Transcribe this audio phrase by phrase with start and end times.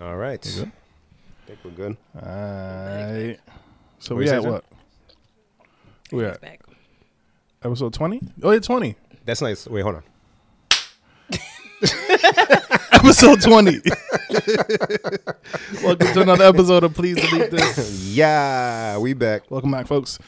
[0.00, 0.44] All right.
[0.46, 0.70] I
[1.46, 1.96] think we're good.
[2.16, 3.40] Alright.
[3.98, 4.64] So What we you at what?
[6.12, 6.60] We He's at back.
[7.64, 8.20] episode twenty?
[8.42, 8.94] Oh yeah, twenty.
[9.24, 9.66] That's nice.
[9.66, 10.02] Wait, hold on.
[12.92, 13.80] episode twenty.
[15.82, 18.04] Welcome to another episode of Please Delete This.
[18.16, 19.50] Yeah, we back.
[19.50, 20.18] Welcome back, folks.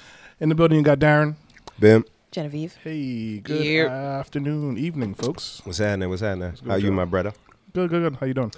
[0.40, 1.36] In the building, you got Darren.
[1.78, 2.04] Bim.
[2.30, 2.76] Genevieve.
[2.84, 3.90] Hey, good Yep.
[3.90, 5.62] afternoon, evening, folks.
[5.64, 6.08] What's happening?
[6.10, 6.52] What's happening?
[6.62, 7.32] good, How you, my brother?
[7.72, 8.16] Good, good, good.
[8.20, 8.52] How you doing?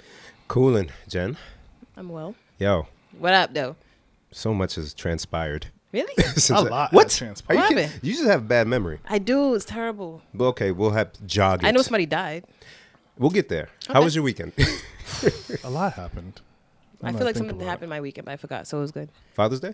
[0.51, 1.37] Coolin', Jen.
[1.95, 2.35] I'm well.
[2.59, 2.85] Yo,
[3.17, 3.77] What up, though?
[4.33, 5.67] so much has transpired.
[5.93, 6.13] Really?
[6.17, 7.03] Since A I- lot What?
[7.05, 7.55] has Are transpired.
[7.55, 7.83] you, What kidding?
[7.85, 8.03] happened?
[8.03, 8.99] you just have bad memory.
[9.07, 9.55] I do.
[9.55, 10.21] It's terrible.
[10.33, 11.67] But okay, we'll have to jog it.
[11.67, 12.43] I know somebody died.
[13.17, 13.69] We'll get there.
[13.87, 14.51] How was your weekend?
[15.63, 16.41] A lot happened.
[17.01, 18.91] I Now feel like something about happened my weekend, but I forgot, so it was
[18.91, 19.09] good.
[19.33, 19.73] Father's Day?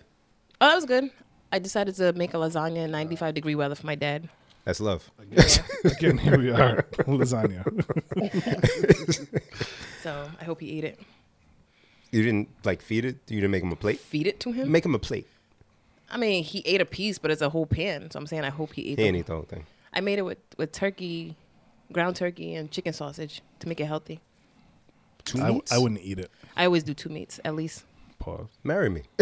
[0.60, 1.10] Oh, that was good.
[1.50, 4.28] I decided to make a lasagna in 95 degree weather for my dad.
[4.64, 5.10] That's love.
[5.32, 5.60] it.
[5.84, 6.82] Again, here we are.
[6.98, 7.64] Lasagna.
[10.02, 10.98] So I hope he ate it.
[12.10, 13.16] You didn't like feed it?
[13.28, 14.00] You didn't make him a plate?
[14.00, 14.70] Feed it to him.
[14.70, 15.26] Make him a plate.
[16.10, 18.10] I mean, he ate a piece, but it's a whole pan.
[18.10, 18.88] So I'm saying I hope he ate.
[18.88, 19.66] He the- ain't eat the whole thing.
[19.92, 21.36] I made it with with turkey,
[21.92, 24.20] ground turkey, and chicken sausage to make it healthy.
[25.24, 25.72] Two I, meats?
[25.72, 26.30] I wouldn't eat it.
[26.56, 27.84] I always do two meats at least.
[28.18, 28.48] Pause.
[28.64, 29.02] Marry me.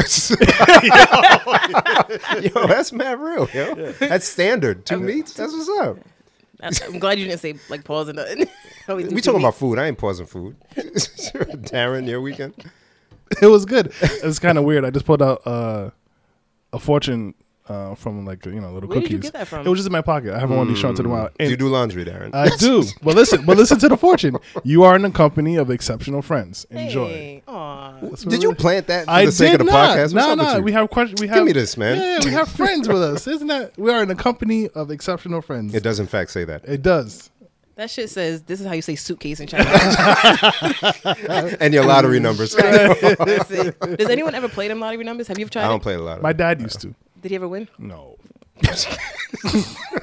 [2.42, 3.92] yo, that's mad real, yo.
[3.92, 4.86] That's standard.
[4.86, 5.34] Two meats?
[5.34, 5.98] That's what's up.
[6.62, 8.46] I- I'm glad you didn't say like pause and nothing.
[8.88, 9.78] I always do We two talking about food.
[9.78, 10.56] I ain't pausing food.
[10.76, 12.54] Darren, your weekend?
[13.42, 13.92] It was good.
[14.00, 14.84] It's kind of weird.
[14.84, 15.90] I just pulled out uh,
[16.72, 17.34] a fortune
[17.68, 19.08] uh, from like you know little Where cookies.
[19.08, 19.66] did you get that from?
[19.66, 20.32] It was just in my pocket.
[20.34, 21.32] I haven't wanted to show it to them out.
[21.38, 22.34] Do you do laundry, Darren?
[22.34, 22.84] I do.
[23.02, 24.36] But listen, but listen to the fortune.
[24.64, 26.64] You are in the company of exceptional friends.
[26.70, 27.08] Enjoy.
[27.08, 27.92] Hey, aw.
[28.28, 29.96] Did you plant that for I the sake did of the not.
[29.96, 30.02] podcast?
[30.02, 30.60] What's No, up with no.
[30.60, 31.20] We have questions.
[31.20, 31.44] We have.
[31.44, 31.98] me this, man.
[31.98, 33.26] Yeah, we have friends with us.
[33.36, 35.74] Isn't that we are in the company of exceptional friends?
[35.74, 36.64] It does, in fact, say that.
[36.66, 37.30] It does.
[37.76, 39.66] That shit says this is how you say suitcase in China.
[41.60, 42.54] And your lottery numbers.
[42.54, 43.78] That's it.
[43.98, 45.28] Does anyone ever play them lottery numbers?
[45.28, 45.82] Have you ever tried I don't it?
[45.82, 46.22] play a lot.
[46.22, 46.94] My dad used to.
[47.20, 47.68] Did he ever win?
[47.78, 48.16] No.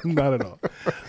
[0.04, 0.60] Not at all.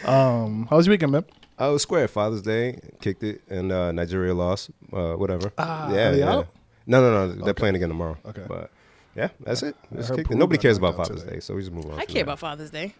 [0.05, 1.25] Um, how was your weekend, man?
[1.57, 2.07] I was square.
[2.07, 4.71] Father's Day, kicked it, and uh, Nigeria lost.
[4.91, 5.51] Uh, whatever.
[5.57, 6.33] Ah, yeah, are they yeah.
[6.33, 6.47] out?
[6.87, 7.45] No, no, no.
[7.45, 8.17] They're playing again tomorrow.
[8.25, 8.43] Okay.
[8.47, 8.71] But
[9.15, 9.75] yeah, that's it.
[9.95, 10.35] Just kicked it.
[10.37, 11.35] Nobody cares about Father's today.
[11.35, 11.93] Day, so we just move on.
[11.99, 12.21] I care that.
[12.23, 12.93] about Father's Day.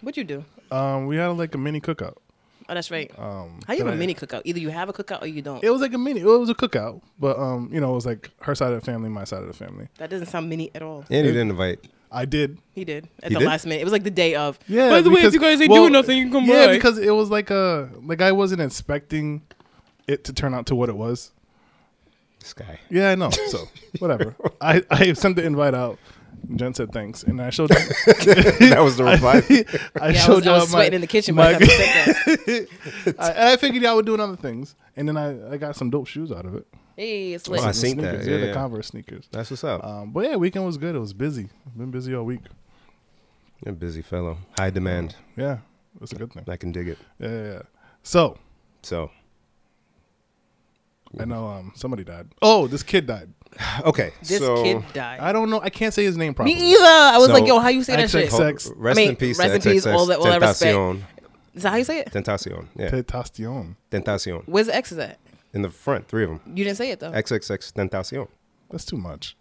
[0.00, 0.44] What'd you do?
[0.70, 2.16] Um, we had like a mini cookout.
[2.68, 3.12] Oh, that's right.
[3.16, 4.42] Um, How you have that a I- mini cookout?
[4.44, 5.62] Either you have a cookout or you don't.
[5.62, 6.20] It was like a mini.
[6.20, 8.84] It was a cookout, but um, you know, it was like her side of the
[8.84, 9.88] family, my side of the family.
[9.98, 11.04] That doesn't sound mini at all.
[11.10, 11.84] And you didn't invite.
[12.10, 12.58] I did.
[12.72, 13.46] He did at He the did?
[13.46, 13.80] last minute.
[13.80, 14.58] It was like the day of.
[14.68, 14.88] Yeah.
[14.90, 16.66] By the way, if because- you guys ain't well, doing nothing, you can come Yeah,
[16.66, 16.74] by.
[16.74, 19.42] because it was like a like I wasn't expecting
[20.06, 21.32] it to turn out to what it was.
[22.40, 22.78] This guy.
[22.90, 23.30] Yeah, I know.
[23.48, 23.68] So
[23.98, 24.36] whatever.
[24.60, 25.98] I I sent the invite out.
[26.54, 27.70] Jen said thanks, and I showed.
[27.70, 29.42] that was the reply.
[30.00, 31.58] I yeah, I showed was, I y'all was my- sweating in the kitchen my- by
[31.58, 32.68] the time you said
[33.06, 33.14] that.
[33.18, 36.06] I, I figured y'all were doing other things, and then I, I got some dope
[36.06, 36.66] shoes out of it.
[36.96, 37.88] Hey, it's Oh, I see.
[37.88, 38.24] seen sneakers.
[38.24, 38.30] that.
[38.30, 38.52] Yeah, Yeah, the.
[38.54, 39.28] Converse sneakers.
[39.30, 39.84] That's what's up.
[39.84, 40.94] Um, but yeah, weekend was good.
[40.94, 41.48] It was busy.
[41.76, 42.40] Been busy all week.
[43.64, 44.38] You're a busy fellow.
[44.58, 45.14] High demand.
[45.36, 45.58] Yeah,
[46.00, 46.44] that's a good thing.
[46.48, 46.98] I can dig it.
[47.18, 47.42] Yeah, yeah.
[47.52, 47.62] yeah.
[48.02, 48.38] So
[48.82, 49.10] So,
[51.18, 52.28] I know um somebody died.
[52.42, 53.28] Oh, this kid died.
[53.84, 54.12] okay.
[54.22, 55.20] This so, kid died.
[55.20, 55.60] I don't know.
[55.60, 56.54] I can't say his name properly.
[56.54, 56.74] Me properly.
[56.74, 57.14] either.
[57.14, 58.30] I was So- like, yo, how you say that shit?
[58.30, 58.70] Sex.
[58.76, 59.38] Rest I mean, in peace.
[59.38, 60.74] rest in peace, all that- all that respect.
[60.76, 61.02] Tentacion.
[61.54, 62.10] Is that how you say it?
[62.12, 62.66] Tentacion.
[62.76, 62.90] Yeah.
[62.90, 63.76] Tentacion.
[63.90, 64.42] Tentacion.
[64.46, 65.18] Where's the X is at?
[65.56, 66.40] In the front, three of them.
[66.54, 67.10] You didn't say it though.
[67.12, 68.28] XXX Tentacion.
[68.70, 69.36] That's too much.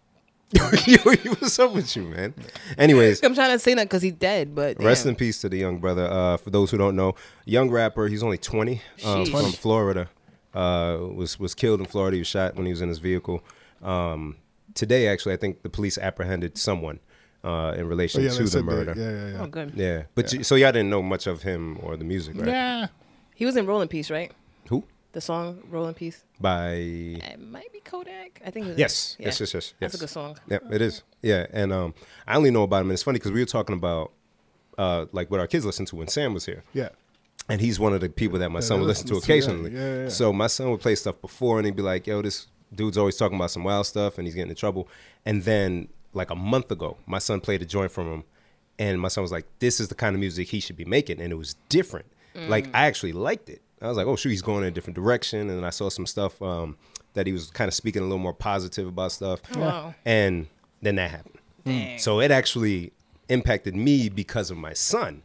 [0.88, 2.34] yo, what's up with you, man?
[2.78, 5.58] Anyways, I'm trying to say that because he's dead, but rest in peace to the
[5.58, 6.06] young brother.
[6.10, 8.08] Uh, for those who don't know, young rapper.
[8.08, 8.82] He's only 20.
[9.04, 9.32] Um, Sheesh.
[9.32, 10.10] from Florida.
[10.54, 12.16] Uh, was was killed in Florida.
[12.16, 13.44] He was shot when he was in his vehicle.
[13.84, 14.38] Um,
[14.74, 17.02] today, actually, I think the police apprehended someone
[17.44, 18.94] uh, in Oh, relation yeah, to the murder.
[18.94, 18.98] that.
[18.98, 19.42] Yeah, yeah, yeah.
[19.44, 19.74] Oh, good.
[19.76, 22.48] Yeah, but You, so y'all didn't know much of him or the music, right?
[22.48, 22.88] Yeah.
[23.36, 24.32] He was in Roll in Peace, right?
[25.16, 25.20] Who?
[25.20, 26.24] The song Roll in Peace.
[26.40, 28.42] By It might be Kodak.
[28.46, 28.66] I think.
[28.66, 29.26] It was yes, Yeah.
[29.28, 29.74] yes, yes, yes, yes.
[29.80, 30.38] That's a good song.
[30.50, 31.04] Yeah, it is.
[31.22, 31.94] Yeah, and um,
[32.28, 34.12] I only know about him, and it's funny because we were talking about
[34.78, 36.90] uh, like what our kids listen to when Sam was here, Yeah.
[37.50, 39.38] and he's one of the people that my son would listen to listen to, yeah,
[39.40, 39.72] occasionally.
[39.72, 40.10] yeah, yeah, yeah.
[40.10, 43.16] So my son would play stuff before, and he'd be like, "Yo, this dude's always
[43.16, 44.88] talking about some wild stuff, and he's getting in trouble."
[45.26, 48.24] And then like a month ago, my son played a joint from him,
[48.78, 51.22] and my son was like, "This is the kind of music he should be making,"
[51.22, 52.08] and it was different.
[52.36, 53.62] Like I actually liked it.
[53.86, 55.90] I was like, "Oh shoot, he's going in a different direction," and then I saw
[55.90, 56.78] some stuff um,
[57.14, 59.94] that he was kind of speaking a little more positive about stuff, Wow.
[60.06, 60.48] and
[60.82, 61.38] then that happened.
[61.66, 61.98] Dang.
[62.00, 62.92] So it actually
[63.30, 65.22] impacted me because of my son.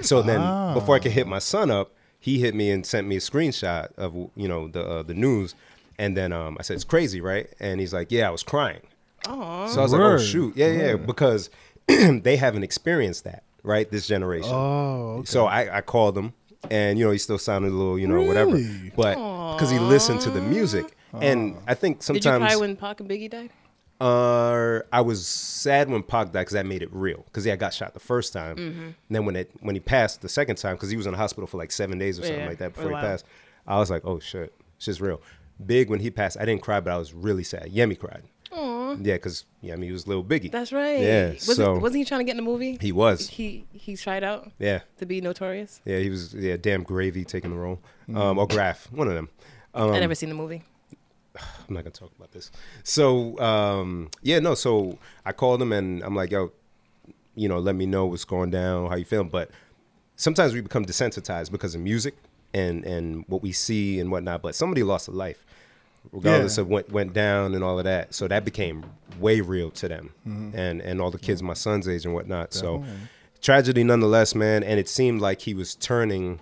[0.00, 0.40] So then,
[0.74, 1.90] before I could hit my son up,
[2.20, 5.54] he hit me and sent me a screenshot of you know the uh, the news,
[5.98, 7.48] and then um, I said it's crazy, right?
[7.60, 8.80] And he's like, "Yeah, I was crying."
[9.26, 9.66] Aw.
[9.68, 11.50] So I was like, "Oh shoot, yeah, yeah," because
[11.86, 13.90] they haven't experienced that, right?
[13.90, 14.50] This generation.
[14.52, 15.16] Oh.
[15.18, 15.26] Okay.
[15.26, 16.32] So I, I called him,
[16.70, 18.58] and you know he still sounded a little, you know, whatever.
[18.96, 19.14] But
[19.54, 20.96] because he listened to the music.
[21.14, 23.50] And I think sometimes Did you sometimes cry when Pac and Biggie died?
[24.00, 27.22] uh, I was sad when Pac died because that made it real.
[27.26, 28.82] Because yeah, I got shot the first time, Mm-hmm.
[28.82, 31.18] and then when it when he passed the second time, because he was in the
[31.18, 33.26] hospital for like seven days or something Yeah, like that before he passed,
[33.66, 35.20] I was like, oh shit, it's just real.
[35.64, 37.70] Big when he passed, I didn't cry, but I was really sad.
[37.72, 38.22] Yemi cried.
[38.52, 38.96] Aw.
[39.00, 40.50] Yeah, because i mean he was little Biggie.
[40.50, 41.00] That's right.
[41.00, 42.78] Yeah, Was so- wasn't he trying to get in the movie?
[42.80, 43.28] he was.
[43.28, 45.80] He he tried out Yeah, to be notorious.
[45.84, 46.34] yeah, he was.
[46.34, 47.80] Yeah, damn gravy taking the role,
[48.14, 49.28] um, or Graf, one of them.
[49.74, 50.62] Um, I never seen the movie.
[51.36, 52.50] I'm not gonna talk about this.
[52.82, 54.54] So um, yeah, no.
[54.54, 56.52] So I called him and I'm like, yo,
[57.34, 59.30] you know, let me know what's going down, how you feeling.
[59.30, 59.50] But
[60.16, 62.14] sometimes we become desensitized because of music
[62.52, 64.42] and and what we see and whatnot.
[64.42, 65.46] But somebody lost a life,
[66.10, 66.62] regardless Yeah.
[66.62, 68.14] of what went down and all of that.
[68.14, 68.84] So that became
[69.20, 70.10] way real to them
[70.54, 72.52] and and all the kids my son's age and whatnot.
[72.54, 72.84] So
[73.40, 74.62] tragedy nonetheless, man.
[74.62, 76.40] And it seemed like he was turning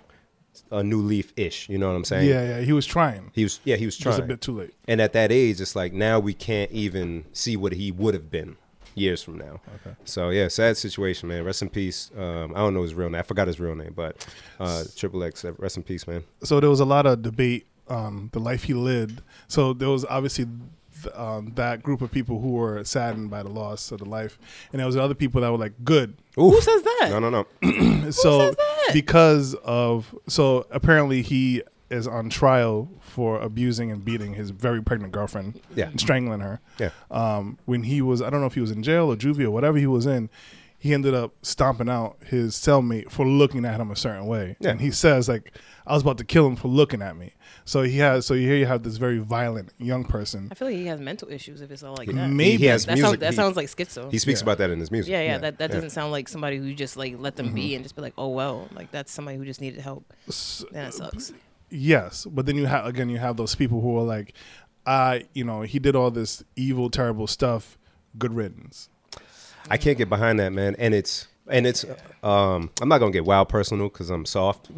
[0.71, 1.69] a new leaf ish.
[1.69, 2.29] You know what I'm saying?
[2.29, 2.61] Yeah, yeah.
[2.61, 3.31] He was trying.
[3.33, 3.59] He was.
[3.63, 4.13] Yeah, he was trying.
[4.13, 4.73] Just a bit too late.
[4.87, 8.29] And at that age, it's like now we can't even see what he would have
[8.29, 8.57] been
[8.95, 9.61] years from now.
[9.75, 9.95] Okay.
[10.03, 11.43] So yeah, sad situation, man.
[11.45, 12.11] Rest in peace.
[12.17, 13.19] Um, I don't know his real name.
[13.19, 14.25] I forgot his real name, but
[14.59, 15.45] uh, Triple X.
[15.57, 16.23] Rest in peace, man.
[16.43, 19.21] so there was a lot of debate on the life he lived.
[19.47, 20.45] So there was obviously
[21.03, 24.37] th- um, that group of people who were saddened by the loss of the life,
[24.71, 26.53] and there was other people that were like, "Good." Oof.
[26.53, 27.07] Who says that?
[27.11, 27.45] No, no, no.
[28.11, 28.89] so says that?
[28.93, 35.11] because of so apparently he is on trial for abusing and beating his very pregnant
[35.11, 35.87] girlfriend, Yeah.
[35.89, 36.61] and strangling her.
[36.79, 36.91] Yeah.
[37.11, 39.51] Um, when he was, I don't know if he was in jail or juvie or
[39.51, 40.29] whatever he was in,
[40.81, 44.57] he ended up stomping out his cellmate for looking at him a certain way.
[44.59, 44.71] Yeah.
[44.71, 45.53] And he says like,
[45.85, 47.33] "I was about to kill him for looking at me."
[47.65, 50.47] So he has, so here you have this very violent young person.
[50.51, 52.27] I feel like he has mental issues if it's all like that.
[52.29, 53.05] Maybe He has that music.
[53.05, 54.11] sounds that he, sounds like schizo.
[54.11, 54.45] he speaks Yeah.
[54.45, 55.11] about that in his music.
[55.11, 55.75] yeah, yeah, yeah, That that yeah.
[55.75, 57.55] doesn't sound like somebody who just like let them Mm-hmm.
[57.55, 60.11] be and just be like, oh well, like that's somebody who just needed help.
[60.71, 61.31] Then it sucks.
[61.69, 64.33] Yes, but then you have again you have those people who are like,
[64.85, 67.77] I, you know, he did all this evil, terrible stuff.
[68.17, 68.89] Good riddance.
[69.69, 70.75] I can't get behind that, man.
[70.79, 71.85] And it's and it's
[72.23, 74.69] um I'm not gonna get wild personal because I'm soft,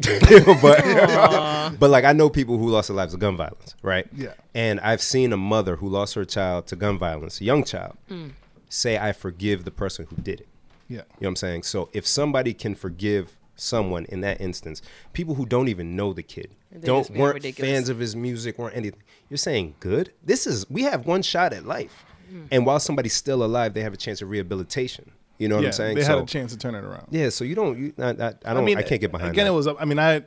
[0.62, 4.06] but but like I know people who lost their lives to gun violence, right?
[4.14, 4.34] Yeah.
[4.54, 7.96] And I've seen a mother who lost her child to gun violence, a young child,
[8.10, 8.32] Mm.
[8.68, 10.48] say I forgive the person who did it.
[10.88, 10.96] Yeah.
[10.96, 11.62] You know what I'm saying?
[11.64, 14.82] So if somebody can forgive someone in that instance,
[15.12, 17.70] people who don't even know the kid, They're don't weren't ridiculous.
[17.70, 19.00] fans of his music or anything,
[19.30, 20.12] you're saying good.
[20.24, 22.04] This is we have one shot at life,
[22.34, 22.48] Mm.
[22.50, 25.12] and while somebody's still alive, they have a chance of rehabilitation.
[25.38, 25.96] You know what yeah, I'm saying?
[25.96, 27.08] they so, had a chance to turn it around.
[27.10, 27.28] yeah.
[27.28, 27.78] So you don't.
[27.78, 28.68] You, I, I, I don't.
[28.76, 29.52] I, can't get behind Again, that.
[29.52, 29.66] it was.
[29.66, 30.22] I mean, I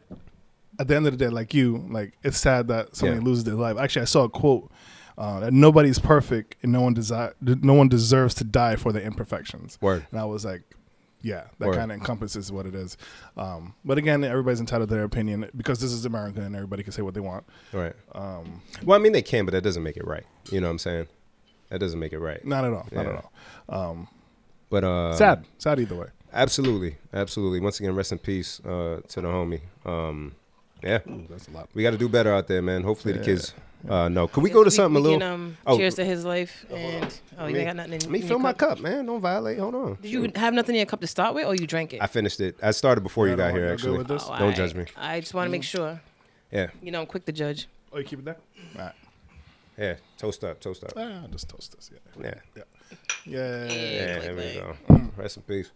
[0.80, 3.26] at the end of the day, like you, like it's sad that somebody Yeah.
[3.26, 3.78] loses their life.
[3.78, 4.72] Actually, I saw a quote
[5.18, 9.02] uh, that nobody's perfect and no one desire, no one deserves to die for their
[9.02, 9.78] imperfections.
[9.82, 10.06] Word.
[10.12, 10.62] And I was like,
[11.22, 12.96] yeah, that kind of encompasses what it is.
[13.36, 16.92] Um, but again, everybody's entitled to their opinion because this is America and everybody can
[16.92, 17.44] say what they want.
[17.74, 17.94] right.
[18.14, 20.26] Um, Well, I mean, they can, but that doesn't make it right.
[20.52, 21.08] You know what I'm saying?
[21.70, 22.44] That doesn't make it right.
[22.46, 22.88] not at all.
[22.92, 23.12] Not Yeah.
[23.18, 23.26] at
[23.70, 23.90] all.
[23.92, 24.08] Um,
[24.70, 25.46] But uh, sad.
[25.58, 26.08] Sad either way.
[26.34, 27.60] Absolutely, absolutely.
[27.62, 29.62] Once again, rest in peace uh, to the homie.
[29.86, 30.34] Um,
[30.84, 31.70] yeah, Ooh, that's a lot.
[31.74, 32.84] we got to do better out there, man.
[32.84, 33.54] Hopefully, the kids
[33.90, 34.28] uh, know.
[34.28, 35.20] Could we go to something a little?
[35.20, 35.78] Can, um, Oh.
[35.78, 37.94] cheers to his life and oh, you me- ain't got nothing.
[37.94, 38.70] In, Let me in your fill my cup.
[38.78, 39.06] cup, man.
[39.06, 39.58] Don't violate.
[39.58, 39.98] Hold on.
[40.02, 42.02] Did you have nothing in your cup to start with, or you drank it?
[42.02, 42.58] I finished it.
[42.62, 43.68] I started before Yeah, you got here.
[43.70, 44.36] want- y'all good Actually.
[44.36, 44.86] Oh, don't I- judge me.
[44.98, 46.00] I just want to make sure.
[46.52, 47.68] Yeah, You know, I'm quick to judge.
[47.92, 48.38] Oh, you keep it there.
[48.78, 48.94] All right.
[49.78, 49.96] Yeah.
[50.18, 50.94] Toast up, toast up.
[50.98, 51.92] Ah, just toast us.
[51.94, 52.24] Yeah.
[52.24, 52.64] Yeah, Yeah.
[53.26, 53.72] Yeah.
[53.72, 54.20] yeah.
[54.20, 55.12] There we go.
[55.18, 55.72] Rest in peace.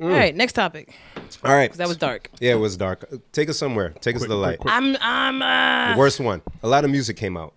[0.00, 0.94] All right, next topic.
[1.42, 1.70] All right.
[1.70, 2.30] 'cause that was dark.
[2.38, 3.04] Yeah, it was dark.
[3.32, 3.90] Take us somewhere.
[4.00, 4.58] Take us to Quick, the quick, light.
[4.58, 4.74] quick.
[4.74, 6.42] I'm I'm uh, The worst one.
[6.62, 7.54] A lot of music came out.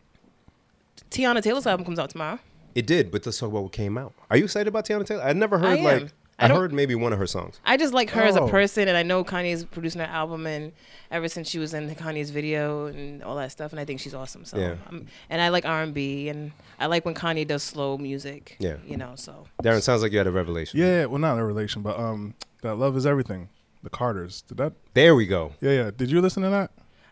[1.12, 2.40] Teyana Taylor's album comes out tomorrow.
[2.76, 4.14] It did, but let's talk about what came out.
[4.30, 5.24] Are you excited about Teyana Taylor?
[5.24, 6.10] I never heard I like am.
[6.40, 7.60] I, I heard maybe one of her songs.
[7.66, 8.48] I just like her as a Oh.
[8.50, 10.72] person, and I know Kanye's producing her album, and
[11.12, 14.14] ever since she was in Kanye's video and all that stuff, and I think she's
[14.14, 14.46] awesome.
[14.46, 14.76] So, Yeah.
[14.88, 18.56] I'm, and I like R and B, and I like when Kanye does slow music.
[18.60, 18.78] Yeah.
[18.88, 19.14] you know.
[19.16, 20.80] So Darren, sounds like you had a revelation.
[20.80, 23.50] Yeah, well, not a revelation, but um, that love is everything.
[23.84, 24.42] The Carters.
[24.42, 24.74] Did that?
[24.94, 25.54] There we go.
[25.62, 25.92] Yeah, yeah.
[25.96, 26.72] Did you listen to that?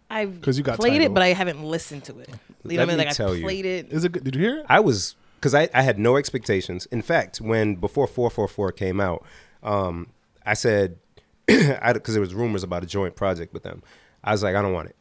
[0.10, 1.08] I've 'Cause you got played Tidal.
[1.08, 2.30] it, but I haven't listened to it.
[2.30, 2.98] You know Let what I mean?
[2.98, 3.44] me Like tell I you.
[3.44, 3.92] played it.
[3.92, 4.12] Is it?
[4.14, 4.24] good?
[4.24, 4.66] Did you hear it?
[4.70, 5.16] I was
[5.52, 6.86] because I, I had no expectations.
[6.88, 9.24] In fact, when before 444 came out,
[9.64, 10.08] um,
[10.46, 10.98] I said
[11.46, 13.82] because there was rumors about a joint project with them.
[14.24, 14.96] I was like, I don't want it.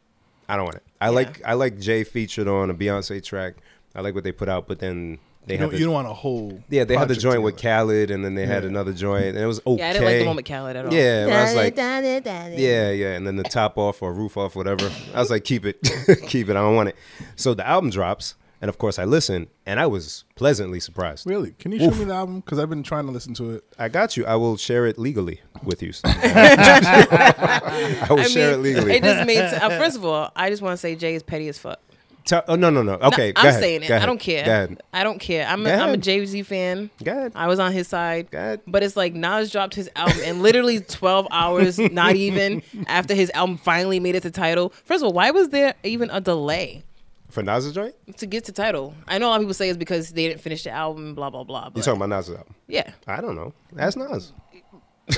[0.47, 0.83] I don't want it.
[1.01, 1.11] I Yeah.
[1.11, 3.55] like I like Jay featured on a Beyonce track.
[3.93, 5.93] I like what they put out, but then they You had don't, the, you don't
[5.93, 6.61] want a whole.
[6.69, 7.85] yeah they had the project joint with together.
[7.85, 9.79] Khaled, and then they had another joint, and it was okay.
[9.81, 10.93] Yeah, I didn't like the one with Khaled at all.
[10.93, 12.47] Yeah, I was like, yeah.
[12.55, 14.89] yeah, yeah, and then the top off or roof off, whatever.
[15.13, 15.81] I was like, keep it,
[16.27, 16.51] keep it.
[16.51, 16.95] I don't want it.
[17.35, 21.27] So the album drops, And of course, I listened, and I was pleasantly surprised.
[21.27, 21.51] Really?
[21.59, 22.39] Can you show me the album?
[22.39, 23.63] Because I've been trying to listen to it.
[23.77, 24.25] I got you.
[24.25, 25.93] I will share it legally with you.
[26.03, 28.93] I will I share it legally.
[28.95, 29.39] it just made.
[29.39, 31.79] Uh, first of all, I just want to say Jay is petty as fuck.
[32.25, 32.97] Tell- oh no no no.
[32.97, 33.61] No, Okay, go I'm ahead.
[33.61, 33.87] saying it.
[33.87, 34.43] Go I don't care.
[34.43, 34.81] Go ahead.
[34.91, 35.47] I don't care.
[35.47, 35.97] I'm Go a, I'm a.
[35.97, 36.89] Jay Z fan.
[37.03, 37.31] Go ahead.
[37.35, 38.29] I was on his side.
[38.31, 38.61] Go ahead.
[38.67, 43.29] But it's like Nas dropped his album and literally 12 hours, not even after his
[43.33, 44.73] album finally made it to Tidal.
[44.83, 46.83] First of all, why was there even a delay
[47.29, 47.93] For Nas's joint?
[48.17, 48.93] to get to Tidal?
[49.07, 51.29] I know a lot of people say it's because they didn't finish the album, blah
[51.29, 51.65] blah blah.
[51.65, 52.55] You But talking about Nas's album?
[52.67, 52.91] yeah.
[53.05, 53.53] I don't know.
[53.73, 54.31] That's Nas.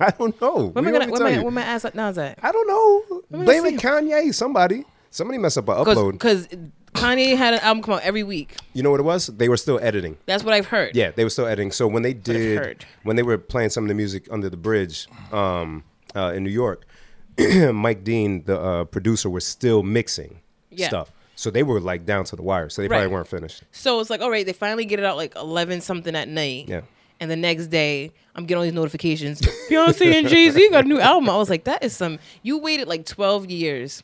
[0.00, 0.66] I don't know.
[0.68, 0.98] Where am I We gonna?
[1.00, 1.30] don't Where tell I?
[1.30, 1.38] you.
[1.38, 2.38] Where am I ask Nas at?
[2.42, 3.22] I don't know.
[3.38, 3.74] me Blame see.
[3.74, 4.32] it Kanye.
[4.34, 4.84] Somebody.
[5.10, 6.12] Somebody messed up an upload.
[6.12, 6.46] Because
[6.94, 8.56] Kanye had an album come out every week.
[8.74, 9.26] You know what it was?
[9.28, 10.18] They were still editing.
[10.26, 10.94] That's what I've heard.
[10.94, 11.72] Yeah, they were still editing.
[11.72, 15.08] So when they did, when they were playing some of the music under the bridge
[15.32, 15.84] um,
[16.14, 16.84] uh, in New York,
[17.72, 20.88] Mike Dean, the uh, producer, was still mixing Yeah.
[20.88, 21.10] stuff.
[21.36, 22.68] So they were like down to the wire.
[22.70, 23.62] So they probably weren't finished.
[23.70, 26.68] So it's like, all right, they finally get it out like 11 something at night.
[26.68, 26.80] Yeah.
[27.20, 29.40] And the next day, I'm getting all these notifications.
[29.70, 31.30] Beyonce and Jay Z got a new album.
[31.30, 32.18] I was like, that is some.
[32.42, 34.02] You waited like 12 years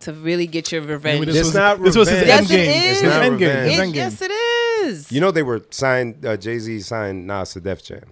[0.00, 1.20] to really get your revenge.
[1.20, 2.50] Maybe It's this was, not this was his revenge.
[2.50, 2.82] Yes, end game.
[2.90, 2.92] is.
[2.92, 3.56] It's not end game.
[3.70, 3.92] Revenge.
[3.92, 5.12] It- yes, it is.
[5.12, 6.26] You know they were signed.
[6.26, 8.04] Uh, Jay Z signed Nas to Def Jam,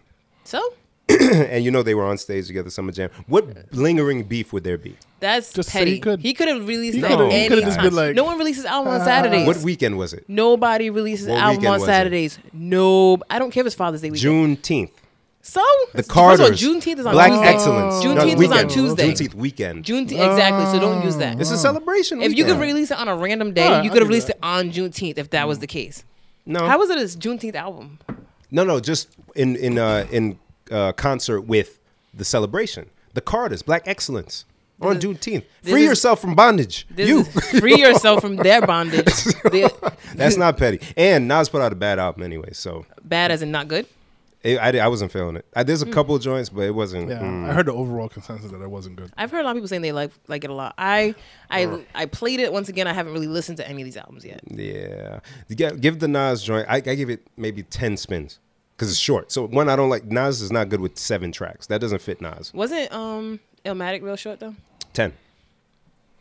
[0.45, 0.63] so
[1.51, 3.11] and you know they were on stage together, Summer Jam.
[3.27, 4.97] What lingering beef would there be?
[5.21, 5.95] that's Just petty.
[5.95, 6.21] he could.
[6.21, 7.87] He could have released He it could've- he any could've just time.
[7.87, 9.47] been like, no one releases album on uh, Saturdays.
[9.47, 10.25] What weekend was it?
[10.29, 11.87] Nobody releases What album weekend on was it?
[11.93, 12.39] Saturdays.
[12.53, 14.59] No, I don't care if it's Father's Day weekend.
[14.63, 14.91] Juneteenth.
[15.43, 15.63] So
[15.95, 16.61] The First of all, Carters.
[16.61, 17.47] Juneteenth is on Black Tuesday.
[17.49, 17.95] Excellence.
[18.05, 18.71] Juneteenth No, is on weekend.
[18.71, 19.09] Tuesday.
[19.11, 19.85] Juneteenth weekend.
[19.85, 20.65] Juneteenth, exactly.
[20.67, 21.41] So don't use that.
[21.41, 22.21] It's a celebration.
[22.21, 22.61] If you could weekend.
[22.63, 24.37] release it on a random day, Alright, you I'll could have do released that.
[24.37, 26.05] it on Juneteenth if that was the case.
[26.47, 27.99] no, How was it his Juneteenth album?
[28.51, 30.39] no, no, just in in uh, in
[30.71, 31.79] uh, concert with
[32.15, 34.45] the celebration, the Carters, Black Excellence
[34.81, 35.45] on This is- Juneteenth.
[35.63, 36.87] this Free is- yourself from bondage.
[36.97, 37.21] You.
[37.21, 39.05] is- free yourself from their bondage.
[40.15, 40.81] That's not petty.
[40.97, 43.87] And Nas put out a bad album anyway, so bad as in not good.
[44.43, 45.45] it, I, I wasn't feeling it.
[45.55, 47.11] I, there's a couple of joints, but it wasn't.
[47.11, 47.49] Yeah, mm.
[47.49, 49.13] I heard the overall consensus that it wasn't good.
[49.19, 50.75] I've heard a lot of people saying they like like it a lot.
[50.79, 51.15] I
[51.51, 52.87] I I played it once again.
[52.87, 54.41] I haven't really listened to any of these albums yet.
[54.51, 56.67] Yeah, give the Nas joint.
[56.71, 58.39] I, I give it maybe ten spins
[58.81, 59.31] because it's short.
[59.31, 60.07] So one, I don't like.
[60.07, 61.67] Nas is not good with seven tracks.
[61.67, 62.51] That doesn't fit Nas.
[62.55, 64.55] Wasn't um Illmatic real short though?
[64.95, 65.13] Ten.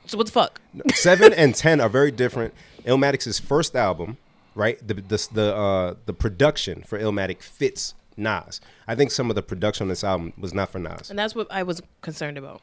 [0.07, 0.59] So what the fuck?
[0.93, 2.53] Seven and ten are very different.
[2.83, 4.17] Illmatic's first album,
[4.55, 4.85] right?
[4.85, 8.59] The the the, uh, the production for Illmatic fits Nas.
[8.89, 11.09] I think some of the production on this album was not for Nas.
[11.09, 12.61] And that's what I was concerned about.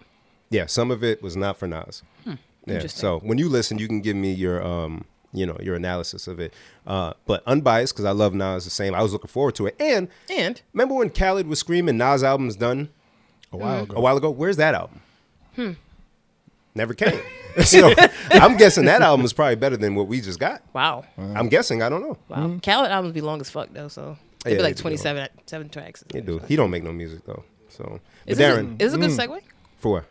[0.50, 2.02] Yeah, some of it was not for Nas.
[2.26, 2.34] Yeah.
[2.66, 3.00] Interesting.
[3.00, 6.40] So when you listen, you can give me your um, you know, your analysis of
[6.40, 6.52] it.
[6.86, 8.94] Uh, but unbiased because I love Nas the same.
[8.94, 9.76] I was looking forward to it.
[9.80, 12.88] And And remember when Khaled was screaming Nas album's done
[13.52, 13.90] A while Mm-hmm.
[13.90, 13.96] ago.
[13.96, 14.30] a while ago?
[14.30, 15.00] Where's that album?
[15.56, 15.72] Hmm.
[16.74, 17.20] Never came.
[17.64, 17.90] so
[18.32, 20.60] I'm guessing that album is probably better than what we just got.
[20.74, 21.82] wow, I'm guessing.
[21.82, 22.18] I don't know.
[22.28, 22.58] wow.
[22.62, 23.88] Khaled albums be long as fuck though.
[23.88, 24.82] So they'd Yeah, be like they do.
[24.82, 26.04] 27 seven tracks.
[26.12, 26.38] He do.
[26.46, 27.44] He don't make no music though.
[27.70, 29.40] So, but Is a, Darren, is this a good segue?
[29.78, 30.04] for what?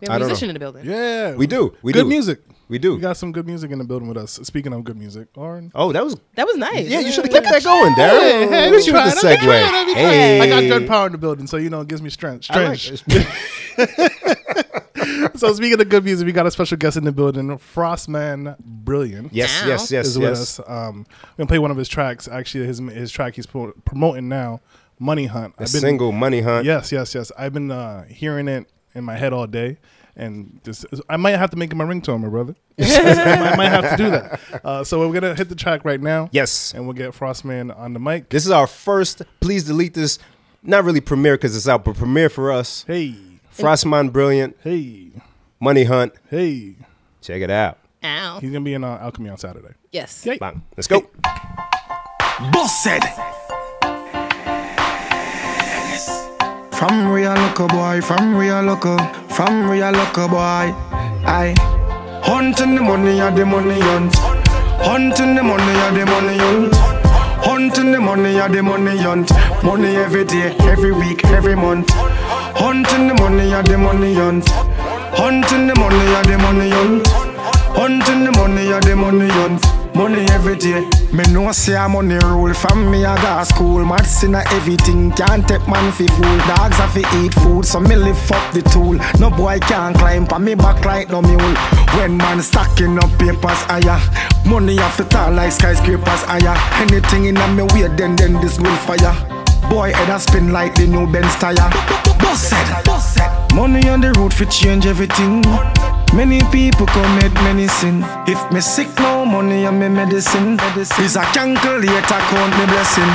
[0.00, 0.86] We have I a don't musician in the building.
[0.86, 1.76] Yeah, We do.
[1.82, 2.08] We good do.
[2.08, 2.40] music.
[2.70, 2.94] We do.
[2.94, 4.34] We got some good music in the building with us.
[4.44, 5.72] Speaking of good music, Lauren.
[5.74, 6.86] Oh, that was That was nice.
[6.88, 7.00] yeah.
[7.00, 8.48] You should have kept that going, Darren.
[8.48, 9.06] hey, Look at you the trying.
[9.08, 9.38] Let me segue.
[9.42, 10.06] try it, let me try it.
[10.06, 12.46] Hey, I got good power in the building, so you know it gives me strength.
[12.48, 13.66] I like Strength.
[15.36, 19.32] so speaking of good music, we got a special guest in the building, Frostman Brilliant.
[19.32, 19.66] Yes, Ow.
[19.68, 20.60] yes, yes, is with yes.
[20.60, 20.68] us.
[20.68, 22.28] Um, we're gonna play one of his tracks.
[22.28, 24.60] Actually, his his track he's pro- promoting now,
[24.98, 26.64] "Money Hunt." A single money hunt.
[26.66, 27.32] Yes, yes, yes.
[27.36, 29.78] I've been uh, hearing it in my head all day,
[30.20, 32.54] and just I might have to make it my ringtone, my brother.
[32.78, 34.40] I, might, I might have to do that.
[34.64, 36.28] Uh, so we're gonna hit the track right now.
[36.30, 36.74] Yes.
[36.74, 38.28] and we'll get Frostman on the mic.
[38.28, 39.22] This is our first.
[39.40, 40.18] Please delete this.
[40.62, 42.84] Not really premiere because it's out, but premiere for us.
[42.86, 43.14] Hey,
[43.56, 45.10] Frostman Brilliant, hey,
[45.58, 46.12] Money Hunt.
[46.28, 46.76] hey.
[47.22, 47.78] Check it out.
[48.02, 48.38] Ow.
[48.40, 49.74] He's gonna be in uh, Alchemy on Saturday.
[49.92, 50.24] Yes.
[50.24, 50.38] Yay.
[50.38, 50.62] Bang.
[50.76, 51.08] Let's go.
[52.52, 53.02] Boss said.
[56.72, 58.96] From real local boy, from real local,
[59.40, 60.66] from real local boy.
[61.24, 61.54] I
[62.22, 64.14] hunting the money, yeah, the money hunt.
[64.84, 66.74] Hunting the money, yeah, the money hunt.
[67.46, 69.32] Hunting the money, yeah, the money hunt.
[69.64, 71.88] Money every day, every week, every month.
[72.62, 74.46] Hunting the money, yeah, the money hunt.
[75.16, 77.06] Hunting the money, yeah, the money hunt.
[77.80, 79.79] Hunting the money, yeah, the money hunt.
[79.94, 80.88] Money every day.
[81.12, 83.84] Me know say I'm money rule from me I got school.
[83.84, 86.38] Maths in everything can't take man fi fool.
[86.48, 88.98] Dogs have to eat food, so me lift up the tool.
[89.18, 91.54] No boy can't climb pa me back like no mule.
[91.96, 96.54] When man stacking up papers higher, uh, money have to tall like skyscrapers higher.
[96.56, 96.82] Uh.
[96.82, 99.39] Anything in a me way, then then this will fire.
[99.70, 101.54] Boy head a spin like the new Benz tire.
[102.18, 103.30] Boss said, boss said.
[103.54, 105.42] Money on the road fi change everything.
[106.12, 108.04] Many people commit many sin.
[108.26, 110.58] If me sick, no money and me medicine.
[110.76, 113.14] Is a calculator count me blessing.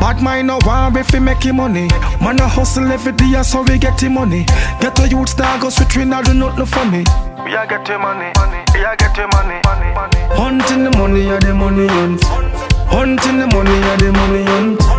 [0.00, 1.88] Bad mind no want if we make him money.
[2.20, 4.44] Man a hustle every day so we get him money.
[4.80, 7.04] Get a youth star go switch we I do nothing funny.
[7.44, 8.32] We a get him money,
[8.72, 9.60] we a get him money,
[10.32, 12.24] Hunting the money, yeah the money hunt.
[12.88, 14.93] Hunting the money, yeah the money hunt.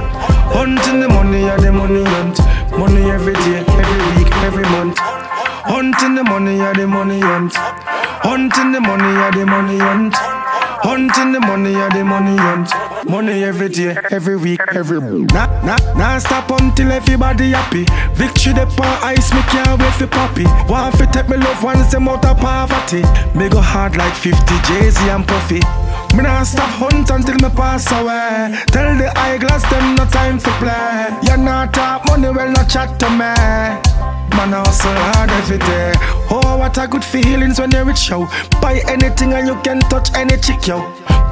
[0.53, 2.39] Hunting the money, yeah the money hunt.
[2.71, 4.97] Money every day, every week, every month.
[4.99, 7.53] Hunting the money, yeah the money hunt.
[7.55, 10.13] Hunting the money, yeah the money hunt.
[10.15, 12.69] Hunting the money, yeah the money hunt.
[13.09, 15.33] Money every day, every week, every month.
[15.33, 17.85] Nah, nah, nah stop until everybody happy.
[18.13, 20.45] Victory the pan ice, me can't wait for poppy.
[20.71, 23.03] Want fi take me love ones them out of poverty.
[23.37, 25.61] Me go hard like 50 Jay-Z and Puffy.
[26.15, 28.55] Me nah stop hunt until me pass away.
[28.67, 31.09] Tell the eyeglass them no time for play.
[31.23, 33.35] You not talk money, well not chat to me.
[34.35, 35.91] Man hustle hard every day.
[36.31, 38.27] Oh, what a good feelings when you reach yo.
[38.61, 40.79] Buy anything and you can touch any chick yo.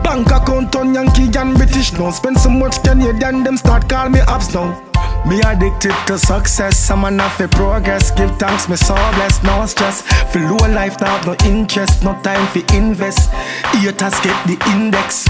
[0.04, 2.12] Bank account on Yankee and British now.
[2.12, 4.93] Spend so much Canadian, them start call me abs now.
[5.25, 8.12] Me addicted to success, I'm an for progress.
[8.12, 10.01] Give thanks, me so blessed, no stress.
[10.32, 13.30] For low life, now no interest, no time for invest.
[13.72, 15.25] Haters get the index.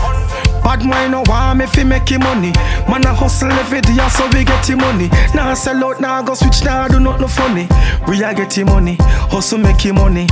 [0.64, 2.52] Bad mind no want me fi make money.
[2.90, 5.10] Man a hustle every day so we get him money.
[5.36, 7.68] Now sell out, now go switch, now do not no funny.
[8.08, 10.28] We a get money, hustle make money.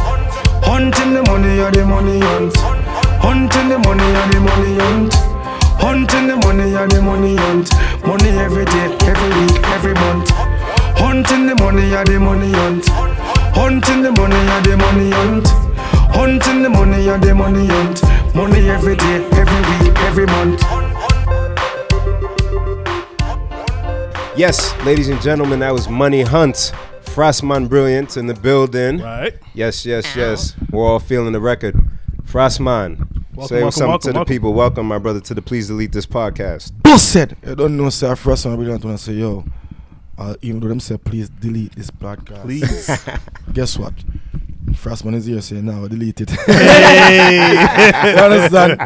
[0.63, 2.55] Hunting the money, yeah the money hunt.
[3.21, 5.40] Hunting the money, yeah the money hunt.
[5.81, 7.69] Hunting the money, yeah the money hunt.
[8.05, 10.29] Money every day, every week, every month.
[10.97, 12.87] Hunting the money, yeah the money hunt.
[13.53, 15.47] Hunting the money, yeah the money hunt.
[16.15, 18.03] Hunting the money, yeah the money hunt.
[18.35, 20.61] Money every day, every week, every month.
[24.37, 26.71] Yes, ladies and gentlemen, that was Money Hunt.
[27.03, 28.99] Frostman Brilliant in the building.
[29.01, 29.33] Right.
[29.53, 30.55] Yes, yes, yes.
[30.71, 31.75] We're all feeling the record.
[32.23, 34.33] Frostman, Welcome, say welcome, something welcome, to the welcome.
[34.33, 34.53] people.
[34.53, 36.73] Welcome, my brother, to the Please Delete This podcast.
[36.83, 37.33] Bullshit.
[37.45, 38.13] You don't know, sir.
[38.17, 39.45] First one, I really don't want to say, yo,
[40.17, 42.41] uh, even though them say, please delete this podcast.
[42.41, 42.89] Please.
[43.53, 43.93] Guess what?
[44.75, 46.29] First one is here saying, now delete it.
[46.31, 48.11] hey.
[48.15, 48.77] you understand?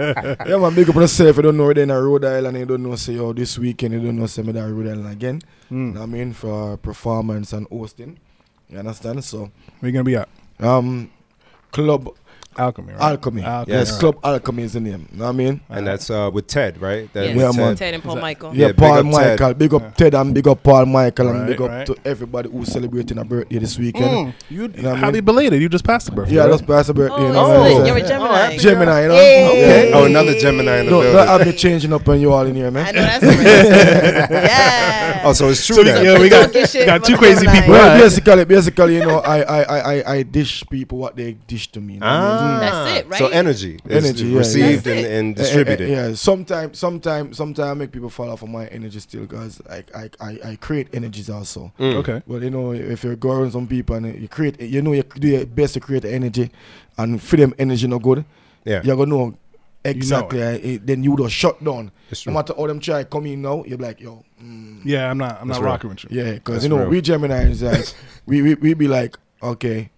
[0.48, 1.36] yeah, man, big up on yourself.
[1.38, 2.58] You don't know, they're in a Rhode Island.
[2.60, 5.12] You don't know, say, yo, this weekend, you don't know, say, me there Rhode Island
[5.12, 5.42] again.
[5.72, 5.72] Mm.
[5.72, 6.34] You know what I mean?
[6.34, 8.20] For performance and hosting.
[8.70, 9.24] You understand?
[9.24, 10.30] So, Where you gonna be at?
[10.60, 11.10] um,
[11.72, 12.16] Club
[12.58, 13.02] Alchemy, right?
[13.02, 13.42] Alchemy.
[13.44, 13.78] Alchemy.
[13.78, 13.90] Yes.
[13.90, 15.08] Yes, Club Alchemy is the name.
[15.12, 15.62] You know what I mean?
[15.70, 17.12] And that's uh, with Ted, right?
[17.14, 17.52] That Yes, Yeah.
[17.52, 17.78] Ted.
[17.78, 18.54] Ted and Paul Michael.
[18.56, 19.06] Yeah, Yeah, big Paul Ted.
[19.06, 19.54] Michael.
[19.54, 19.90] Big up Yeah.
[19.92, 21.86] Ted and big up Paul Michael and Right, big up right.
[21.88, 24.28] to everybody who's celebrating a birthday this weekend.
[24.28, 25.62] Mm, you You know what I belated.
[25.62, 26.36] You just passed the birthday.
[26.36, 26.50] Yeah, right?
[26.52, 27.16] that's past the birthday.
[27.16, 27.72] Oh, you know that's what I'm lit.
[27.72, 27.86] saying?
[27.88, 28.38] You're a Oh, Gemini.
[28.38, 29.14] happy Gemini, you know?
[29.16, 29.48] Hey.
[29.50, 29.92] Okay.
[29.94, 31.20] Oh, another Gemini in the No, building.
[31.30, 32.86] I've been changing up on you all in here, man.
[32.88, 34.32] I know that's right.
[34.46, 35.22] yeah.
[35.26, 37.72] oh, so it's true So yeah, we got, Talking got two crazy people.
[37.72, 41.72] Well, basically, basically, you know, I, I, I, I, I dish people what they dish
[41.74, 41.96] to me.
[41.96, 42.32] you know what I mean?
[42.32, 43.18] Ah, That's it, right?
[43.20, 44.94] So energy, is Energy, yeah, received yeah.
[44.94, 45.90] and, and Eh, eh, eh, distributed.
[45.90, 49.84] yeah, sometimes, sometimes, sometimes I make people fall off of my energy still because I,
[49.96, 51.72] I, I, I create energies also.
[51.80, 51.96] Mm.
[51.96, 52.22] Okay.
[52.28, 55.28] But you know, if you're going some people and you create, you know, you do
[55.28, 56.52] your best to create energy,
[56.98, 58.24] and for them energy no good,
[58.66, 59.38] Yeah, you're gonna know
[59.84, 60.42] exactly.
[60.42, 61.92] eh, eh, then you would have shut down.
[62.10, 62.34] it's No true.
[62.34, 65.42] matter how them try come in now, you're like, yo, mm, Yeah, I'm not.
[65.42, 65.72] I'm That's not real.
[65.74, 66.10] rocking with you.
[66.12, 66.90] yeah, because you know real.
[66.90, 67.86] we Gemini's like
[68.26, 69.90] we, we we be like, okay,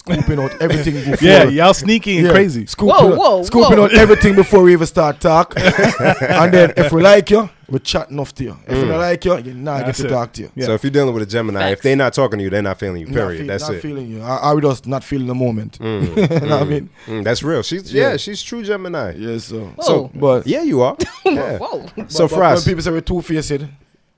[0.00, 1.28] scooping out everything before.
[1.28, 2.66] Yeah, y'all sneaky and Yeah, crazy.
[2.66, 3.84] Scooping, Whoa, whoa, scooping whoa.
[3.84, 5.54] out everything before we even start talk.
[5.58, 8.56] and then if we like you, we chat enough to you.
[8.66, 8.88] If we Mm.
[8.88, 10.08] don't like you, you not get to it.
[10.08, 10.50] talk to you.
[10.56, 10.66] Yeah.
[10.66, 12.78] So if you're dealing with a Gemini, if they're not talking to you, they're not
[12.80, 13.06] feeling you.
[13.06, 13.38] Not Period.
[13.38, 13.82] feel- That's not it.
[13.82, 14.22] feeling you.
[14.22, 15.78] I, I would just not feeling the moment.
[15.78, 16.90] Mm, you know what I mm, mean?
[17.06, 17.62] mm, that's real.
[17.62, 18.16] She's yeah, Yeah.
[18.16, 19.14] she's true Gemini.
[19.16, 19.60] Yeah, so.
[19.66, 19.84] Whoa.
[19.86, 20.96] So But yeah, you are.
[21.24, 21.58] Yeah.
[21.58, 21.86] Whoa.
[22.08, 23.52] So but, but Frost, when people say we're two faced,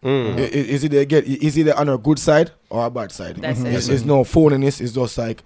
[0.03, 3.37] mm, is it they get is it on a good side or a bad side?
[3.37, 3.75] That's it.
[3.75, 4.81] It's, it's no phoniness.
[4.81, 5.43] It's just like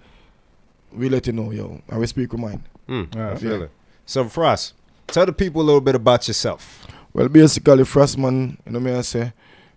[0.91, 2.63] we let you know, yo, and we speak with mine.
[2.87, 3.35] mm, I Yeah.
[3.35, 3.71] feel it.
[4.05, 4.73] So Frost,
[5.07, 6.87] tell the people a little bit about yourself.
[7.13, 9.33] Well, basically, Frostman, you know me I say,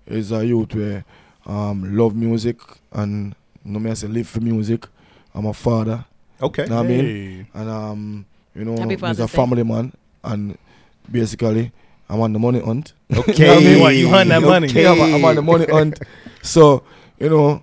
[0.06, 1.04] is a youth where
[1.46, 2.58] um love music
[2.92, 4.86] and you know me I say live for music.
[5.34, 6.04] I'm a father,
[6.42, 6.66] Okay.
[6.66, 9.92] know what I mean, and um you know Happy he's a family man,
[10.24, 10.56] and
[11.10, 11.72] basically
[12.08, 12.92] I'm on the money hunt.
[13.16, 13.42] Okay.
[13.42, 13.80] You know what I mean?
[13.80, 14.68] What, you hunt that money?
[14.68, 14.82] Okay.
[14.82, 16.00] Yeah, I'm, I'm on the money hunt.
[16.42, 16.82] So
[17.18, 17.62] you know,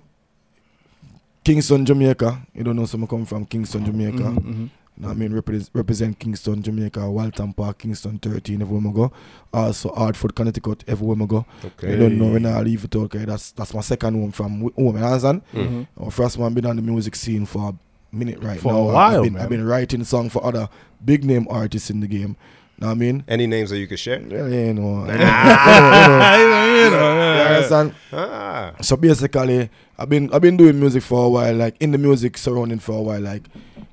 [1.44, 2.46] Kingston, Jamaica.
[2.54, 4.22] You don't know, so I come from Kingston, Jamaica.
[4.22, 4.70] Mhm, mhm.
[5.08, 9.12] I mean, represent, represent Kingston, Jamaica, Waltham Park, Kingston 13, everywhere I go.
[9.54, 11.46] Also, Hartford, Connecticut, everywhere I go.
[11.64, 11.92] Okay.
[11.92, 13.24] You don't know when I leave it, okay?
[13.24, 15.42] That's that's my second home from wi- home, you understand?
[15.54, 15.86] Mhm.
[16.00, 18.96] Our first one been on the music scene for a minute right For a while,
[18.96, 19.42] I've been, man.
[19.42, 20.68] I've been writing songs for other
[21.04, 22.36] big name artists in the game.
[22.80, 23.24] Know what I mean?
[23.26, 24.20] Any names that you could share?
[24.20, 25.00] Yeah, you know.
[25.02, 27.94] you know, you know, you understand?
[28.12, 31.98] Ah, So basically, I've been I've been doing music for a while, like in the
[31.98, 33.20] music surrounding for a while.
[33.20, 33.42] Like,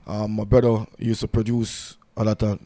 [0.06, 2.60] um, my brother used to produce a lot of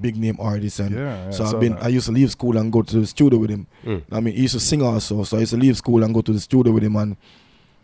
[0.00, 1.84] big name artists, and Yeah, yeah, so I I've been that.
[1.84, 3.66] I used to leave school and go to the studio with him.
[3.84, 4.02] Mm.
[4.12, 6.20] I mean, he used to sing also, so I used to leave school and go
[6.20, 7.16] to the studio with him, and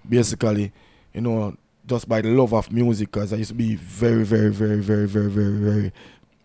[0.08, 0.70] basically,
[1.12, 4.50] you know, just by the love of music, cause I used to be very, very,
[4.52, 5.92] very, very, very, very, very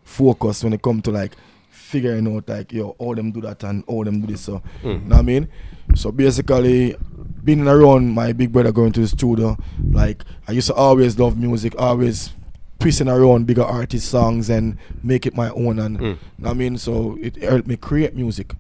[0.05, 1.35] focused when it come to like
[1.69, 4.41] figuring out like yo all them do that and all them do this.
[4.41, 5.07] So, Mm.
[5.07, 5.47] know what I mean?
[5.95, 6.95] So basically,
[7.43, 9.57] being around my big brother going to the studio,
[9.91, 12.31] like I used to always love music, always
[12.79, 15.79] twisting around bigger artist songs and make it my own.
[15.79, 16.01] And Mm.
[16.03, 18.53] know what I mean, so it helped me create music.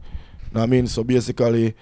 [0.53, 1.73] Know what I mean, so basically,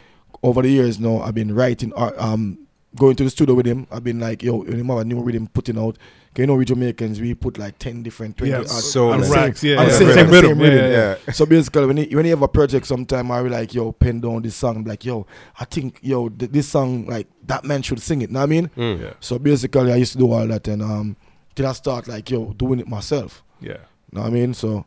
[0.41, 2.57] over the years now, I've been writing, art, um,
[2.95, 3.87] going to the studio with him.
[3.91, 5.97] I've been like, yo, when him have a new rhythm putting out.
[6.33, 9.21] 'cause You know, we Jamaicans, we put like ten different, twenty Yeah, artists so on
[9.21, 9.33] the many.
[9.33, 10.13] same, Racks, yeah, on yeah, same, yeah.
[10.13, 10.77] the Same same rhythm, rhythm.
[10.91, 11.33] yeah, yeah.
[11.33, 14.19] So basically, when you, when you have a project, sometime I will like, yo, pen
[14.19, 14.77] down this song.
[14.77, 15.25] I'm like, yo,
[15.59, 18.31] I think, yo, th- this song, like, that man should sing it.
[18.31, 18.69] Know what I mean?
[18.75, 19.01] Mm.
[19.01, 19.13] Yeah.
[19.19, 21.15] So basically, I used to do all that, and um,
[21.55, 23.43] till I start like, yo, doing it myself.
[23.61, 23.77] Yeah.
[24.11, 24.53] Know what I mean?
[24.53, 24.85] So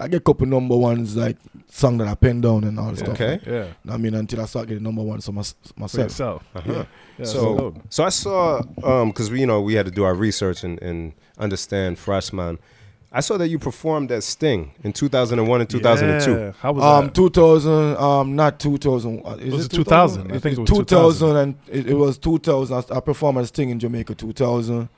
[0.00, 1.36] I get a couple number ones, like
[1.68, 3.04] song that I pen down and all that yeah.
[3.14, 3.20] stuff.
[3.20, 3.40] Okay.
[3.46, 3.92] Yeah.
[3.92, 4.14] I mean?
[4.14, 6.04] Until I start getting number one so my, For myself.
[6.04, 6.44] yourself.
[6.54, 6.84] Uh-huh.
[7.18, 10.14] Yeah, so, so I saw, um, because we, you know, we had to do our
[10.14, 12.58] research and, and understand Frostman.
[13.14, 16.30] I saw that you performed at Sting in 2001 and 2002.
[16.32, 16.52] Yeah.
[16.60, 17.14] How was Um, that?
[17.14, 19.20] 2000, um, not 2000.
[19.26, 20.32] uh, Is Was it it 2000?
[20.32, 22.74] I think it was 2000 and it, it was 2000.
[22.90, 24.88] I, I performed at Sting in Jamaica 2000,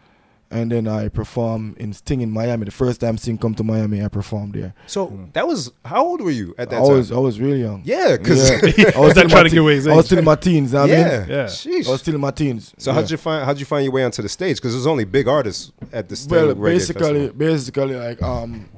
[0.55, 2.65] and then I performed in Sting in Miami.
[2.65, 4.73] The first time Sting come to Miami, I performed there.
[4.87, 6.97] So that was, how old were you at that I time?
[6.97, 7.83] was I was really young.
[7.85, 8.93] yeah, because Yeah.
[8.97, 10.73] I was still in trying to teen- give away I was still in my teens.
[10.73, 11.07] know what I mean?
[11.07, 11.45] yeah, Yeah.
[11.47, 11.87] Sheesh.
[11.87, 12.73] I was still in my teens.
[12.79, 12.95] So yeah.
[12.97, 14.57] how'd you find how'd you find your way onto the stage?
[14.57, 16.31] Because there's only big artists at the stage.
[16.31, 17.33] Well, basically, Festival.
[17.39, 18.69] basically, like um,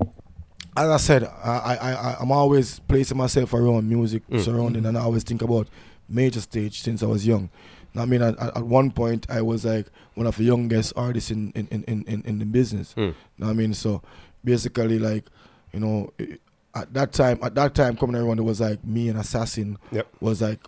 [0.77, 4.45] as I said, I I I I'm always placing myself around music Mm.
[4.45, 5.69] surrounding, and I always think about
[6.09, 7.49] major stage since I was young.
[8.03, 11.31] I mean, at, at at one point, I was like one of the youngest artists
[11.31, 12.95] in in in in, in, in the business.
[12.97, 13.15] Mm.
[13.43, 14.03] I mean, so
[14.45, 15.25] basically, like
[15.73, 16.13] you know,
[16.75, 20.07] at that time, at that time, coming around, it was like me and Assassin Yep.
[20.21, 20.61] was like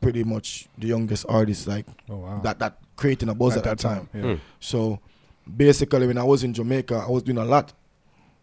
[0.00, 2.40] pretty much the youngest artist, like Oh, wow.
[2.42, 4.08] that that creating a buzz at, that time.
[4.14, 4.22] Yeah.
[4.22, 4.40] Mm.
[4.60, 5.00] So
[5.56, 7.72] basically, when I was in Jamaica, I was doing a lot.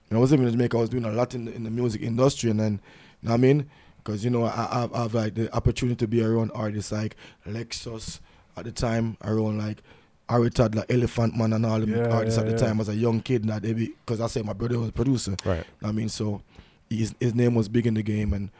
[0.09, 1.69] When I was living in Jamaica, I was doing a lot in the, in the
[1.71, 2.73] music industry, and then,
[3.21, 3.69] you know what I mean?
[4.05, 7.15] Because you know, I, I've, I've like the opportunity to be around artists like
[7.47, 8.19] Lexxus
[8.55, 9.81] at the time, around like
[10.29, 12.67] Harry Toddler, Elephant Man, and all them Yeah, artists yeah, at the yeah.
[12.69, 13.45] time as a young kid.
[13.47, 15.35] That they because I say my brother was a producer.
[15.43, 15.63] Right.
[15.83, 16.43] I mean, so
[16.87, 18.51] his his name was big in the game, and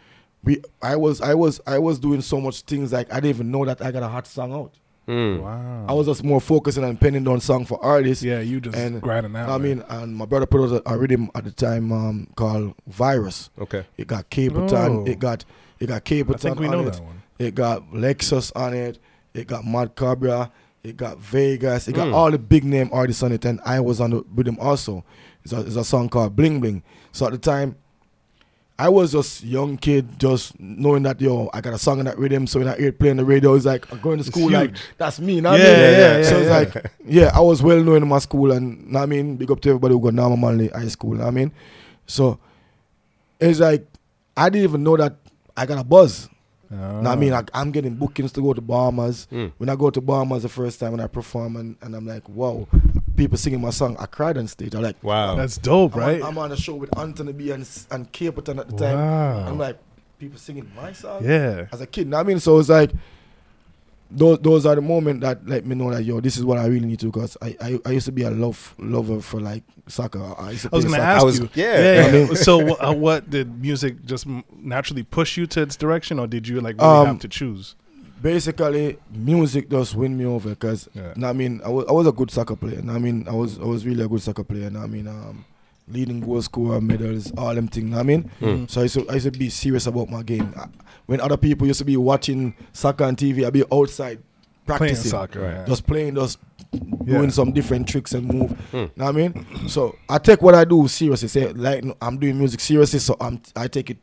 [0.44, 3.52] we I was I was I was doing so much things like I didn't even
[3.52, 4.74] know that I got a hot song out.
[5.08, 5.42] Mm.
[5.42, 5.86] Wow.
[5.88, 8.24] I was just more focusing on penning down song for artists.
[8.24, 9.50] yeah, you just and grinding out.
[9.50, 9.62] I man.
[9.62, 13.50] mean, and my brother put out a, a rhythm at the time um, called Virus.
[13.60, 13.86] Okay.
[13.98, 15.04] It got Capleton.
[15.04, 15.06] Oh.
[15.06, 15.46] It got
[15.80, 16.94] it got I Capleton think we on know it.
[16.94, 17.22] that one.
[17.38, 18.98] It got Lexxus on it.
[19.34, 20.52] It got Mad Cobra.
[20.84, 21.88] It got Vegas.
[21.88, 22.14] It got Mm.
[22.14, 25.04] all the big name artists on it, and I was on the rhythm also.
[25.44, 26.84] It's a, it's a song called Bling Bling.
[27.12, 27.76] So at the time,
[28.78, 32.18] I was just young kid, just knowing that yo, I got a song in that
[32.18, 32.46] rhythm.
[32.46, 34.76] So when I hear it playing the radio, it's like I'm going to school, like
[34.98, 35.40] that's me.
[35.40, 35.80] Know what I Yeah, mean?
[35.82, 36.58] yeah, yeah, So it's yeah.
[36.58, 39.50] like, yeah, I was well known in my school, and know what I mean, big
[39.50, 41.14] up to everybody who got Norman Manley High School.
[41.14, 41.52] know what I mean,
[42.06, 42.38] so
[43.40, 43.88] it's like
[44.36, 45.16] I didn't even know that
[45.56, 46.28] I got a buzz.
[46.70, 46.76] Oh.
[46.76, 49.28] Know what I mean, like I'm getting bookings to go to Bahamas.
[49.32, 49.54] Mm.
[49.58, 52.28] When I go to Bahamas the first time when I perform, and, and I'm like,
[52.28, 52.68] wow,
[53.16, 53.96] people singing my song.
[54.00, 54.76] I cried on stage.
[54.76, 55.36] I'm like, Wow.
[55.36, 56.22] That's dope, I'm, right?
[56.22, 58.98] on, I'm on a show with Anthony B and and Capleton at the time.
[58.98, 59.48] Wow.
[59.48, 59.78] I'm like,
[60.20, 61.68] people singing my song yeah.
[61.72, 62.08] as a kid.
[62.08, 62.92] Know what I mean, so it's like
[64.12, 66.68] those those are the moments that let me know that yo, this is what I
[66.68, 67.12] really need to.
[67.12, 70.22] Cause I I, I used to be a love lover for like soccer.
[70.38, 71.16] I, used to I was going to soccer.
[71.18, 71.50] ask was- you.
[71.56, 71.96] yeah.
[72.02, 72.08] yeah.
[72.08, 74.26] I mean- so, wh- uh, what did music just
[74.56, 77.76] naturally push you to its direction, or did you like really Um, have to choose?
[78.30, 81.14] Basically music just win me over because Yeah.
[81.24, 83.60] I mean I was, I was a good soccer player and I mean I was
[83.60, 85.46] I was really a good soccer player and I mean um
[85.88, 88.68] leading goal scorer medals all them things I mean Mm.
[88.70, 90.70] so I used, to, I used to be serious about my game I-
[91.06, 94.18] when other people used to be watching soccer on TV I'd be outside
[94.66, 95.42] Playing practicing soccer.
[95.42, 95.66] yeah.
[95.66, 96.40] just playing just
[96.74, 97.18] Yeah.
[97.20, 100.66] doing some different tricks and move know what I mean so I take what I
[100.66, 104.00] do seriously say like I'm doing music seriously so I'm I take it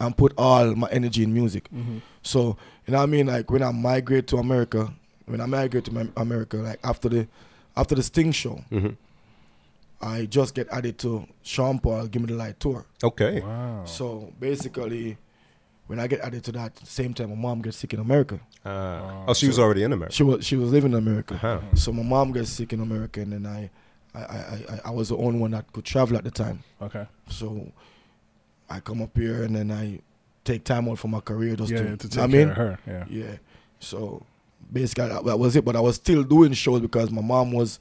[0.00, 2.00] and put all my energy in music Mhm.
[2.22, 2.56] so
[2.88, 3.26] you know what I mean?
[3.26, 4.90] Like when I migrate to America,
[5.26, 7.28] when I migrate to my- America, like after the
[7.76, 8.96] after the Sting show, Mhm.
[10.00, 12.86] I just get added to Sean Paul Give Me the Light tour.
[13.02, 13.40] Okay.
[13.40, 13.84] Wow.
[13.84, 15.18] So basically,
[15.86, 18.40] when I get added to that, same time my mom gets sick in America.
[18.64, 20.14] Uh, oh, she was already in America.
[20.14, 21.34] She was she was living in America.
[21.34, 21.60] Uh-huh.
[21.74, 23.70] So my mom gets sick in America, and then I,
[24.14, 26.62] I, I, I, I was the only one that could travel at the time.
[26.80, 27.06] okay.
[27.28, 27.70] So
[28.70, 30.00] I come up here and then I
[30.52, 32.78] take time out for my career just yeah, to, to I take mean, of her.
[32.86, 33.04] Yeah.
[33.08, 33.36] yeah.
[33.80, 34.24] So
[34.72, 35.64] basically that, that was it.
[35.64, 37.78] But I was still doing shows because my mom was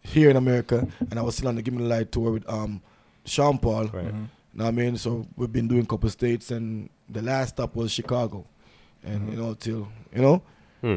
[0.00, 2.48] here in America and I was still on the Give Me the Light tour with
[2.48, 2.80] um
[3.24, 3.84] Sean Paul.
[3.86, 4.06] Right.
[4.06, 4.28] Mhm.
[4.54, 4.96] Know what I mean?
[4.96, 8.44] So we've been doing a couple states and the last stop was Chicago.
[9.04, 9.30] And Mhm.
[9.32, 10.42] you know, till you know,
[10.80, 10.96] Hmm.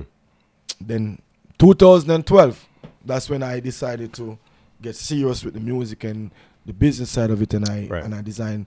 [0.79, 1.19] then
[1.59, 2.67] 2012,
[3.05, 4.37] that's when I decided to
[4.81, 6.31] get serious with the music and
[6.65, 8.03] the business side of it and I Right.
[8.03, 8.65] and I design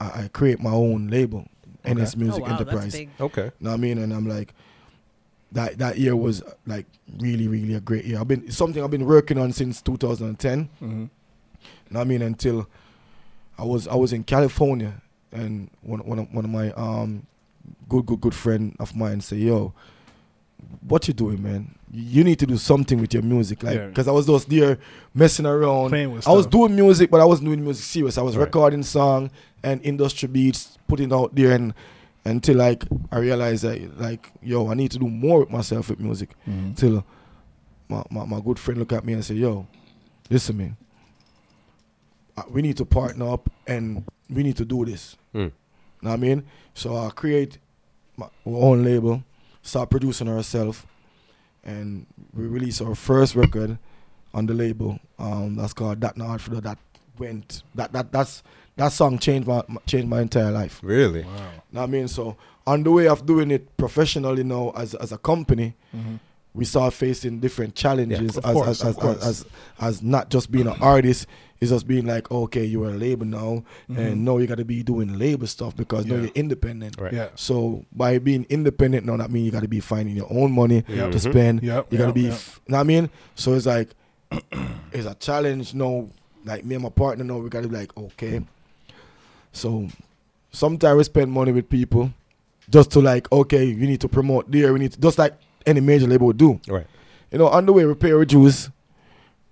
[0.00, 1.46] I, I create my own label,
[1.84, 2.92] NS Oh, Music wow, that's Enterprise.
[2.92, 3.10] big.
[3.20, 3.50] Okay.
[3.60, 3.98] Know what I mean?
[3.98, 4.54] And I'm like,
[5.52, 6.86] that that year was like
[7.18, 8.18] really, really a great year.
[8.18, 10.68] I've been something I've been working on since 2010.
[10.80, 10.90] Mhm.
[10.90, 11.08] Know
[11.90, 12.22] what I mean?
[12.22, 12.66] Until
[13.58, 14.94] I was I was in California
[15.30, 17.26] and one one of, one of my um
[17.88, 19.74] good good good friend of mine say, "Yo,
[20.88, 21.74] what you doing, man?
[21.92, 23.86] You need to do something with your music, like Yeah.
[23.88, 24.78] because I was just there
[25.14, 25.90] messing around.
[26.12, 28.16] With I was doing music, but I wasn't doing music serious.
[28.16, 28.44] I was Right.
[28.46, 29.30] recording song
[29.62, 31.74] and industry beats, putting out there, and
[32.24, 36.00] until like I realized that like yo, I need to do more with myself with
[36.00, 36.30] music.
[36.48, 36.76] Mhm.
[36.76, 37.04] Till
[37.88, 39.66] my, my my good friend look at me and say, yo,
[40.30, 40.76] listen, man,
[42.36, 45.16] uh, we need to partner up and we need to do this.
[45.32, 45.38] Hmm.
[46.00, 46.44] Know what I mean?
[46.74, 47.58] So I create
[48.16, 49.22] my our own label,
[49.62, 50.84] start producing ourselves,
[51.64, 53.78] and we release our first record
[54.34, 54.98] on the label.
[55.18, 56.78] Um, that's called That Not for That
[57.18, 58.42] went that that that's
[58.76, 60.80] that song changed my my- changed my entire life.
[60.82, 61.22] Really?
[61.22, 61.30] Wow.
[61.72, 62.08] Know what I mean?
[62.08, 66.18] So on the way of doing it professionally now as as a company, Mhm.
[66.54, 69.16] we start facing different challenges Of as, course, as, of as, course.
[69.18, 69.44] as, as
[69.80, 71.26] as not just being an artist,
[71.60, 73.98] it's just being like, okay, you're a label now, Mhm.
[73.98, 77.00] and now you got to be doing label stuff because now you're independent.
[77.00, 77.12] Right.
[77.12, 77.28] Yeah.
[77.36, 80.82] So by being independent, now that means you got to be finding your own money
[80.88, 81.12] Yep.
[81.12, 81.30] to Mhm.
[81.30, 81.62] spend.
[81.62, 82.32] Yep, You got to yep, be, yep.
[82.32, 83.10] f- know what I mean?
[83.36, 83.90] So it's like,
[84.92, 85.74] it's a challenge.
[85.74, 86.10] No,
[86.44, 88.40] like me and my partner, now we got to be like, okay.
[89.52, 89.88] So
[90.50, 92.12] sometimes we spend money with people
[92.70, 94.72] just to like, okay, you need to promote there.
[94.72, 95.34] We need to, just like
[95.66, 96.60] any major label would do.
[96.68, 96.86] Right.
[97.30, 98.70] You know, on the way we pay our dues.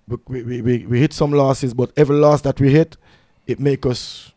[0.07, 2.97] We, we, we, we hit some losses, but every loss that we hit,
[3.47, 4.33] it make us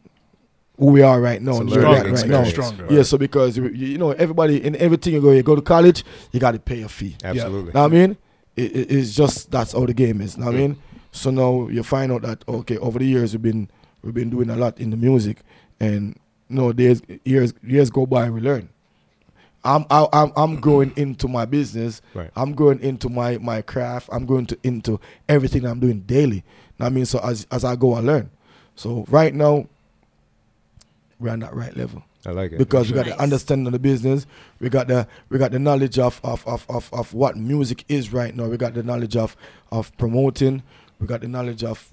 [0.78, 1.52] who we are right now.
[1.52, 2.40] It's a and learning where we're at right now.
[2.42, 2.50] experience.
[2.74, 2.94] Stronger.
[2.94, 6.04] Yeah, so because you, you know everybody in everything you go, you go to college,
[6.32, 7.16] you got to pay a fee.
[7.24, 7.72] Absolutely.
[7.72, 8.16] Know what I mean?
[8.56, 10.36] It, it- it's just that's how the game is.
[10.38, 10.76] Know what I mean?
[11.10, 13.68] So now you find out that okay, over the years we've been
[14.04, 15.38] we've been doing a lot in the music,
[15.80, 18.68] and no days years years go by, and we learn.
[19.64, 22.02] I'm I, I'm I'm growing into my business.
[22.12, 22.30] Right.
[22.36, 24.10] I'm growing into my my craft.
[24.12, 26.44] I'm going to into everything I'm doing daily.
[26.78, 27.06] I mean?
[27.06, 28.30] So as as I go, I learn.
[28.76, 29.66] So right now,
[31.18, 32.58] we're on that right level I like it.
[32.58, 33.16] because we got Nice.
[33.16, 34.26] the understanding of the business.
[34.60, 38.12] We got the we got the knowledge of of, of, of of what music is
[38.12, 38.46] right now.
[38.46, 39.36] We got the knowledge of
[39.72, 40.62] of promoting.
[40.98, 41.90] We got the knowledge of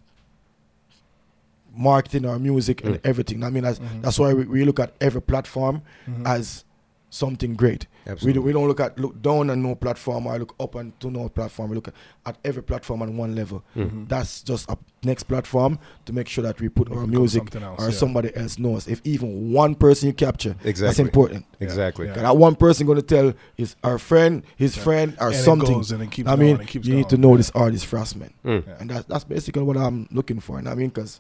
[1.76, 3.02] marketing our music and Mm.
[3.04, 3.44] everything.
[3.44, 4.02] I mean, that's Mhm.
[4.02, 6.26] that's why we, we look at every platform Mhm.
[6.28, 6.66] as
[7.10, 7.88] something great.
[8.24, 10.98] We, do, we don't look at look down on no platform or look up and
[11.02, 11.70] to no platform.
[11.70, 11.94] We look at,
[12.26, 13.64] at every platform on one level.
[13.76, 14.08] Mhm.
[14.10, 17.80] That's just a next platform to make sure that we put It our music else,
[17.82, 17.96] or yeah.
[17.96, 18.88] somebody else knows.
[18.88, 20.72] If even one person you capture, exactly.
[20.72, 21.04] that's Exactly.
[21.06, 21.46] important.
[21.60, 22.08] Exactly.
[22.08, 22.14] Yeah.
[22.14, 24.84] 'Cause That one person going to tell his our friend, his Yeah.
[24.84, 25.74] friend, or And it something.
[25.76, 27.38] goes and it keeps I going mean, and keeps you need to know Yeah.
[27.38, 28.64] this artist Frostman, Mm.
[28.66, 28.74] Yeah.
[28.80, 30.58] and that's that's basically what I'm looking for.
[30.58, 31.20] And I mean, because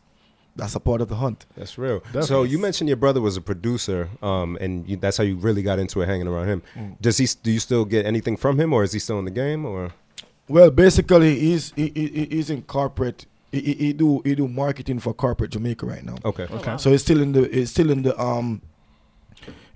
[0.55, 1.45] that's a part of the hunt.
[1.55, 2.03] That's real.
[2.21, 5.61] So you mentioned your brother was a producer, um, and you, that's how you really
[5.63, 6.61] got into it, hanging around him.
[6.75, 6.99] Mm.
[7.01, 7.27] Does he?
[7.43, 9.65] Do you still get anything from him, or is he still in the game?
[9.65, 9.91] Or
[10.47, 13.25] Well, basically, he's he, he, he's in corporate.
[13.51, 16.15] He, he, he do he do marketing for corporate Jamaica right now.
[16.25, 16.71] okay, Oh, Okay.
[16.71, 16.77] wow.
[16.77, 18.61] So he's still in the he's still in the um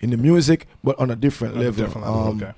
[0.01, 1.85] in the music, but on a different On a level.
[1.85, 2.53] different level, Um, okay.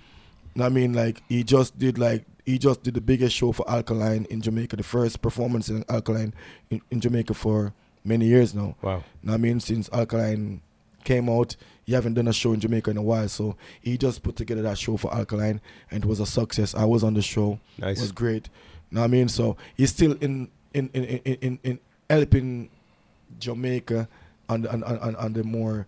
[0.59, 4.25] I mean, like he just did like he just did the biggest show for Alkaline
[4.29, 6.33] in Jamaica, the first performance in Alkaline
[6.71, 7.73] in, in Jamaica for
[8.07, 8.75] many years now.
[8.81, 10.61] wow, Know what I mean, since Alkaline
[11.03, 14.23] came out, he haven't done a show in Jamaica in a while, so he just
[14.23, 16.73] put together that show for Alkaline, and it was a success.
[16.75, 18.01] I was on the show, it nice.
[18.01, 18.49] was great.
[18.91, 22.69] Know what I mean, so he's still in in in in, in, in helping
[23.39, 24.07] Jamaica
[24.49, 25.85] on the on, on, on the more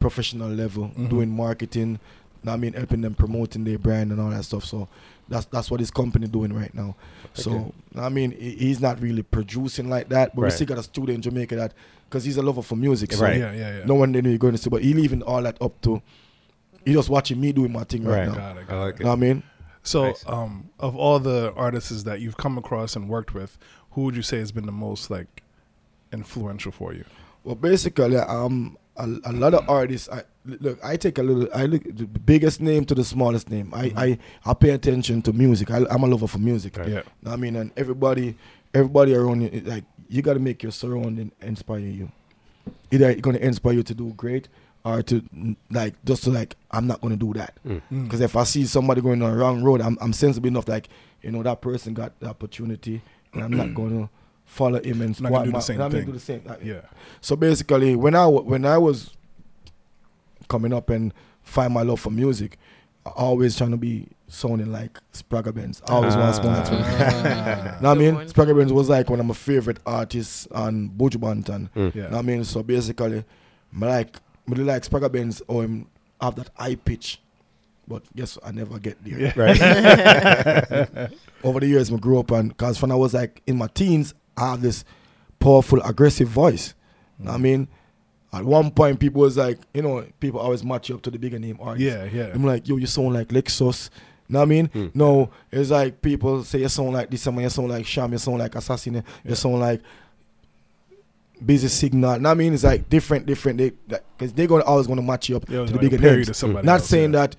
[0.00, 1.08] professional level, Mhm.
[1.10, 1.98] doing marketing.
[2.44, 4.64] Know what I mean, helping them promoting their brand and all that stuff.
[4.64, 4.88] So
[5.28, 6.96] that's that's what his company doing right now.
[7.34, 7.58] So Okay.
[7.60, 10.82] know what I mean, he's not really producing like that, but we still got a
[10.82, 11.74] studio in Jamaica that
[12.08, 13.12] because he's a lover for music.
[13.12, 13.38] So Right.
[13.38, 13.84] Yeah, yeah, yeah.
[13.84, 16.00] no one knew you're going to see, but he leaving all that up to.
[16.84, 18.28] He just watching me doing my thing right, Right.
[18.28, 18.34] now.
[18.34, 19.00] Got it, I like it.
[19.00, 19.04] it.
[19.04, 19.42] Know what I mean,
[19.82, 20.24] So, Nice.
[20.26, 23.58] um, of all the artists that you've come across and worked with,
[23.90, 25.42] who would you say has been the most like
[26.12, 27.04] influential for you?
[27.44, 30.08] well, basically, um, a, a lot of artists.
[30.10, 30.78] I look.
[30.84, 31.48] I take a little.
[31.54, 33.72] I look the biggest name to the smallest name.
[33.74, 35.70] I I, I pay attention to music.
[35.70, 36.76] I, I'm a lover for music.
[36.76, 36.88] Right.
[36.88, 36.94] Yeah.
[37.22, 38.36] Know what I mean, and everybody,
[38.74, 42.10] everybody around you, like you got to make your surrounding inspire you.
[42.90, 44.48] either it's gonna inspire you to do great
[44.84, 47.56] or to mm, like just to like I'm not gonna do that.
[47.66, 47.82] Mm.
[48.04, 50.88] Because if I see somebody going on the wrong road, I'm I'm sensible enough like
[51.22, 54.08] you know that person got the opportunity, and I'm not gonna
[54.48, 56.06] follow him and Not gonna squat do the my- same I'm thing.
[56.06, 56.42] do the same.
[56.44, 56.80] like, Yeah.
[57.20, 59.10] So basically, when I when I was
[60.48, 62.58] coming up and find my love for music,
[63.06, 65.80] I always trying to be sounding like Spragga Benz.
[65.88, 68.14] I always want to sound like Spragga Know what I mean?
[68.16, 68.28] one.
[68.28, 71.70] Spragga Benz was like one of my favorite artists on Buju Banton.
[71.76, 71.94] Mm.
[71.94, 72.02] Yeah.
[72.04, 72.44] Know what I mean?
[72.44, 73.24] So basically,
[73.80, 75.86] I like I really like Spragga Benz or him
[76.20, 77.20] have that high pitch.
[77.86, 78.46] But guess what?
[78.46, 79.18] I never get there.
[79.18, 79.32] Yeah.
[79.34, 81.10] Right.
[81.44, 84.12] Over the years, I grew up and because when I was like in my teens,
[84.38, 84.84] I have this
[85.40, 86.74] powerful, aggressive voice.
[87.18, 87.68] What I mean,
[88.32, 91.18] at one point, people was like, you know, people always match you up to the
[91.18, 91.84] bigger name artists.
[91.84, 92.30] Yeah, yeah.
[92.32, 93.90] I'm like, yo, you sound like Lexxus.
[94.28, 94.68] Know what I mean?
[94.68, 94.94] Mm.
[94.94, 98.18] No, it's like people say you sound like this, someone you sound like Sham, you
[98.18, 99.34] sound like Assassin, you Yeah.
[99.34, 99.80] sound like
[101.44, 102.18] Busy Signal.
[102.18, 102.52] Know what I mean?
[102.52, 103.58] It's like different, different.
[103.58, 103.70] They
[104.18, 106.42] because they're gonna always gonna match you up Yeah, to the like bigger names.
[106.42, 107.20] Not else, saying yeah.
[107.28, 107.36] that,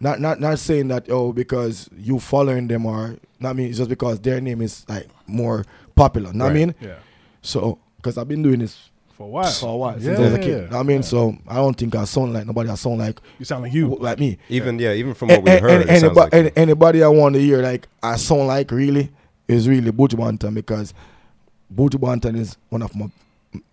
[0.00, 1.10] not not not saying that.
[1.10, 3.68] Oh, because you following them or know what I mean?
[3.68, 5.64] It's just because their name is like more
[5.94, 6.32] popular.
[6.32, 6.74] Know what I mean?
[6.80, 6.96] Yeah.
[7.42, 9.50] So because I've been doing this For a while.
[9.50, 10.48] for a while Yeah, since I was a kid.
[10.48, 10.56] yeah.
[10.70, 10.96] Know what I mean?
[10.96, 11.02] Yeah.
[11.02, 12.70] So I don't think I sound like nobody.
[12.70, 13.96] I sound like You sound like you.
[13.96, 14.38] like me.
[14.48, 17.02] Even yeah, even from what And, we heard, and, it sounds anybody, like and anybody
[17.02, 19.10] I want to hear like I sound like really
[19.48, 20.94] is really Buju Banton because
[21.74, 23.06] Buju Banton is one of my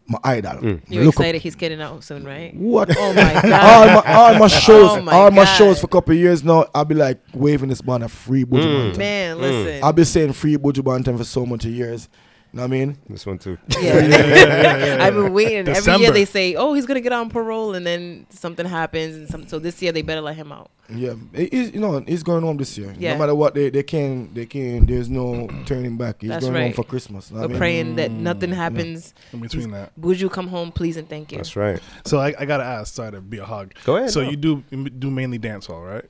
[0.08, 0.54] my idol.
[0.54, 0.82] Mm.
[0.90, 2.54] You're Look up- excited he's getting out soon, right?
[2.56, 2.96] what?
[2.98, 4.06] Oh my all god.
[4.06, 5.56] my all my shows, Oh my all my God.
[5.58, 6.66] shows for a couple of years now.
[6.76, 8.98] I'll be like waving this banner free Buju Mm.
[8.98, 9.84] Man, listen.
[9.84, 12.10] I've been saying free Buju Banton for so much years.
[12.54, 12.98] You know what I mean?
[13.10, 13.58] this one too.
[13.80, 14.98] Yeah.
[15.00, 15.70] I've been waiting.
[15.70, 19.30] Every year they say, "Oh, he's gonna get on parole," and then something happens, and
[19.30, 19.48] some.
[19.48, 20.70] So this year they better let him out.
[20.90, 21.74] Yeah, it is.
[21.74, 22.94] You know, he's going home this year.
[23.00, 23.14] Yeah.
[23.14, 24.86] No matter what, they they can they can.
[24.86, 26.18] There's no turning back.
[26.20, 26.76] He's That's going home right.
[26.76, 27.32] for Christmas.
[27.32, 27.58] know We're I mean?
[27.58, 29.14] praying that mm, nothing happens.
[29.32, 29.94] In between that.
[29.98, 31.38] would you come home, please, and thank you.
[31.38, 31.80] That's right.
[32.06, 32.94] So I, I gotta ask.
[32.94, 33.74] Sorry to be a hog.
[33.86, 34.12] Go ahead.
[34.12, 34.30] So no.
[34.30, 36.06] you do you do mainly dancehall, right?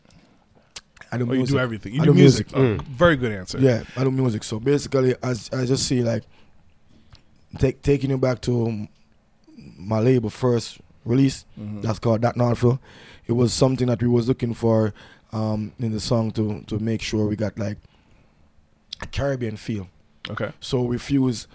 [1.11, 1.93] I do Or you do everything.
[1.93, 2.55] You I do, do music.
[2.55, 2.81] music.
[2.81, 3.59] Oh, Very good answer.
[3.59, 4.43] Yeah, I do music.
[4.43, 6.23] So basically, as I just see like
[7.59, 8.87] take, taking you back to
[9.77, 11.45] my label first release.
[11.59, 11.81] Mhm.
[11.81, 12.79] That's called That Nordville.
[13.27, 14.93] It was something that we was looking for
[15.33, 17.77] um, in the song to to make sure we got like
[19.01, 19.87] a Caribbean feel.
[20.29, 20.51] Okay.
[20.59, 21.47] So we fuse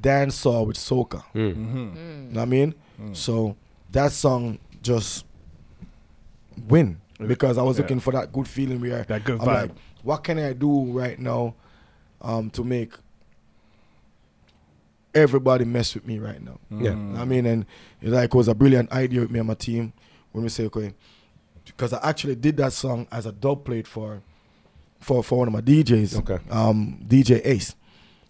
[0.00, 1.22] dancehall with soca.
[1.34, 1.54] Mm.
[1.54, 1.76] Mm-hmm.
[1.76, 2.74] You know what I mean?
[3.14, 3.56] So
[3.92, 5.24] that song just
[6.68, 7.82] win because I was Yeah.
[7.82, 9.54] looking for that good feeling where That good I'm vibe.
[9.62, 9.70] like,
[10.02, 11.54] what can I do right now
[12.20, 12.92] um, to make
[15.14, 16.58] everybody mess with me right now?
[16.70, 16.92] Yeah.
[16.92, 17.18] Mm.
[17.18, 17.66] I mean, and
[18.00, 19.92] it like was a brilliant idea with me and my team
[20.32, 20.94] when we say, okay,
[21.66, 24.22] because I actually did that song as a dub plate for
[25.00, 26.38] for for one of my DJs, Okay.
[26.50, 27.74] um, DJ Ace.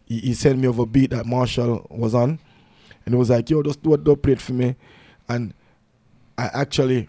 [0.07, 2.39] He, he sent me over a beat that Marshall was on,
[3.07, 4.75] and it was like, yo, just do a dub plate for me,
[5.29, 5.55] and
[6.39, 7.09] I actually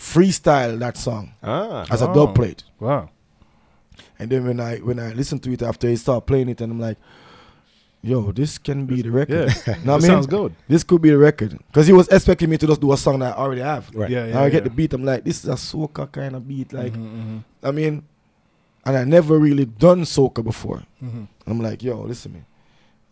[0.00, 1.84] freestyle that song Ah.
[1.90, 2.14] as a Oh.
[2.14, 2.64] dub plate.
[2.80, 3.10] Wow.
[4.18, 6.72] And then when I when I listened to it after he started playing it, and
[6.72, 6.96] I'm like,
[8.02, 9.52] yo, this can be the record.
[9.66, 9.74] Yeah.
[9.84, 10.06] Know I mean?
[10.06, 10.54] sounds good.
[10.68, 11.52] This could be the record.
[11.68, 13.90] Because he was expecting me to just do a song that I already have.
[13.94, 14.08] Right.
[14.10, 14.24] Yeah.
[14.24, 14.42] And Yeah.
[14.42, 14.68] I get yeah.
[14.68, 16.72] the beat, I'm like, this is a soca kind of beat.
[16.72, 18.02] Like, Mhm, mhm, I mean,
[18.86, 20.82] and I never really done soca before.
[21.02, 21.28] mhm.
[21.46, 22.46] I'm like, yo, listen, man,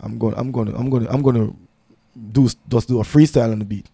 [0.01, 1.55] I'm going, I'm going, to I'm going, to I'm going to
[2.33, 3.87] do just do a freestyle on the beat,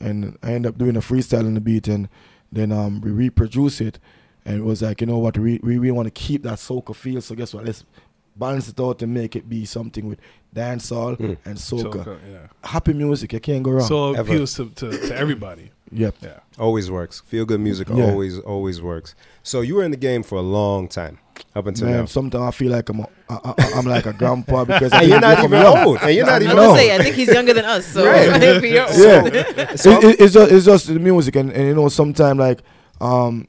[0.00, 2.08] and I end up doing a freestyle on the beat, and
[2.52, 3.98] then um we reproduce it,
[4.44, 6.94] and it was like, you know what, we we really want to keep that soca
[6.94, 7.20] feel.
[7.20, 7.64] So guess what?
[7.64, 7.84] Let's
[8.36, 10.18] balance it out and make it be something with
[10.54, 11.36] dancehall Mm.
[11.44, 12.04] and soca.
[12.04, 12.46] Soca, yeah.
[12.62, 13.86] Happy music, you can't go wrong.
[13.88, 14.32] So it Ever.
[14.32, 15.70] appeals to, to, to everybody.
[15.92, 16.14] Yep.
[16.20, 16.38] Yeah.
[16.58, 17.20] Always works.
[17.26, 18.04] Feel good music Yeah.
[18.10, 19.14] always always works.
[19.42, 21.18] So you were in the game for a long time
[21.54, 22.04] up until Man, now.
[22.06, 25.20] sometimes I feel like I'm a, I, I, I'm like a grandpa because And you're
[25.20, 25.98] not even old.
[26.02, 26.78] And you're not I even was gonna old.
[26.78, 27.86] say, I think he's younger than us.
[27.86, 28.42] So Right.
[28.42, 29.26] if you're old, Yeah.
[29.26, 32.60] it, it- it's just it's just the music and, and you know sometimes like
[33.00, 33.46] um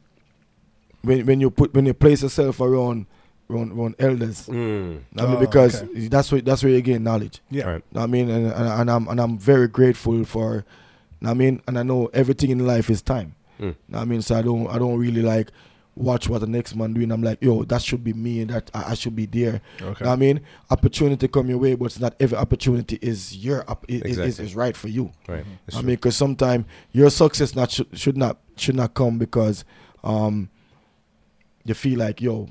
[1.01, 3.05] when when you put when you place yourself around
[3.49, 4.99] around, around elders Mm.
[5.17, 6.07] I mean Oh, because okay.
[6.09, 7.63] that's where that's where you gain knowledge Yeah.
[7.71, 7.83] Right.
[7.95, 10.65] I mean and, and, and I'm and I'm very grateful for
[11.23, 13.75] I mean and I know everything in life is time Mm.
[13.91, 15.51] I mean so I don't I don't really like
[15.95, 18.69] watch what the next man doing I'm like yo that should be me and that
[18.71, 20.05] I, I should be there Okay.
[20.05, 24.03] I mean opportunity come your way but it's not every opportunity is your op- is,
[24.03, 24.45] is, Exactly.
[24.45, 25.43] is right for you Right.
[25.65, 25.87] That's I true.
[25.87, 29.65] mean, because sometimes your success not should, should not should not come because
[30.03, 30.49] um
[31.65, 32.47] you feel like yo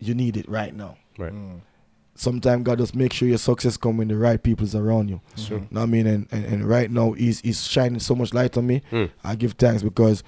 [0.00, 0.96] you need it right now.
[1.18, 1.32] right.
[1.32, 1.60] Mm.
[2.16, 5.20] Sometimes God just make sure your success come when the right people's around you.
[5.30, 5.58] That's true.
[5.70, 8.56] Know what I mean, and, and, and right now he's he's shining so much light
[8.56, 8.82] on me.
[8.92, 9.10] Mm.
[9.24, 10.22] I give thanks because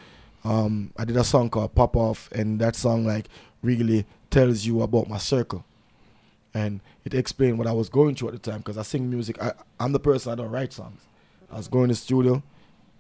[0.45, 3.29] um I did a song called Pop Off, and that song like
[3.63, 5.65] really tells you about my circle.
[6.55, 9.41] and it explained what I was going through at the time because I sing music.
[9.41, 11.01] I, I'm the person I don't write songs.
[11.53, 12.43] I was going to the studio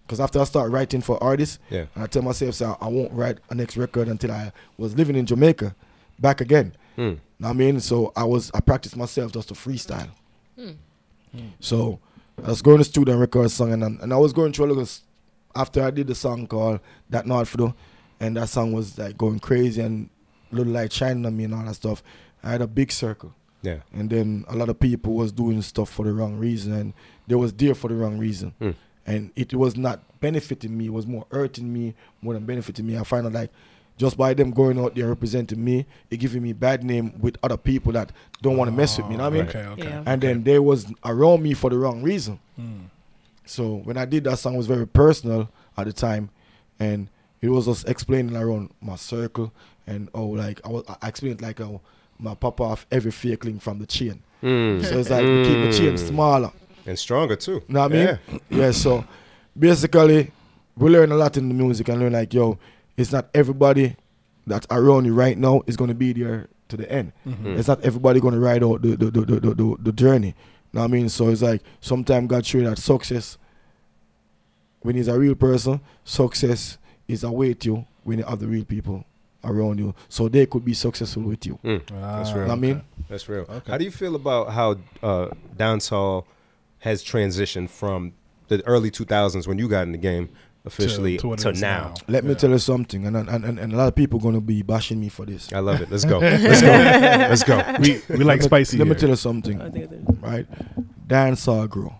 [0.04, 1.86] because after I start writing for artists, Yeah.
[1.96, 5.26] I tell myself, so I won't write a next record until I was living in
[5.26, 5.74] Jamaica,
[6.20, 6.72] back again.
[6.94, 7.14] Hmm.
[7.38, 10.08] Know what I mean, so I was I practiced myself just to freestyle.
[11.60, 11.98] So
[12.42, 14.66] I was going to studio and record a song, and and I was going through
[14.66, 14.88] a little.
[15.54, 16.80] After I did the song called
[17.10, 17.74] "That Not For,"
[18.20, 20.08] and that song was like going crazy and
[20.50, 22.02] little light shining on me and all that stuff.
[22.42, 23.78] I had a big circle, Yeah.
[23.92, 26.94] and then a lot of people was doing stuff for the wrong reason, and
[27.26, 28.70] they was there for the wrong reason, Hmm.
[29.06, 30.86] and it was not benefiting me.
[30.86, 32.96] It was more hurting me more than benefiting me.
[32.98, 33.50] I find out like
[33.96, 37.56] just by them going out there representing me, it giving me bad name with other
[37.56, 39.12] people that don't want to mess with me.
[39.12, 39.48] You know what I mean?
[39.48, 39.88] Okay, okay.
[39.88, 40.02] Yeah.
[40.06, 42.38] and then they was around me for the wrong reason.
[42.60, 42.84] Mm.
[43.46, 46.30] So when I did that song, it was very personal at the time,
[46.78, 47.08] and
[47.40, 49.52] it was just explaining around my circle
[49.86, 51.80] and oh, like I was I explained like oh,
[52.18, 54.22] my pop off every fake link from the chain.
[54.42, 54.84] Mm.
[54.84, 56.08] So it's like we keep the chain Mm.
[56.08, 56.52] smaller.
[56.86, 57.62] And stronger too.
[57.68, 58.18] Know what I mean?
[58.30, 58.38] Yeah.
[58.50, 58.70] Yeah.
[58.72, 59.04] So
[59.58, 60.30] basically,
[60.76, 62.58] we learn a lot in the music and learn like yo,
[62.96, 63.96] it's not everybody
[64.46, 67.12] that's around you right now is gonna be there to the end.
[67.26, 67.58] Mm.
[67.58, 70.34] It's not everybody gonna ride out the the, the, the, the, the, the journey.
[70.72, 71.08] Know what I mean?
[71.08, 73.38] So it's like sometimes God show you that success
[74.80, 76.78] when he's a real person, success
[77.08, 79.04] is await you when you have the real people
[79.44, 79.94] around you.
[80.08, 81.58] So they could be successful with you.
[81.64, 81.86] Mm.
[81.88, 82.42] That's Ah, real.
[82.42, 82.82] Know what I mean?
[83.08, 83.42] That's real.
[83.48, 83.70] Okay.
[83.70, 86.24] How do you feel about how uh, dancehall
[86.80, 88.12] has transitioned from
[88.48, 90.28] the early 2000s when you got in the game
[90.66, 91.94] officially to, what it is now?
[92.08, 94.40] Let me tell you something, and, and and and a lot of people are gonna
[94.40, 95.52] be bashing me for this.
[95.52, 95.90] I love it.
[95.90, 96.18] Let's go.
[96.20, 96.68] Let's go.
[96.68, 97.56] Let's go.
[97.80, 98.76] We we like Let me- spicy.
[98.78, 100.46] Let me tell you something, I think it- right?
[101.08, 101.94] Dancehall grow.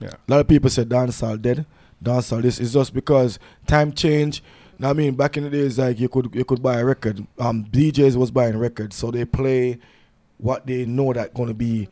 [0.00, 0.10] Yeah.
[0.28, 1.64] A lot of people say dancehall dead.
[2.02, 4.42] Dancehall this is just because time change.
[4.78, 7.24] Know I mean, back in the days, like you could you could buy a record.
[7.38, 9.78] Um, DJs was buying records, so they play
[10.38, 11.88] what they know that gonna be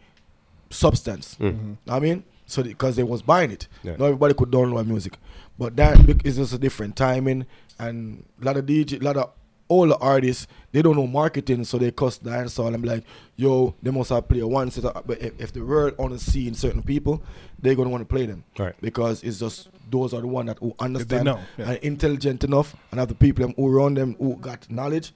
[0.70, 1.36] substance.
[1.40, 1.52] Mm.
[1.52, 1.76] Mhm.
[1.88, 3.92] I mean, so because they was buying it, Yeah.
[3.92, 5.16] not everybody could download music.
[5.61, 7.44] But that is just a different timing,
[7.78, 9.30] and a lot of DJ, a lot of
[9.68, 13.04] older artists, they don't know marketing, so they cuss dancehall and be like,
[13.36, 15.04] "Yo, they must have play one set." Up.
[15.06, 17.22] But if, if the world only seeing certain people,
[17.61, 18.74] they're gonna want to play them Right.
[18.80, 21.72] because it's just those are the one that who understand know, yeah.
[21.72, 25.12] and intelligent enough, and have the people them who around them who got knowledge,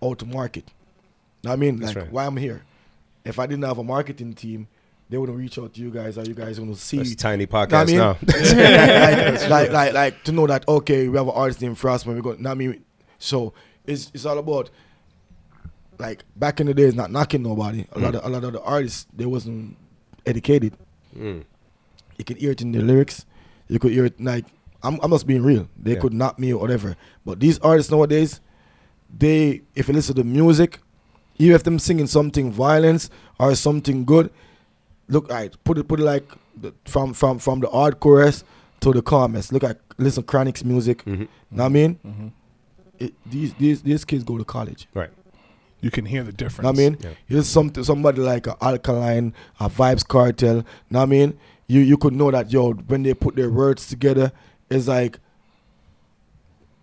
[0.00, 0.64] how to market.
[1.44, 2.12] Know what I mean, That's like right.
[2.12, 2.62] why I'm here.
[3.26, 4.68] If I didn't have a marketing team,
[5.12, 6.96] they wouldn't reach out to you guys, or you guys wouldn't see.
[6.96, 7.96] That's tiny Know what podcast I mean?
[7.98, 9.48] now.
[9.48, 12.16] like, like, like, like to know that okay, we have an artist named Frost when
[12.16, 12.30] we go.
[12.32, 12.84] Know what I mean,
[13.18, 13.52] so
[13.84, 14.70] it's it's all about
[15.98, 17.86] like back in the days, not knocking nobody.
[17.92, 19.76] A lot of a lot of the artists they wasn't
[20.26, 20.76] educated.
[21.16, 21.44] Mm.
[22.18, 23.26] You could hear it in the lyrics.
[23.68, 24.46] You could hear it like
[24.82, 25.68] I'm I'm just being real.
[25.76, 26.00] They Yeah.
[26.00, 26.96] could knock me or whatever.
[27.24, 28.40] But these artists nowadays,
[29.16, 30.80] they if you listen to the music,
[31.38, 34.30] even if them singing something violence or something good,
[35.12, 36.26] look right, put it put it like
[36.62, 38.44] the, from from from the hard chorus
[38.80, 39.52] to the calmest.
[39.52, 41.04] Look at listen Chronixx music.
[41.04, 41.28] Mhm.
[41.50, 41.98] Know what I mean?
[42.04, 42.32] Mhm.
[42.98, 44.88] It, these these these kids go to college.
[44.94, 45.10] Right.
[45.80, 46.62] You can hear the difference.
[46.64, 46.96] Know what I mean?
[47.02, 47.10] Yeah.
[47.26, 50.64] Here's something somebody like a Alkaline, a Vybz Kartel.
[50.90, 51.38] Know what I mean?
[51.66, 54.32] You you could know that yo when they put their words together,
[54.70, 55.18] it's like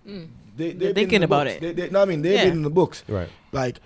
[0.08, 0.28] Mm.
[0.58, 1.56] they They're they've thinking the about books.
[1.58, 1.62] it.
[1.62, 2.22] They, they, know what I mean?
[2.22, 2.46] They've Yeah.
[2.46, 3.04] been in the books.
[3.08, 3.30] Right.
[3.52, 3.80] Like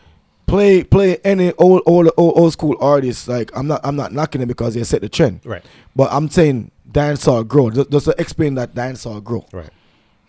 [0.45, 3.27] play play any old old old, old school artists.
[3.27, 5.63] Like I'm not I'm not knocking it because they set the trend, Right.
[5.95, 7.69] but I'm saying dancehall grow.
[7.69, 9.45] Just, just to explain that dancehall grow.
[9.51, 9.69] Right.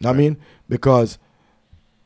[0.00, 0.36] Know what I mean?
[0.68, 1.18] Because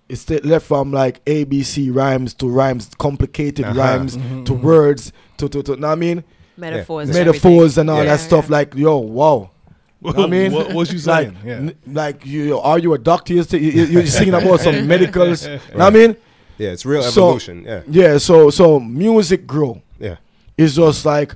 [0.09, 3.79] it's st- left from like ABC rhymes to rhymes, complicated Uh-huh.
[3.79, 4.63] rhymes Mhm, to mhm.
[4.63, 5.77] words to to to.
[5.77, 6.25] Know what I mean?
[6.57, 7.09] Metaphors.
[7.11, 8.17] and Metaphors and all Yeah.
[8.17, 8.51] that stuff.
[8.51, 9.51] Like yo, wow.
[10.01, 11.37] Know what I mean, what was you like, saying?
[11.45, 11.55] yeah.
[11.55, 13.35] n- like you are you a doctor?
[13.35, 15.47] You're, st- you- you're singing about some medicals.
[15.47, 16.17] Know what I mean?
[16.59, 16.71] Yeah.
[16.71, 17.65] It's real So- evolution.
[17.65, 17.83] yeah.
[17.89, 18.19] Yeah.
[18.19, 19.81] So so music grow.
[19.99, 20.17] Yeah.
[20.57, 21.35] It's just like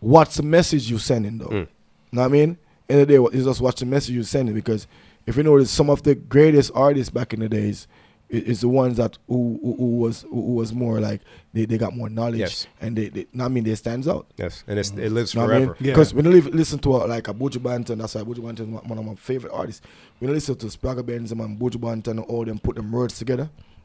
[0.00, 1.46] what's the message you sending though.
[1.46, 1.68] Mm.
[2.12, 2.56] Know what I mean?
[2.88, 4.86] In the day, it's just what's the message you sending because
[5.26, 7.86] if you notice, some of the greatest artists back in the days
[8.32, 11.20] i- is the ones that who, who, who was who who was more like
[11.52, 12.66] they, they got more knowledge Yes.
[12.80, 14.26] and they, they know what I mean they stands out.
[14.38, 14.64] Yes.
[14.66, 15.66] And it's, it lives Know what I mean?
[15.68, 15.84] forever.
[15.84, 15.92] Yeah.
[15.92, 18.60] Because when you live, listen to a, like a Buju Banton, that's why Buju Banton
[18.60, 19.82] is one of my favorite artists.
[20.18, 23.18] When you listen to Sprague Benjamin and Buju Banton and all them put them words
[23.18, 23.77] together, I'm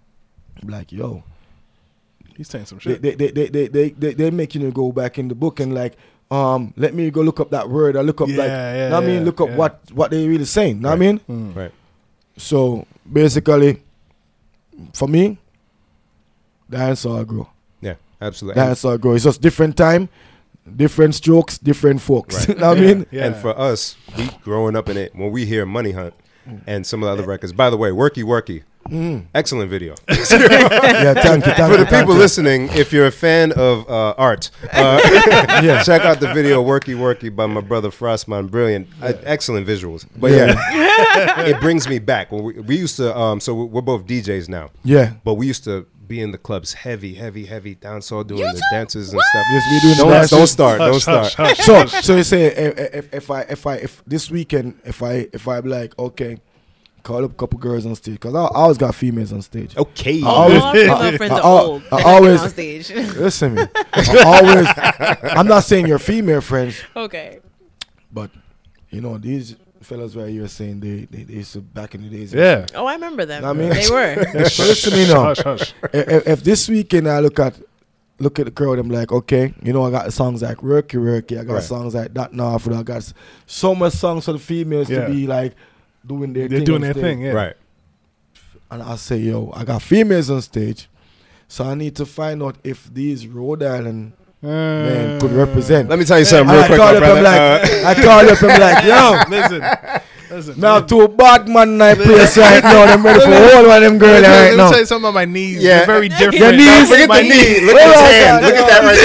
[0.64, 1.24] like, yo,
[2.36, 3.02] He's saying some they shit.
[3.02, 5.74] they, they, they, they, they, they, they make you go back in the book and
[5.74, 5.96] like,
[6.32, 8.96] um, let me go look up that word I look up Yeah, like, yeah, know
[8.96, 9.56] what I mean, look up yeah.
[9.56, 10.82] what what they really saying.
[10.82, 11.20] Know what I mean?
[11.30, 11.56] Mm.
[11.56, 11.72] Right.
[12.38, 13.84] So basically,
[14.94, 15.38] for me,
[16.72, 17.48] dancehall grow.
[17.82, 17.96] Yeah.
[18.20, 18.62] Absolutely.
[18.62, 19.14] And- Dancehall grow.
[19.14, 20.10] It's just different time,
[20.76, 22.48] different strokes, different folks.
[22.48, 22.58] Right.
[22.60, 23.06] know what I mean?
[23.12, 23.26] Yeah.
[23.28, 26.16] And for us, we growing up in it, when we hear Money Hunt
[26.66, 28.64] and some of the other records, by the way, Worky Worky,
[29.34, 29.96] Excellent video.
[30.10, 30.16] yeah,
[31.14, 31.54] thank you.
[31.54, 32.20] Thank For the people you.
[32.20, 35.00] listening, if you're a fan of uh, art, uh,
[35.64, 35.82] Yeah.
[35.86, 38.50] check out the video "Worky Worky" by my brother Frostman.
[38.52, 40.06] Brilliant, Uh, excellent visuals.
[40.18, 40.56] But yeah,
[41.48, 42.32] it brings me back.
[42.32, 44.70] When we, we used to, um, so we're both DJs now.
[44.84, 45.14] Yeah.
[45.24, 48.64] But we used to be in the clubs heavy, heavy, heavy dancehall doing You the
[48.74, 49.26] dances and What?
[49.32, 49.46] stuff.
[49.54, 50.38] Yes, we doing Don't, dances.
[50.38, 50.78] don't start.
[50.80, 51.34] Don't Hush, start.
[51.34, 51.66] hush, hush.
[51.66, 55.28] So, so you say if, if, if I if I if this weekend if I
[55.32, 56.40] if I'm like okay,
[57.04, 59.76] call up a couple girls on stage because I, I always got females on stage.
[59.78, 60.22] Okay.
[60.24, 61.84] I always- all female I- friends I- are I- old.
[61.92, 62.90] I always- on stage.
[62.96, 63.62] Listen, me.
[63.94, 65.32] I always.
[65.34, 67.40] I'm not saying you're female friends, okay.
[68.12, 68.32] but
[68.90, 72.10] you know these fellas right here saying they they, they used to back in the
[72.10, 72.34] days.
[72.34, 72.66] Yeah.
[72.74, 73.44] Oh, I remember them.
[73.44, 74.16] I mean- they were.
[74.34, 75.24] Listen to me now.
[75.26, 75.74] Hush, hush.
[75.94, 77.56] if, if this weekend I look at
[78.20, 81.38] look at the crowd, I'm like, okay, you know, I got songs like Worky Worky,
[81.38, 81.64] I got Right.
[81.64, 83.12] songs like That Now, I got
[83.46, 85.06] so much songs for the females Yeah.
[85.08, 85.54] to be like
[86.06, 87.22] doing their They're thing doing their thing.
[87.22, 87.32] Yeah.
[87.32, 87.56] Right.
[88.72, 90.90] And I say, yo, I got females on stage,
[91.48, 95.90] so I need to find out if these Rhode Island men could represent.
[95.90, 97.22] Let me tell you something And real I quick, called up, I'm brother.
[97.22, 100.00] like, Uh, I called up, I'm like, yo, Listen.
[100.32, 100.60] Listen.
[100.60, 102.86] now two bad man night place right now.
[102.86, 105.06] I'm ready for all of them girls Let me, right let me tell you something
[105.06, 105.62] about my knees.
[105.64, 105.78] Yeah.
[105.78, 106.34] They're very different.
[106.34, 107.60] Your knees, Look at my the knee.
[107.62, 108.46] Look at his my hand.
[108.46, 109.02] Look at that right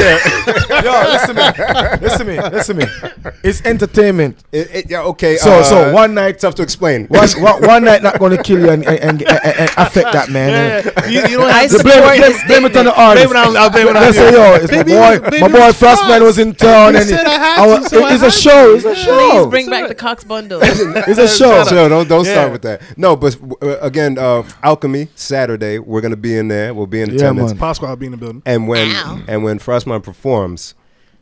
[0.73, 0.85] there.
[0.89, 2.07] Yo, listen to me.
[2.09, 2.57] Listen to me.
[2.57, 3.15] Listen to me.
[3.43, 4.43] It's entertainment.
[4.53, 5.37] It, it, yeah, okay.
[5.37, 7.07] So uh, so one night tough to explain.
[7.07, 10.29] one, one, one night not gonna kill you and, and, and, and, and affect that
[10.31, 10.85] man.
[10.85, 11.07] Yeah, yeah.
[11.09, 13.31] You, you don't have The to blame, blame, blame it on the artist.
[13.31, 13.57] blame it on.
[13.57, 14.23] I'll blame it on Let's you.
[14.23, 15.31] say yo, it's Baby, my boy.
[15.31, 17.81] baby, My boy it's Frostman was in town He and said I had I to,
[17.83, 18.75] was- so I it's a had show.
[18.75, 19.47] It's a Please show.
[19.51, 20.61] bring back the Cox bundle.
[20.63, 21.65] It's a show.
[21.65, 22.33] So don't don't Yeah.
[22.33, 22.83] start with that.
[22.97, 25.79] No, but uh, again, uh, Alchemy Saturday.
[25.79, 26.75] We're gonna be in there.
[26.75, 27.51] We'll be in Yeah, attendance.
[27.53, 27.59] man.
[27.59, 28.43] Pascal will be in the building.
[28.47, 28.89] And when
[29.29, 30.75] and when Frostman performs,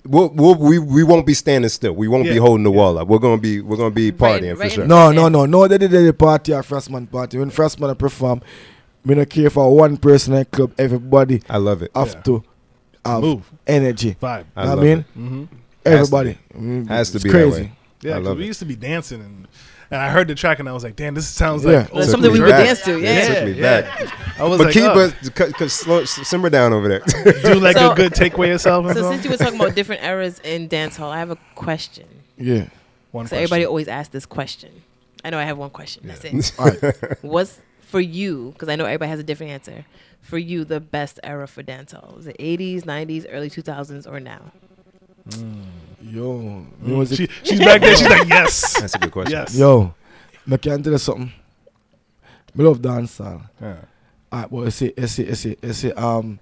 [0.06, 1.92] we'll, we'll, we we won't be standing still.
[1.92, 3.08] We won't be holding the wall up.
[3.08, 4.86] We're gonna be we're gonna be Right- partying for right sure.
[4.86, 5.66] No, no, no, no.
[5.68, 7.38] They did the party at Frostman party.
[7.38, 8.42] When Frostman perform,
[9.04, 10.72] me not care for one person at club.
[10.78, 11.90] Everybody I love it.
[11.94, 12.20] have Yeah.
[12.22, 12.44] to
[13.04, 13.50] have Move.
[13.66, 14.16] energy.
[14.20, 14.44] Vibe.
[14.56, 15.18] I I love mean, it.
[15.18, 15.44] Mm-hmm.
[15.84, 17.62] everybody Mm, Has to it's be that crazy.
[17.62, 17.72] way.
[18.02, 18.46] Yeah, I 'cause love we it.
[18.48, 19.48] used to be dancing and
[19.90, 21.70] and I heard the track and I was like, damn, this sounds Yeah.
[21.70, 22.98] like That's old something we would dance to.
[22.98, 23.34] It Yeah.
[23.34, 23.80] took me yeah.
[23.82, 24.38] back.
[24.40, 27.00] I was But like, keep oh, but c- c- slow, simmer down over there.
[27.42, 28.86] do like So- a good takeaway yourself.
[28.88, 31.38] So so since you were talking about different eras in dance hall, I have a
[31.54, 32.06] question.
[32.36, 32.66] Yeah.
[33.12, 34.70] One So everybody always asks this question.
[35.24, 36.02] I know I have one question.
[36.06, 36.52] That's it.
[36.58, 37.22] All right.
[37.22, 38.50] What's for you?
[38.52, 39.84] Because I know everybody has a different answer.
[40.20, 44.18] For you, the best era for dance hall is it 80s, 90s, early 2000s, or
[44.20, 44.40] now?
[45.32, 45.62] Hmm.
[46.08, 47.30] Yo, music.
[47.42, 47.96] She, she's back there.
[47.96, 49.32] She's like, yes, That's a good question.
[49.32, 49.54] yes.
[49.56, 49.92] Yo,
[50.50, 51.32] I can tell you something.
[52.54, 53.42] Me love dancehall.
[53.60, 53.76] Yeah.
[54.32, 56.38] Alright, but you see, you see, you see, you see, um,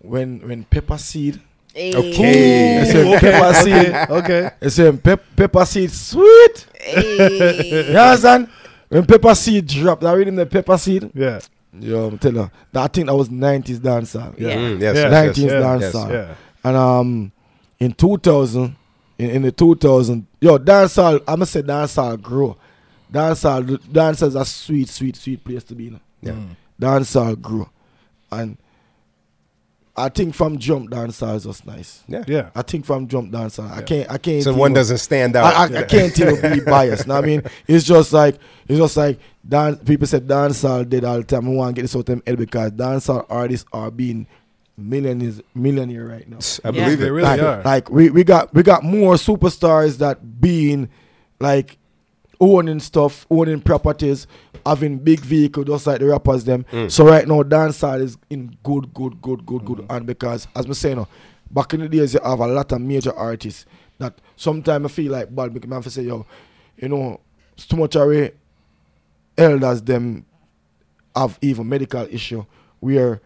[0.00, 1.40] when when pepper seed,
[1.74, 2.78] Okay.
[2.80, 4.06] you see, pepper seed, Okay.
[4.10, 4.50] Okay.
[4.60, 6.66] you see, pep, pepper seed sweet.
[6.80, 7.90] Hey.
[7.92, 8.48] You understand?
[8.88, 11.10] When pepper seed drop, that rhythm, the pepper seed.
[11.14, 11.40] Yeah.
[11.80, 14.38] Yo, I'm telling you, that I think that was 90s dancehall.
[14.38, 14.54] Yeah.
[14.56, 15.10] Mm, yes, Yeah.
[15.10, 16.10] yes, 90s yes, dancehall.
[16.10, 16.28] yes.
[16.28, 16.34] Yeah.
[16.64, 17.32] And um,
[17.82, 18.76] in 2000,
[19.18, 22.56] in, in the 2000, yo, dancehall, I'm gonna say dancehall grow.
[23.12, 25.84] Dancehall, dancehall is a sweet, sweet, sweet place to be.
[25.84, 26.00] You know?
[26.20, 26.32] Yeah.
[26.32, 26.56] Mm.
[26.80, 27.68] Dancehall grew,
[28.30, 28.56] and
[29.96, 32.04] I think from jump dancehall is just nice.
[32.06, 32.22] Yeah.
[32.28, 32.50] Yeah.
[32.54, 34.44] I think from jump dancehall, I can't, I can't.
[34.44, 35.52] So even- one doesn't stand out.
[35.52, 37.08] I, I, I can't even be biased.
[37.08, 38.36] know what I mean, it's just like
[38.68, 39.82] it's just like dance.
[39.84, 41.48] People said dancehall did all the time.
[41.48, 44.28] I want to get this out of them head because dancehall artists are being
[44.88, 46.38] millionaires, millionaire right now.
[46.64, 46.84] I Yeah.
[46.84, 47.10] believe They it.
[47.10, 47.62] really like, are.
[47.62, 50.88] like we, we got we got more superstars that being
[51.40, 51.78] like
[52.40, 54.26] owning stuff, owning properties,
[54.66, 56.64] having big vehicle, just like the rappers them.
[56.72, 56.90] Mm.
[56.90, 59.86] So right now, dancehall is in good, good, good, good, good.
[59.88, 61.06] And because as me saying, no,
[61.50, 63.64] back in the days, you have a lot of major artists
[63.98, 66.26] that sometimes I feel like bad because I have to say, yo,
[66.76, 67.20] you know,
[67.54, 68.32] it's too much away
[69.38, 70.24] elders them
[71.14, 72.44] have even medical issue
[72.80, 73.20] where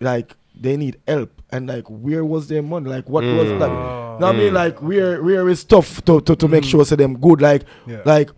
[0.00, 3.60] like they need help and like where was their money like what was Mm.
[3.60, 4.16] like Oh.
[4.18, 4.54] know what I mean Mm.
[4.54, 6.70] like where where is stuff to, to, to make Mm.
[6.70, 8.00] sure so them good like Yeah.
[8.04, 8.30] like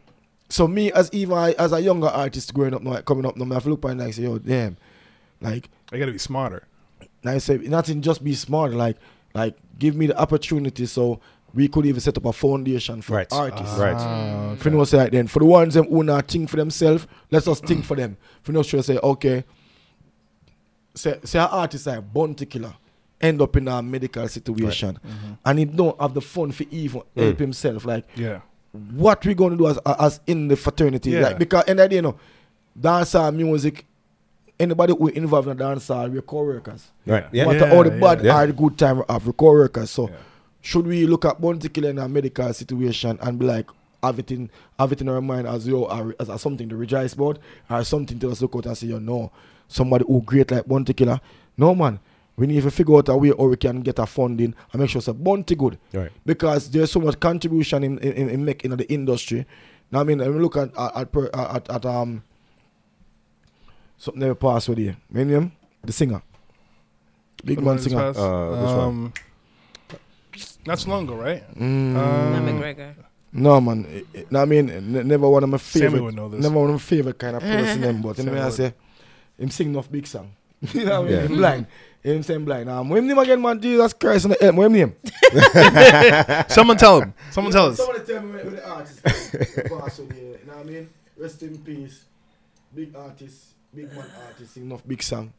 [0.48, 3.36] so me as even I, as a younger artist growing up now like, coming up
[3.36, 4.76] now I have to look and like say yo damn
[5.40, 6.64] like I gotta be smarter.
[7.22, 8.96] now I say nothing just be smart like
[9.34, 11.20] like give me the opportunity so
[11.54, 13.32] we could even set up a foundation for Right.
[13.32, 13.94] artists Right.
[13.96, 16.56] Ah, if you know say like then for the ones them who not think for
[16.56, 18.16] themselves, let's just think for them.
[18.42, 19.44] If you know sure say okay,
[20.98, 22.74] say say an artist like Bounty Killer
[23.20, 25.32] end up in a medical situation Mm-hmm.
[25.44, 27.38] and he don't have the fun for even help Mm.
[27.40, 27.84] himself.
[27.84, 28.40] Like Yeah.
[28.94, 31.10] what we gonna do as as in the fraternity?
[31.10, 31.20] Yeah.
[31.28, 32.16] Like because and the day, you know,
[32.78, 33.84] dancehall music.
[34.60, 36.88] Anybody who involved in dancehall, we're co-workers.
[37.06, 37.26] Right.
[37.32, 37.44] Yeah.
[37.44, 38.40] No matter how the bad yeah.
[38.42, 39.88] or the good time of have, co-workers.
[39.90, 40.16] So Yeah.
[40.60, 43.66] should we look at Bounty Killer in a medical situation and be like,
[44.02, 45.84] have it in have it in our mind as yo
[46.18, 47.38] as, as something to rejoice about
[47.70, 49.30] or something to just look out and say, you know,
[49.68, 51.20] somebody who great like Bounty Killer.
[51.56, 52.00] No man.
[52.36, 54.90] We need to figure out a way or we can get a funding and make
[54.90, 55.76] sure it's a bounty good.
[55.92, 56.10] Right.
[56.24, 59.44] Because there's so much contribution in in, in, in making the industry.
[59.90, 62.22] Now I mean when we look at at, at, at, at um
[63.96, 64.94] something never passed with you.
[65.12, 65.50] Minium,
[65.84, 66.22] the singer.
[67.44, 67.96] Big What man singer.
[67.98, 68.18] past?
[68.18, 68.78] Uh, which one?
[68.78, 69.12] um,
[70.66, 71.42] Not so long ago, right?
[71.58, 72.04] Mm, Not
[72.38, 72.94] Um, McGregor.
[73.32, 73.84] no man.
[73.90, 76.40] It- it- no, I mean n- never one of my Sammy favorite would know this.
[76.42, 78.74] never one of my favorite kind of person them, but Sammy anyway I say
[79.38, 80.32] him sing enough big song.
[80.72, 81.20] you know what I mean?
[81.20, 81.26] Yeah.
[81.26, 81.66] Him blind.
[82.02, 82.68] Him saying blind.
[82.70, 83.60] Um, what him name again, man?
[83.60, 84.56] Jesus Christ on the help.
[84.56, 84.94] What him name?
[86.48, 87.14] Someone tell him.
[87.30, 87.76] Someone tell us.
[87.76, 89.30] Somebody tell me where, where the artist is.
[89.54, 90.06] The boss You
[90.46, 90.88] know what I mean?
[91.16, 92.04] Rest in peace.
[92.74, 95.32] Big artist, big man artist, sing enough big song.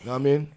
[0.00, 0.48] You know what I mean?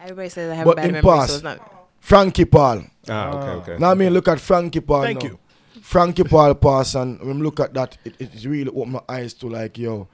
[0.00, 1.72] Everybody says I have But a bad in memory, past- so it's not.
[2.00, 2.84] Frankie Paul.
[3.08, 3.78] Ah, okay, okay.
[3.80, 5.02] Now I mean, look at Frankie Paul.
[5.02, 5.30] Thank now.
[5.30, 5.38] you.
[5.82, 9.48] Frankie Paul pass, and when look at that, it, it really opened my eyes to
[9.48, 10.08] like, yo,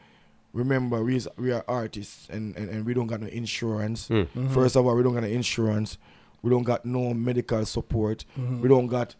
[0.56, 4.08] remember we is, we are artists and, and, and we don't got no insurance.
[4.08, 4.26] Mm.
[4.26, 4.48] Mm-hmm.
[4.54, 5.98] First of all, we don't got no insurance.
[6.42, 8.24] We don't got no medical support.
[8.38, 8.62] Mm-hmm.
[8.62, 9.14] We don't got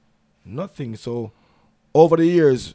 [0.45, 0.97] nothing.
[0.97, 1.32] So
[1.95, 2.74] over the years,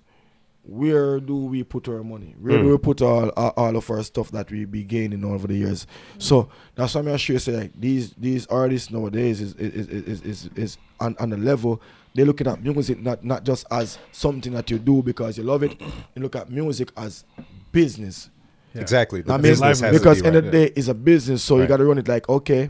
[0.63, 2.35] where do we put our money?
[2.39, 2.71] Where do Mm.
[2.71, 5.87] we put all, all all of our stuff that we be gaining over the years?
[6.19, 10.21] So that's why I'm sure say like these these artists nowadays is is is is,
[10.21, 11.81] is, is on, on the level
[12.13, 15.63] they're looking at music not not just as something that you do because you love
[15.63, 15.79] it.
[16.15, 17.23] You look at music as
[17.71, 18.29] business.
[18.73, 18.81] Yeah.
[18.81, 19.21] Exactly.
[19.21, 20.45] The I mean, business has to because be end right.
[20.45, 22.69] of the day, it's a business, so you got to run it like, okay,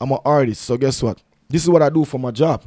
[0.00, 1.20] I'm an artist, so guess what?
[1.48, 2.64] This is what I do for my job.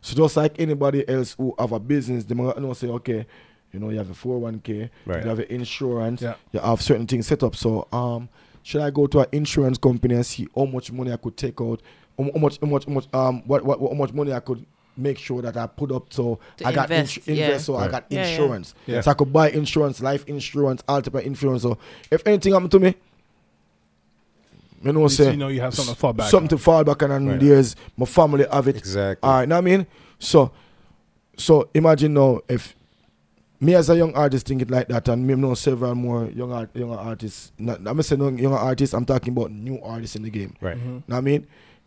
[0.00, 3.26] So just like anybody else who have a business, they might know say, okay,
[3.72, 5.22] you know, you have a 401k, Right.
[5.22, 6.34] you have an insurance, Yeah.
[6.52, 7.56] you have certain things set up.
[7.56, 8.28] So, um,
[8.62, 11.60] should I go to an insurance company and see how much money I could take
[11.60, 11.82] out,
[12.18, 14.64] how how much, how much, how much, um, what, what, how much money I could
[14.96, 17.46] make sure that I put up so To I got invest, insu- yeah.
[17.46, 17.90] invest, so I Right.
[17.90, 18.28] got Yeah, yeah.
[18.30, 18.74] insurance.
[18.86, 19.00] Yeah.
[19.00, 21.62] So I could buy insurance, life insurance, ultimate insurance.
[21.62, 21.78] So
[22.10, 22.94] if anything happened to me,
[24.82, 26.58] you know, At least say you know you have something to fall back something on.
[26.58, 27.40] to fall back on, and Right.
[27.40, 28.76] there's my family have it.
[28.76, 29.26] Exactly.
[29.28, 29.86] All right, know what I mean?
[30.18, 30.50] So,
[31.36, 32.76] so imagine now if
[33.60, 36.52] me as a young artist think it like that, and me know several more young
[36.52, 37.50] art, younger artists.
[37.58, 38.92] Not, I'm not saying young- younger artists.
[38.94, 40.54] I'm talking about new artists in the game.
[40.60, 40.76] Right.
[40.76, 40.90] Mm-hmm.
[40.92, 41.46] Know what I mean?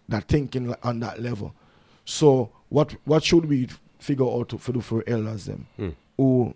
[0.10, 1.54] That thinking on that level.
[2.04, 3.68] So what what should we
[4.00, 5.90] figure out to, for do for elders them Hmm.
[6.18, 6.54] who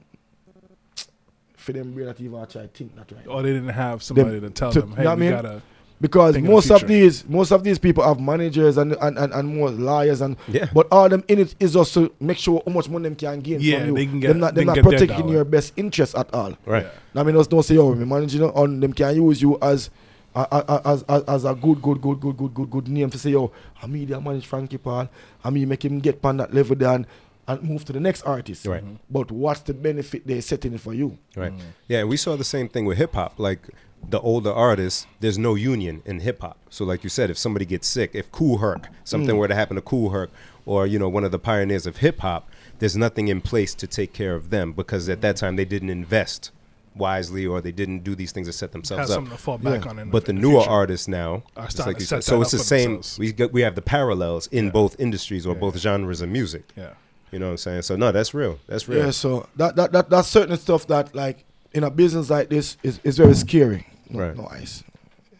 [1.55, 3.27] for them brain not even try think that right?
[3.27, 5.31] Or they didn't have somebody to tell to- them, you hey, know what we I
[5.31, 5.41] mean?
[5.41, 5.61] gotta.
[6.01, 9.17] because Think of the most of these most of these people have managers and and,
[9.17, 10.67] and, and more lawyers and Yeah.
[10.73, 13.39] but all them in it is just to make sure how much money them can
[13.39, 13.95] gain Yeah, from you.
[13.95, 16.57] they can get- them not, they them can not protecting your best interest at all.
[16.65, 16.83] Right.
[17.13, 17.21] Yeah.
[17.21, 19.89] I mean, just don't say, "Oh, me managing on them can use you as."
[20.33, 23.51] As, as, as a good good good good good good good name to say yo
[23.81, 25.09] I mean I manage Frankie Paul
[25.43, 27.05] I mean make him get on that level then
[27.47, 28.83] and move to the next artist Right.
[28.83, 28.95] Mm-hmm.
[29.09, 31.51] but what's the benefit they're setting it for you Right.
[31.51, 31.59] Mm.
[31.87, 33.33] Yeah, we saw the same thing with hip hop.
[33.37, 33.67] Like
[34.09, 36.57] the older artists, there's no union in hip hop.
[36.69, 39.39] So like you said, if somebody gets sick, if Kool Herc, something mm.
[39.39, 40.31] were to happen to Kool Herc,
[40.65, 43.87] or you know one of the pioneers of hip hop, there's nothing in place to
[43.87, 45.39] take care of them because at that mm.
[45.39, 46.51] time they didn't invest
[46.95, 49.15] wisely or they didn't do these things to set Have themselves up.
[49.15, 49.91] something to fall back Yeah.
[49.91, 49.99] on.
[49.99, 50.69] In But the in newer future.
[50.71, 52.93] artists now, Are starting like to you set said, so it's the up for same.
[52.93, 53.19] themselves.
[53.19, 54.71] We got, we have the parallels in Yeah.
[54.71, 55.59] both industries or Yeah.
[55.61, 56.65] both genres of music.
[56.75, 56.89] Yeah.
[57.31, 57.81] You know what I'm saying?
[57.83, 58.59] So no, that's real.
[58.67, 59.05] That's real.
[59.05, 62.75] yeah so that, that that that's certain stuff that like in a business like this
[62.83, 64.35] is, is very scary no, Right.
[64.35, 64.83] no ice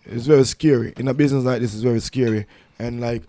[0.05, 2.45] it's very scary in a business like this is very scary
[2.79, 3.23] and like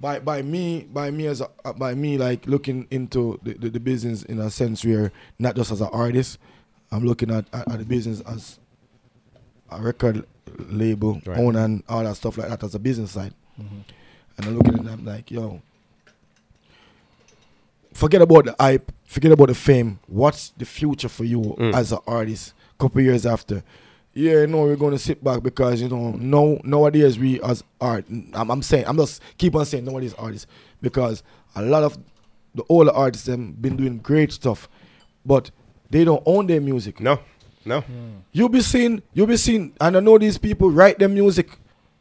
[0.00, 3.80] by by me by me as a, by me like looking into the, the, the
[3.80, 6.38] business in a sense where not just as an artist
[6.96, 8.58] i'm looking at, at, at the business as
[9.70, 10.24] a record
[10.70, 11.38] label Right.
[11.38, 13.78] owner and all that stuff like that as a business side Mm-hmm.
[14.38, 15.60] and i'm looking at them like yo
[17.94, 21.74] forget about the hype forget about the fame what's the future for you Mm.
[21.74, 23.62] as an artist couple years after
[24.12, 28.04] yeah no we're going to sit back because you know no nowadays we as art
[28.34, 30.46] I'm, I'm saying i'm just keep on saying nowadays artists
[30.82, 31.22] because
[31.54, 31.96] a lot of
[32.54, 34.68] the older artists them been doing great stuff
[35.24, 35.50] but
[35.90, 37.18] they don't own their music No,
[37.64, 37.82] no.
[38.32, 41.48] You'll be seeing, you'll be seeing, and I know these people write their music.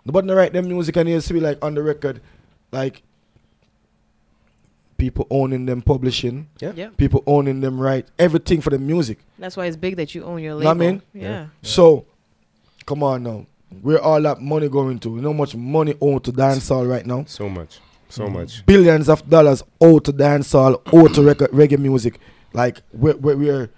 [0.05, 2.21] Nobody write their music and you see like on the record,
[2.71, 3.01] like
[4.97, 6.71] people owning them publishing, Yeah.
[6.75, 6.89] Yeah.
[6.97, 9.19] people owning them right, everything for the music.
[9.38, 10.67] That's why it's big that you own your Know label.
[10.69, 11.01] what I mean?
[11.13, 11.47] Yeah.
[11.61, 12.05] So,
[12.86, 13.45] come on now,
[13.81, 15.09] where all that money going to?
[15.15, 17.25] You know how much money owed to dancehall right now?
[17.27, 17.79] So much.
[18.07, 18.65] So much.
[18.65, 22.19] Billions of dollars owed to dancehall, owed to reggae, reggae music.
[22.55, 23.69] Like where, we're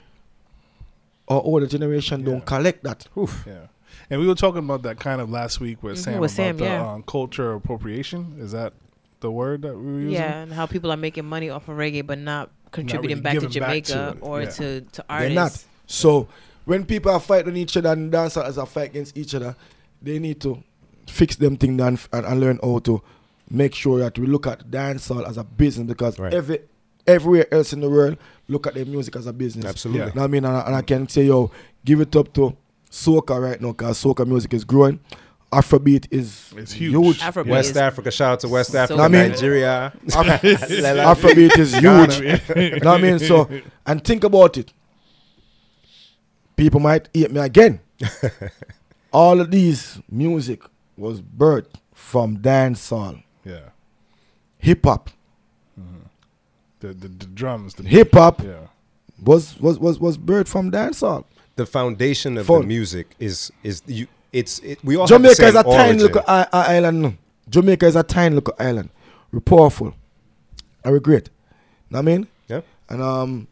[1.27, 2.25] our older generation Yeah.
[2.27, 3.07] don't collect that.
[3.17, 3.43] Oof.
[3.47, 3.67] Yeah.
[4.09, 6.35] And we were talking about that kind of last week with Mhm, Sam with about
[6.35, 6.91] Sam, the yeah.
[6.93, 8.35] um, culture appropriation.
[8.39, 8.73] Is that
[9.19, 10.13] the word that we were using?
[10.13, 13.33] Yeah, and how people are making money off of reggae, but not contributing really back
[13.33, 14.49] to giving back to Jamaica or yeah.
[14.49, 15.35] to to They're artists.
[15.35, 15.65] not.
[15.87, 16.27] So
[16.65, 19.55] when people are fighting each other and dancers as a fight against each other,
[20.01, 20.63] they need to
[21.07, 23.01] fix them thing and, and, and learn how to
[23.49, 26.33] make sure that we look at dancehall as a business because Right.
[26.33, 26.59] every
[27.07, 28.17] everywhere else in the world
[28.47, 29.65] look at their music as a business.
[29.65, 29.99] Absolutely.
[30.07, 30.13] Yeah.
[30.13, 31.51] Know what I mean, and I, and I can say, yo,
[31.85, 32.55] give it up to
[32.89, 34.99] soca right now because soca music is growing.
[35.51, 36.91] Afrobeat is It's huge.
[36.93, 37.19] huge.
[37.21, 39.93] Afrobeat West is Africa, shout out to West so Africa, I mean- Nigeria.
[40.07, 42.19] Af- Afrobeat is huge.
[42.73, 43.19] you know what I mean?
[43.19, 43.49] So,
[43.85, 44.73] and think about it.
[46.55, 47.79] People might hate me again.
[49.13, 50.61] All of these music
[50.97, 53.69] was birthed from dancehall, Yeah.
[54.57, 55.09] hip hop.
[56.79, 57.73] The, the the drums.
[57.73, 58.67] The Hip hop Yeah.
[59.23, 61.25] was was was was birthed from dancehall.
[61.55, 62.61] the foundation of Fun.
[62.61, 64.07] the music is is you.
[64.33, 67.01] It's it, we all have the Jamaica same is a tiny little i- i- island.
[67.01, 67.13] no.
[67.49, 68.89] Jamaica is a tiny little island.
[69.31, 69.93] We're powerful.
[70.85, 71.29] I regret.
[71.89, 72.27] Know what I mean?
[72.47, 72.61] Yeah.
[72.89, 73.47] And um,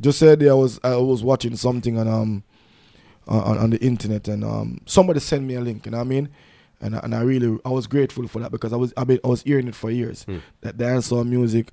[0.00, 2.42] just said I was I was watching something on um
[3.28, 5.84] on, on the internet and um somebody sent me a link.
[5.86, 6.28] You know what I mean?
[6.80, 9.20] And I, and I really I was grateful for that because I was I, been,
[9.22, 10.38] I was hearing it for years Hmm.
[10.62, 11.70] that dancehall music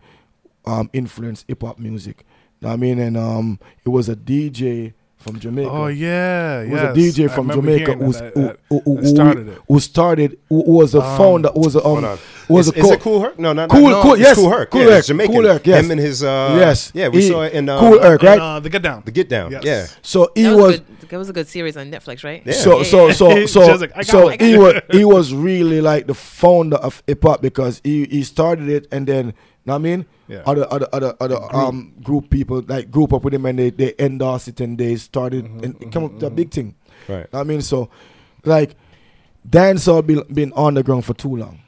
[0.65, 2.25] um influenced hip hop music.
[2.61, 2.99] Know I mean?
[2.99, 5.69] And um it was a DJ from Jamaica.
[5.69, 7.17] Oh yeah, It was yes.
[7.17, 9.57] a DJ from Jamaica hearing who's, that, who, that- who, who, that started it.
[9.69, 12.03] who started who, who was a Um, founder who was a um
[12.47, 13.39] who was is, a is it Kool Herc?
[13.39, 14.69] No, not Cool- no, Cool- it's yes, Kool Herc.
[14.71, 15.33] Cool yeah, Herc, Jamaican.
[15.35, 15.85] Kool Herc, yes.
[15.85, 16.91] Him and his uh, Yes.
[16.93, 18.33] yeah, we He- saw it in uh, Kool Herc, right?
[18.33, 19.01] And, uh, the get down.
[19.05, 19.51] the Get Down.
[19.53, 19.63] Yes.
[19.63, 22.43] Yeah, so he That was, was, good, that was a good series on Netflix, right?
[22.45, 22.51] Yeah.
[22.53, 23.13] so Yeah, so yeah.
[23.13, 27.23] so so Just like, so he was he was really like the founder of hip
[27.23, 29.33] hop because he he started it and then
[29.65, 30.43] know what I mean Yeah.
[30.45, 33.93] other other other other um group people like group up with him and they they
[33.99, 36.75] endorsed it and they started Mm-hmm, and it came up to a big thing.
[37.07, 37.31] right.
[37.31, 37.89] Know what I mean so
[38.45, 38.75] like
[39.47, 41.59] dancehall been been on the ground for too long.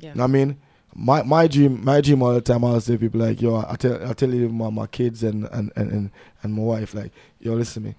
[0.00, 0.14] Yeah.
[0.14, 0.58] Know what I mean,
[0.94, 2.64] my my dream, my dream all the time.
[2.64, 5.48] I always say people like, yo, I tell I tell you my, my kids and
[5.52, 6.10] and, and, and
[6.42, 7.94] and my wife like, yo, listen to me.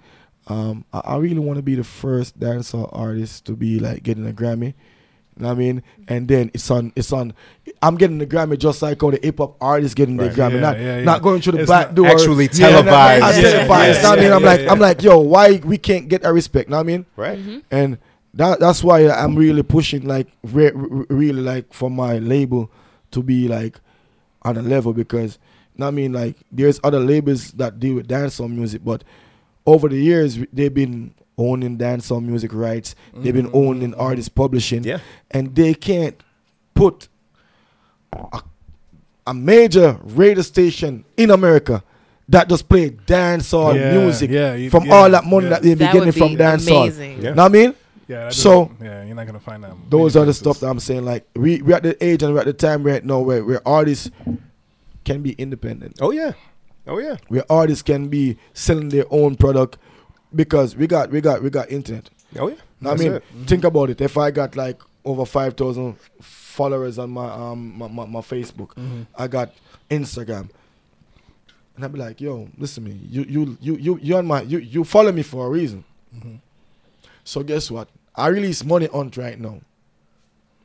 [0.47, 4.27] Um, I, I really want to be the first dancehall artist to be like getting
[4.27, 4.73] a Grammy.
[5.37, 5.83] You know what I mean?
[6.07, 7.33] And then it's on it's on
[7.81, 10.31] I'm getting the Grammy just like all the hip hop artists getting Right.
[10.31, 10.53] the Grammy.
[10.53, 11.03] Yeah, not yeah, yeah.
[11.03, 12.07] not going through the It's back not door.
[12.07, 13.37] Actually Yeah, not- not televised.
[13.43, 14.01] Yeah, televised.
[14.03, 14.31] yeah, You I mean?
[14.33, 14.71] I'm yeah, like yeah.
[14.71, 16.69] I'm like, yo, why we can't get our respect?
[16.69, 17.05] You know what I mean?
[17.15, 17.37] Right.
[17.39, 17.57] Mm-hmm.
[17.71, 17.97] and
[18.33, 22.71] that that's why I'm really pushing like re- re- really like for my label
[23.11, 23.79] to be like
[24.43, 25.39] on a level because
[25.75, 29.03] you know what I mean like there's other labels that deal with dancehall music but
[29.65, 33.55] over the years they've been owning dancehall music rights they've been mm.
[33.67, 34.99] owning artist publishing Yeah.
[35.31, 36.15] and they can't
[36.73, 37.07] put
[38.13, 38.41] a,
[39.27, 41.83] a major radio station in America
[42.29, 45.49] that just play dancehall Yeah, music yeah, you- from yeah, all that money yeah.
[45.51, 46.81] that they've been That getting from be dancehall.
[46.83, 47.21] amazing.
[47.21, 47.33] Yeah.
[47.33, 47.75] Know what I mean?
[48.07, 48.29] Yeah.
[48.29, 49.71] So- yeah, you're not gonna find that.
[49.89, 50.37] Those many are the places.
[50.39, 51.05] stuff that I'm saying.
[51.05, 53.61] Like we we at the age and we're at the time right now where where
[53.67, 54.09] artists
[55.05, 55.97] can be independent.
[56.01, 56.33] Oh yeah.
[56.87, 57.17] Oh yeah.
[57.27, 59.77] Where artists can be selling their own product
[60.35, 62.09] because we got we got we got internet.
[62.37, 62.55] Oh yeah.
[62.85, 63.23] I mean, it.
[63.45, 64.01] think about it.
[64.01, 68.69] If I got like over five thousand followers on my um my, my, my Facebook,
[68.75, 69.03] Mm-hmm.
[69.17, 69.53] I got
[69.89, 70.49] Instagram.
[71.75, 72.99] And I'd be like, yo, listen to me.
[73.07, 75.83] You you you you you on my you you follow me for a reason.
[76.15, 76.35] Mm-hmm.
[77.23, 77.87] So guess what?
[78.15, 79.59] I release money on right now.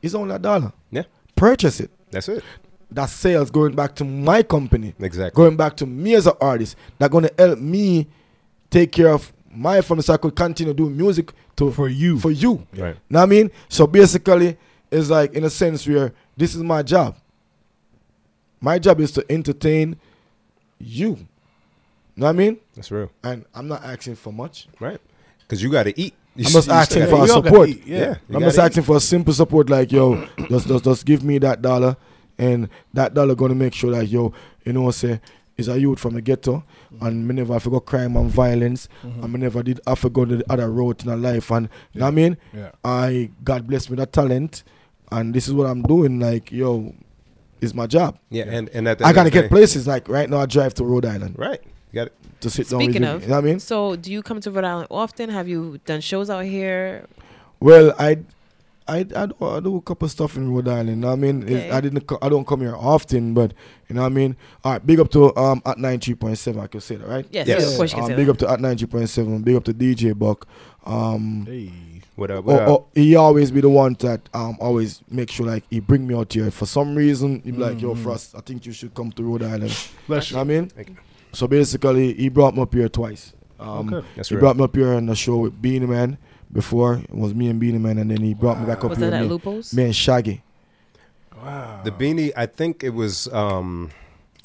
[0.01, 0.73] It's only a dollar.
[0.91, 1.03] Yeah.
[1.35, 1.91] Purchase it.
[2.09, 2.43] That's it.
[2.91, 4.93] That sales going back to my company.
[4.99, 5.35] Exactly.
[5.35, 6.75] Going back to me as an artist.
[6.99, 8.07] That gonna help me
[8.69, 12.19] take care of my family so I could continue doing music to For you.
[12.19, 12.65] For you.
[12.75, 12.95] Right.
[13.09, 13.51] Know what I mean?
[13.69, 14.57] So basically,
[14.91, 17.15] it's like in a sense where this is my job.
[18.61, 19.97] My job is to entertain
[20.79, 21.17] you.
[22.15, 22.57] Know what I mean?
[22.75, 23.09] That's real.
[23.23, 24.67] And I'm not asking for much.
[24.79, 24.99] Right.
[25.39, 26.13] Because you got to eat.
[26.35, 27.43] You I'm just asking for gotta we all eat.
[27.43, 27.69] gotta support.
[27.69, 27.99] eat, Yeah.
[28.29, 28.35] yeah.
[28.37, 31.61] I'm just asking for a simple support, like yo, just just just give me that
[31.61, 31.95] dollar,
[32.37, 34.33] and that dollar gonna make sure that yo,
[34.65, 35.19] you know, say
[35.57, 37.05] is a youth from the ghetto, mm-hmm.
[37.05, 39.23] and me never forgot crime and violence, mm-hmm.
[39.23, 42.05] and me never did I forgot the other road in a life, and you know
[42.05, 42.71] what I mean, Yeah.
[42.83, 44.63] I God bless me that talent,
[45.11, 46.19] and this is what I'm doing.
[46.19, 46.93] Like yo,
[47.61, 48.17] it's my job.
[48.29, 49.87] Yeah, and and at the I gotta get places.
[49.87, 51.61] Like right now, I drive to Rhode Island Right.
[51.91, 52.13] You got it.
[52.41, 53.59] to sit down Speaking with of, You know what I mean?
[53.59, 55.29] so do you come to Rhode Island often?
[55.29, 57.05] Have you done shows out here?
[57.59, 58.17] Well, I,
[58.87, 60.89] I, I, do, I do a couple of stuff in Rhode Island.
[60.89, 61.69] You know I mean, Okay.
[61.71, 63.53] I didn't, I don't come here often, but
[63.87, 64.35] you know what I mean.
[64.63, 66.61] All right, big up to um at ninety point seven.
[66.61, 67.25] I can say that, right?
[67.31, 67.61] Yes, Yes.
[67.61, 67.71] yes.
[67.71, 68.31] of course you can Um, say big that.
[68.33, 69.41] up to at ninety point seven.
[69.41, 70.47] Big up to DJ Buck.
[70.85, 71.71] Um, Hey.
[72.15, 72.45] What up?
[72.45, 72.69] What oh, up?
[72.69, 76.13] oh, he always be the one that um always make sure like he bring me
[76.15, 76.51] out here.
[76.51, 78.03] For some reason, he be like, "Yo, Mhm.
[78.03, 79.75] Frost, I think you should come to Rhode Island."
[80.07, 80.67] Bless You know I mean?
[80.69, 80.95] Thank you.
[81.31, 83.33] So basically, he brought me up here twice.
[83.59, 84.07] Um, Okay.
[84.15, 84.41] That's he real.
[84.41, 86.17] brought me up here on the show with Beenie Man.
[86.53, 88.99] Before it was me and Beenie Man, and then he brought me back up Was
[88.99, 89.09] here.
[89.09, 89.73] that at me, Lupo's?
[89.73, 90.43] me and Shaggy.
[91.35, 91.81] Wow.
[91.83, 93.89] The Beenie, I think it was um,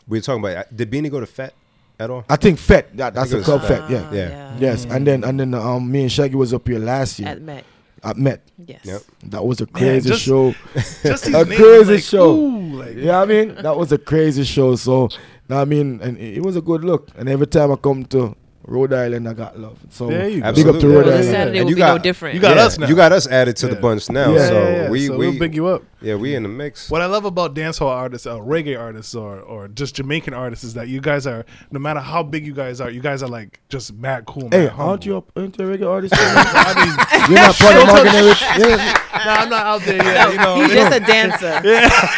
[0.09, 0.74] we were talking about.
[0.74, 1.52] Did Beenie go to Fat
[2.00, 2.24] at all?
[2.28, 2.86] I think Fed.
[2.96, 3.88] That, that's think the it was club Fed.
[3.88, 4.14] Fed.
[4.14, 4.28] Yeah.
[4.28, 4.56] Yeah.
[4.59, 7.42] Yes, and then and then um, me and Shaggy was up here last year At
[7.42, 7.64] Met.
[8.02, 8.42] at Met.
[8.66, 8.80] Yes.
[8.84, 9.02] Yep.
[9.24, 10.54] That was a crazy just- show.
[11.02, 12.30] Just these a crazy like, show.
[12.34, 14.74] ooh, like, Yeah, I mean that was a crazy show.
[14.76, 15.09] So,
[15.50, 17.11] I mean, and it it was a good look.
[17.16, 18.34] And every time I come to
[18.68, 19.78] Rhode Island, I got love.
[19.90, 20.52] So There you go.
[20.52, 20.96] big up to Absolutely.
[20.96, 21.24] Rhode Yeah, Island.
[21.24, 22.34] Saturday And will you be no got- different.
[22.34, 22.86] you got Yeah, us now.
[22.86, 24.32] You got us added to the bunch now.
[24.32, 24.90] Yeah, so yeah, yeah.
[24.90, 25.82] we so we we'll big you up.
[26.02, 26.90] yeah we in the mix.
[26.90, 30.74] What I love about dancehall artists, uh, reggae artists, or or just Jamaican artists is
[30.74, 33.60] that you guys are, no matter how big you guys are, you guys are like
[33.70, 34.48] just mad cool.
[34.50, 34.90] Hey, mad humble.
[34.90, 36.14] aren't you up into reggae artist?
[36.14, 38.40] You're not part of Morgan Eric?
[38.58, 38.76] Yeah.
[39.24, 40.30] nah, I'm not out there yet.
[40.32, 41.60] You know, He's just a dancer.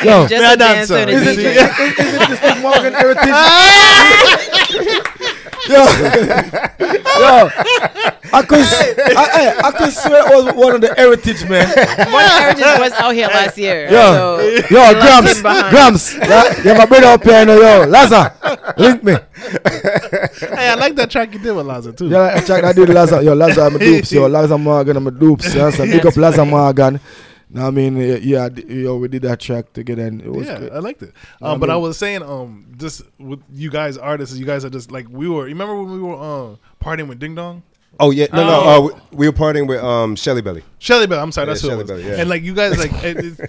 [0.05, 1.07] Yo, Just a dancer.
[1.07, 1.09] dancer.
[1.09, 1.47] is it, DJ.
[1.47, 3.35] is, it, is it this thing Morgan Heritage?
[5.71, 5.77] Yo,
[7.21, 7.49] yo,
[8.33, 11.67] I could, s- I, I, I could swear it was one of the Heritage man.
[12.13, 13.85] One Heritage was out here last year.
[13.91, 15.43] Yo, so yo, they Gramps, him.
[15.71, 19.13] Gramps, yeah, you have my brother up here, you know, yo, Laza, link me.
[19.13, 22.09] hey, I like that track you did with Laza too.
[22.09, 24.97] Yeah, track I check that dude Laza, yo, Laza, I'm a dupes, yo, Laza Morgan,
[24.97, 26.99] I'm a dupes, yeah, so big up Laza Morgan.
[27.53, 30.47] Know what I mean, yeah, yeah, yo, we did that track together, and it was
[30.47, 30.73] yeah, good.
[30.73, 31.07] I liked it.
[31.07, 34.47] Know what I Um, but I was saying, um, just with you guys artists, you
[34.47, 35.49] guys are just like we were.
[35.49, 37.65] You remember when we were uh, partying with Ding Dong?
[37.99, 38.47] Oh yeah, no, Oh.
[38.47, 38.69] no.
[38.69, 38.81] Uh,
[39.11, 40.63] we, we were partying with um Shelly Belly.
[40.79, 41.91] Shelly Belly, I'm sorry, Yeah, that's who it Shelly was.
[41.91, 42.21] Belly, yeah.
[42.21, 43.41] And like you guys, like it, it's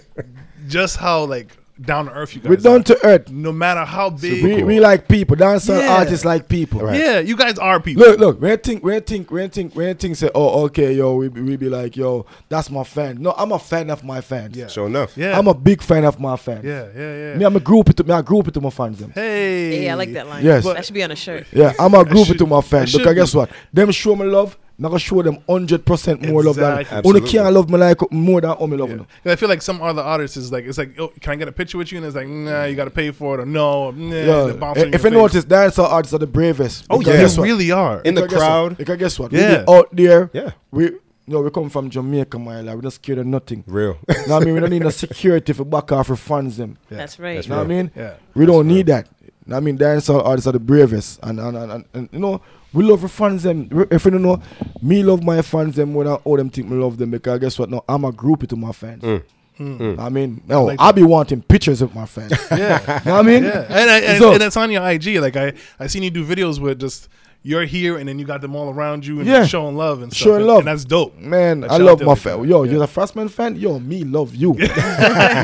[0.68, 2.50] just how like down to earth you guys.
[2.50, 2.84] We're down are.
[2.84, 3.30] to earth.
[3.30, 4.44] no matter how big.
[4.44, 4.66] We, cool.
[4.66, 5.94] we like people, dancehall Yeah.
[5.98, 6.82] artists like people.
[6.82, 7.00] Right.
[7.00, 8.04] Yeah, you guys are people.
[8.04, 10.30] Look, look, when I think, when I think, when I think, when I think, say,
[10.36, 13.22] oh, okay, yo, we, we be like, yo, that's my fan.
[13.22, 14.56] No, I'm a fan of my fans.
[14.56, 14.68] Yeah.
[14.68, 15.18] Sure enough.
[15.18, 16.66] Yeah, I'm a big fan of my fans.
[16.66, 17.36] yeah, yeah, yeah.
[17.36, 19.00] Me, I'm a group it to me, I group it to my fans.
[19.00, 19.12] Them.
[19.12, 20.44] Hey, Yeah, I like that line.
[20.46, 20.64] Yes.
[20.66, 21.48] that should be on a shirt.
[21.52, 22.92] Yeah, I'm a group should- to my fans.
[22.94, 23.50] that Because guess what?
[23.74, 24.58] Them show me love.
[24.80, 26.98] I'm gonna show them hundred percent more love than Exactly.
[27.10, 27.30] only Absolutely.
[27.40, 28.96] can't love me like more than how me love Yeah.
[28.98, 29.06] them.
[29.24, 31.48] 'Cause I feel like some other artists is like it's like, oh, can I get
[31.48, 31.98] a picture with you?
[32.00, 34.24] And it's like, nah, you got to pay for it, or no, nah, Yeah.
[34.46, 35.12] they If your you face.
[35.14, 36.86] notice, dancehall artists are the bravest.
[36.90, 37.46] oh yeah, guess you what?
[37.48, 38.02] really are.
[38.02, 38.48] In the Because guess what?
[38.48, 38.78] crowd.
[38.78, 39.32] Because guess what?
[39.34, 39.50] Yeah.
[39.50, 40.30] We be out there.
[40.34, 40.50] Yeah.
[40.72, 40.84] We
[41.28, 42.76] you know, we come from Jamaica, my lad.
[42.76, 43.64] We don't scared of nothing.
[43.68, 43.98] Real.
[44.10, 44.54] know what I mean?
[44.56, 46.78] We don't need no security for back off for funds them.
[46.90, 46.98] Yeah.
[46.98, 47.36] That's right.
[47.36, 47.92] That's You know what I mean?
[47.96, 49.08] Yeah, We don't need that.
[49.52, 52.42] I mean, dancehall artists are the bravest, and and, and, and, and you know
[52.74, 53.70] we love our fans them.
[53.92, 54.42] If you don't know,
[54.82, 57.60] me love my fans them more than all them think me love them because guess
[57.60, 57.70] what?
[57.70, 59.04] No, I'm a groupie to my fans.
[59.04, 59.24] Mm.
[59.58, 60.00] Hmm.
[60.00, 62.32] I mean, no, like I'll be wanting pictures of my fans.
[62.52, 63.00] yeah.
[63.06, 63.44] you know I mean?
[63.44, 65.18] Yeah, and, I, and, So- and it's on your IG.
[65.20, 67.10] Like I, I seen you do videos with just
[67.44, 69.46] you're here, and then you got them all around you and Yeah.
[69.46, 70.24] showing love and stuff.
[70.26, 70.60] Showing and, love.
[70.60, 71.18] and that's dope.
[71.18, 72.20] Man, Like, I love my everybody.
[72.20, 72.50] fan.
[72.50, 72.72] Yo, Yeah.
[72.72, 73.56] you're a Frostman fan?
[73.56, 74.54] Yo, me love you.
[74.60, 74.80] you know what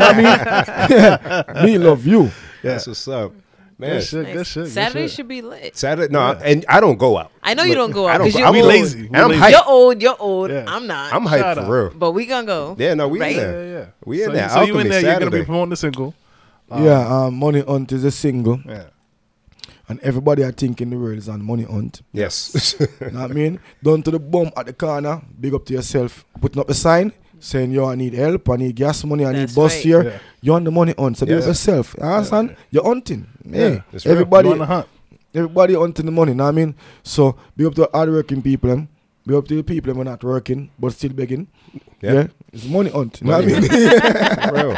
[0.02, 0.88] I mean?
[1.58, 2.24] Yeah, me love you.
[2.24, 2.32] Yeah,
[2.74, 3.34] That's what's up,
[3.78, 3.92] man.
[3.94, 4.48] good shit, good Nice.
[4.48, 4.64] shit.
[4.66, 5.12] good Saturday shit.
[5.12, 5.78] should be lit.
[5.78, 7.32] Saturday, no, and I don't go out.
[7.44, 8.68] I know you don't go I out don't because go- you're I'm We old.
[8.70, 9.02] lazy.
[9.04, 9.42] We And I'm lazy.
[9.42, 9.52] hyped.
[9.52, 10.02] You're old.
[10.02, 10.52] You're old.
[10.52, 10.66] Yeah.
[10.68, 11.14] I'm not.
[11.14, 11.66] I'm Shout hyped out.
[11.68, 11.94] for real.
[11.98, 12.76] but we gonna go.
[12.80, 13.32] Yeah, no, we Right?
[13.32, 13.66] in Yeah, there.
[13.68, 13.86] yeah, yeah.
[14.06, 14.50] We in so, there.
[14.50, 15.02] So you in Alchemy there?
[15.02, 16.14] You're gonna be promoting the single.
[16.70, 18.84] Um, yeah, um, Money Hunt is a single, Yeah.
[19.88, 22.02] and everybody I think in the world is on Money Hunt.
[22.12, 22.76] Yes.
[22.80, 23.60] You know what I mean?
[23.82, 27.14] Down to the bum at the corner, big up to yourself, putting up a sign
[27.40, 29.84] saying, Yo, I need help, I need gas money, I need That's bus right.
[29.84, 30.04] here.
[30.04, 30.20] Yeah.
[30.42, 31.16] You're on the money on.
[31.16, 31.42] so big Yeah.
[31.42, 31.96] up yourself.
[31.98, 32.56] You understand?
[32.72, 33.28] You're hunting.
[33.50, 34.12] Hey, Yeah, it's real.
[34.14, 34.88] everybody, on the hunt.
[35.34, 36.76] everybody hunting the money, know what I mean?
[37.04, 38.90] So be up to hardworking people, them.
[39.26, 41.48] Big up to the people who are not working, but still begging.
[42.02, 42.14] Yeah.
[42.14, 42.28] Yeah.
[42.54, 43.20] It's money hunt.
[43.22, 43.62] You know what I mean?
[44.54, 44.74] real.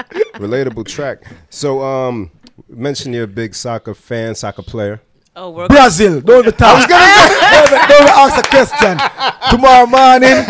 [0.47, 1.23] Relatable track.
[1.49, 2.31] So, um,
[2.67, 5.01] mention you're a big soccer fan, soccer player.
[5.41, 6.19] Oh, we're Brazil.
[6.19, 6.85] Don't even talk.
[6.89, 8.99] don't, even, don't even ask a question.
[9.49, 10.43] Tomorrow morning,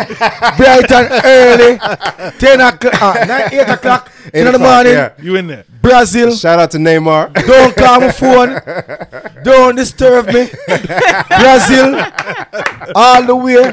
[0.56, 1.78] bright and early,
[2.40, 5.12] 10 o'clock, uh, 9, 8 o'clock in the morning, yeah.
[5.22, 5.64] You in there?
[5.80, 6.34] Brazil.
[6.34, 7.32] Shout out to Neymar.
[7.34, 9.44] Don't call my phone.
[9.44, 10.50] Don't disturb me.
[10.66, 11.94] Brazil.
[12.96, 13.72] All the way.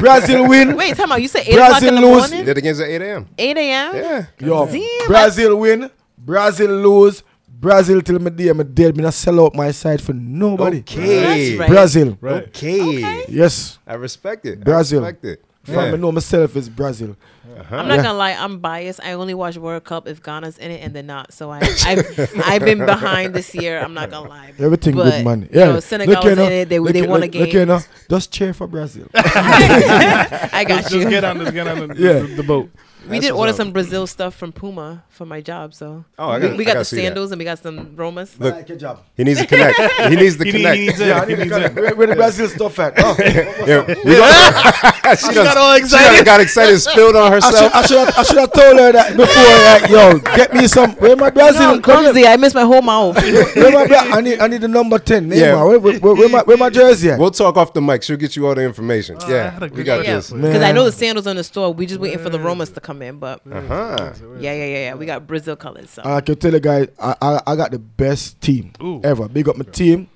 [0.00, 0.76] Brazil win.
[0.76, 1.22] Wait, time out.
[1.22, 2.30] You said eight o'clock Brazil in the lose.
[2.30, 2.44] morning.
[2.44, 3.28] Did against at 8 a.m.
[3.38, 3.96] Eight a.m.
[3.96, 4.26] Yeah.
[4.38, 5.90] Yo, Damn, Brazil win.
[6.18, 7.22] Brazil lose.
[7.62, 8.96] Brazil till me day, me dead.
[8.96, 10.80] Me not sell out my side for nobody.
[10.80, 11.20] Okay.
[11.20, 11.68] That's right.
[11.70, 12.18] Brazil.
[12.20, 12.42] Right.
[12.48, 12.82] Okay.
[12.98, 13.24] Okay.
[13.28, 13.78] Yes.
[13.86, 14.64] I respect it.
[14.64, 15.04] Brazil.
[15.04, 15.44] I respect it.
[15.62, 15.92] From Yeah.
[15.92, 17.14] me know myself is Brazil.
[17.56, 17.76] Uh-huh.
[17.76, 18.02] I'm not Yeah.
[18.02, 18.32] gonna lie.
[18.32, 18.98] I'm biased.
[19.04, 21.32] I only watch World Cup if Ghana's in it and they're not.
[21.32, 23.78] So I, I've I've been behind this year.
[23.78, 24.50] I'm not gonna lie.
[24.58, 25.42] Everything But, good, man.
[25.42, 25.66] you Yeah.
[25.72, 26.68] know, Senegal Look, was you know, in it.
[26.68, 29.06] They- look, they you- won a look, Look, you know, just cheer for Brazil.
[29.14, 31.08] I got Just you.
[31.08, 32.18] get on, just get on the, Yeah.
[32.26, 32.68] the, the boat.
[33.08, 33.56] We did order up.
[33.56, 35.74] some Brazil stuff from Puma for my job.
[35.74, 37.02] So Oh, I we, got- we I got gotta the see that.
[37.02, 38.38] sandals and we got some Romas.
[38.38, 39.00] Look, like your job.
[39.16, 39.78] he needs to connect.
[39.78, 40.78] He needs to He connect.
[40.78, 41.06] needs it.
[41.08, 41.76] Yeah, I He need to needs connect.
[41.78, 41.80] it.
[41.82, 42.94] Where, where the Brazil stuff at?
[42.98, 43.16] Oh.
[43.62, 46.16] Yeah, we got, she, got all excited.
[46.18, 47.74] She got, got excited, spilled on I should, herself.
[47.74, 49.88] I, should have, I should have told her that before.
[49.88, 50.92] Like, yo, get me some.
[50.96, 51.80] Where my Brazil?
[51.80, 52.16] No, I'm.
[52.26, 53.16] I missed my whole mouth.
[53.16, 55.30] Where my Bra- I need, I need the number ten.
[55.30, 55.62] Yeah.
[55.62, 57.18] Where, where, where, where my, where my jersey at?
[57.18, 58.02] We'll talk off the mic.
[58.02, 59.16] She'll get you all the information.
[59.20, 60.16] Oh, yeah, we got idea.
[60.16, 60.32] this.
[60.32, 60.42] Man.
[60.42, 61.72] Because I know the sandals on the store.
[61.72, 62.91] We just waiting for the Romas to come.
[62.92, 64.12] Come in, but Uh-huh.
[64.38, 64.94] yeah, yeah, yeah, yeah.
[64.94, 65.90] We got Brazil colors.
[65.90, 69.00] So, I can tell you guys, I, I, I got the best team Ooh.
[69.02, 69.28] ever.
[69.28, 70.08] Big up my team.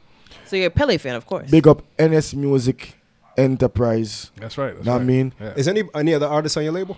[0.46, 1.50] so you're a Pele fan, of course.
[1.50, 2.94] Big up NS Music
[3.36, 4.30] Enterprise.
[4.36, 4.74] That's right.
[4.74, 5.32] That's Know what I mean?
[5.40, 5.54] Yeah.
[5.56, 6.96] Is any any other artists on your label?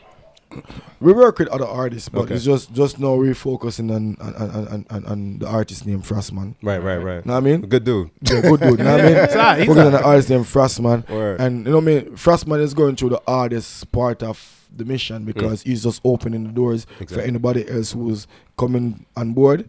[1.01, 2.35] We work with other artists, but Okay.
[2.35, 6.55] it's just just now we're focusing on on, on, on, on, the artist named Frostman.
[6.63, 7.17] Right, right, right.
[7.17, 7.61] You know what I mean?
[7.63, 8.11] Good dude.
[8.23, 8.79] Yeah, good dude.
[8.81, 9.17] know what I mean?
[9.17, 11.09] Alright, he's on the artist named Frostman.
[11.09, 11.41] Word.
[11.41, 12.05] And you know what I mean?
[12.17, 15.67] Frostman is going through the hardest part of the mission because mm.
[15.67, 18.27] he's just opening the doors for anybody else who's
[18.57, 19.69] coming on board.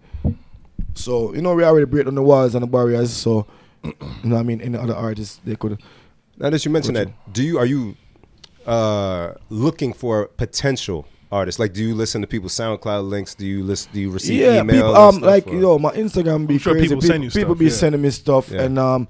[0.94, 3.12] So, you know, we already break down the walls and the barriers.
[3.12, 3.48] So,
[3.84, 4.62] you know what I mean?
[4.62, 5.82] Any other artists, they could.
[6.38, 7.96] Now that you mentioned that, do you are you
[8.66, 11.60] uh, looking for potential artists?
[11.60, 13.36] Like, do you listen to people's SoundCloud links?
[13.36, 13.92] Do you listen?
[13.94, 14.76] Do you receive yeah, email?
[14.76, 16.88] people, um, like, or- you know, my Instagram be I'm sure crazy.
[16.88, 17.72] people People, send you people stuff, be yeah.
[17.72, 18.52] sending me stuff.
[18.52, 18.62] Yeah.
[18.64, 19.08] And um,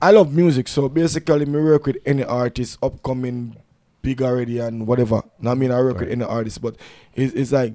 [0.00, 0.68] I love music.
[0.68, 3.56] So, basically, me work with any artist, upcoming,
[4.02, 5.16] big already, and whatever.
[5.16, 5.72] Know what I mean?
[5.72, 6.62] I work with any artist.
[6.62, 6.76] But
[7.14, 7.74] it's, it's like,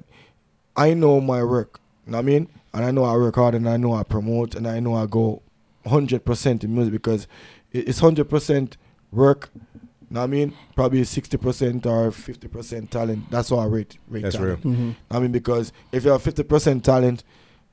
[0.76, 1.80] I know my work.
[2.06, 2.48] Know what I mean?
[2.72, 5.06] And I know I work hard and I know I promote and I know I
[5.06, 5.42] go
[5.86, 7.28] 100% in music because
[7.72, 8.76] it's 100%
[9.12, 9.50] work.
[10.14, 10.54] Know what I mean?
[10.76, 13.28] Probably 60% or 50% talent.
[13.32, 14.64] That's how I rate, rate That's talent.
[14.64, 14.94] real.
[15.10, 17.24] I mean, because if you have 50% talent,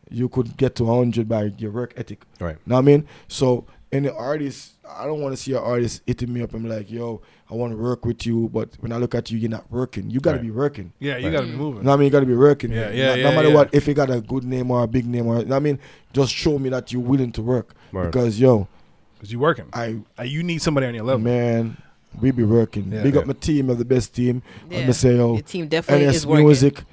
[0.10, 2.24] you could get to 100 by your work ethic.
[2.40, 2.58] Right.
[2.66, 3.08] Know what I mean?
[3.28, 6.70] So, any artist, I don't want to see an artist hitting me up and be
[6.70, 9.50] like, yo, I want to work with you, but when I look at you, you're
[9.52, 10.10] not working.
[10.10, 10.44] You got to Right.
[10.46, 10.94] be working.
[11.00, 11.34] Yeah, you Right.
[11.34, 11.82] got to be moving.
[11.82, 12.06] You know what I mean?
[12.06, 12.72] You got to be working.
[12.72, 13.54] Yeah, No- yeah, no, matter yeah.
[13.54, 15.56] what, if you got a good name or a big name or, you know what
[15.58, 15.78] I mean?
[16.12, 17.76] Just show me that you're willing to work.
[17.92, 18.06] Word.
[18.12, 18.68] Because, yo,
[19.16, 19.66] Because you're working.
[19.74, 21.22] I, Uh, you need somebody on your level.
[21.24, 21.78] man,
[22.20, 22.92] we be working.
[22.92, 23.04] Yeah.
[23.04, 23.22] Big Yeah.
[23.22, 24.42] up my team, of the best team.
[24.70, 24.80] Yeah.
[24.80, 26.46] Let me say, yo, Your team definitely NS is working.
[26.46, 26.84] Music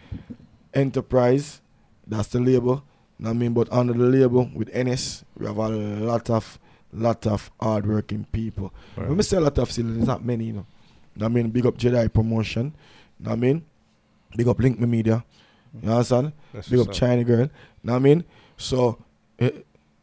[0.74, 1.60] Enterprise.
[2.06, 2.82] That's the label.
[3.18, 6.58] Know what I mean, but under the label with NS, we have a lot of
[6.92, 8.72] lot of hardworking people.
[8.96, 9.08] Right.
[9.08, 10.66] When we say a lot of, still, there's not many, you know.
[11.16, 12.74] Know what I mean, big up Jedi Promotion.
[13.20, 13.64] Know what I mean,
[14.36, 15.22] big up Link Me Media.
[15.82, 16.32] You understand?
[16.54, 17.08] That's Big up what's up.
[17.08, 17.50] China Girl.
[17.82, 18.24] Know what I mean?
[18.56, 18.98] So,
[19.38, 19.50] eh,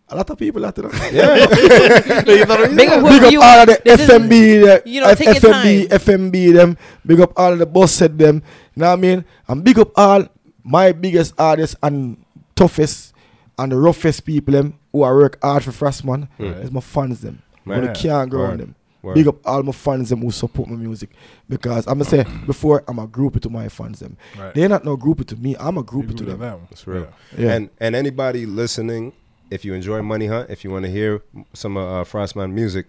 [0.09, 0.89] a lot of people out there.
[1.11, 1.45] Yeah.
[2.23, 5.87] Big up Big up you- all of the FMB, the you know, take FMB.
[5.89, 6.77] FMB them.
[7.05, 8.43] Big up all of the boss set them.
[8.75, 9.25] You know what I mean?
[9.47, 10.27] And big up all
[10.63, 12.23] my biggest artists and
[12.55, 13.13] toughest
[13.57, 16.27] and the roughest people them who I work hard for Frostman.
[16.39, 16.61] Mm.
[16.63, 17.41] It's my fans them.
[17.65, 17.81] Right.
[17.81, 18.75] But I can't go on them.
[19.01, 19.15] Word.
[19.15, 21.11] Big up all my fans them who support my music.
[21.47, 24.17] Because I'm gonna say before I'm a groupie to my fans them.
[24.37, 24.53] Right.
[24.53, 25.55] They're not no groupie to me.
[25.59, 26.39] I'm a You groupie to them.
[26.39, 26.61] them.
[26.69, 27.07] That's real.
[27.37, 27.53] Yeah.
[27.53, 29.13] And and anybody listening,
[29.51, 31.21] if you enjoy Money Hunt, if you want to hear
[31.53, 32.87] some of uh, Frostman music,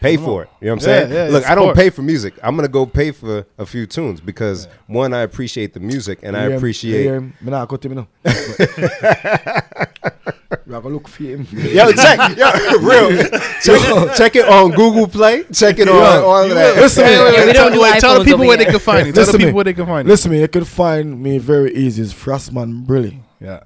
[0.00, 0.46] pay Come for on.
[0.46, 0.50] it.
[0.60, 1.12] You know what I'm Yeah, saying?
[1.12, 2.34] yeah, Look, I don't pay for music.
[2.42, 6.36] I'm gonna go pay for a few tunes because one, I appreciate the music, and
[6.36, 7.04] I appreciate.
[7.06, 8.08] Yeah, me not cut him, you know.
[10.66, 11.46] You have a look for him.
[11.50, 13.22] Yo, check, yo, real.
[13.62, 15.44] Check, check it on Google Play.
[15.52, 16.76] Check it on Yo, all of that.
[16.76, 19.12] Listen, Wait, wait, wait, we tell, wait, tell the people where they can find you.
[19.12, 20.10] Tell the people where they can find you.
[20.12, 22.02] Listen, me, you can find me very easy.
[22.02, 23.20] It's Frostman Brilly.
[23.40, 23.60] Yeah.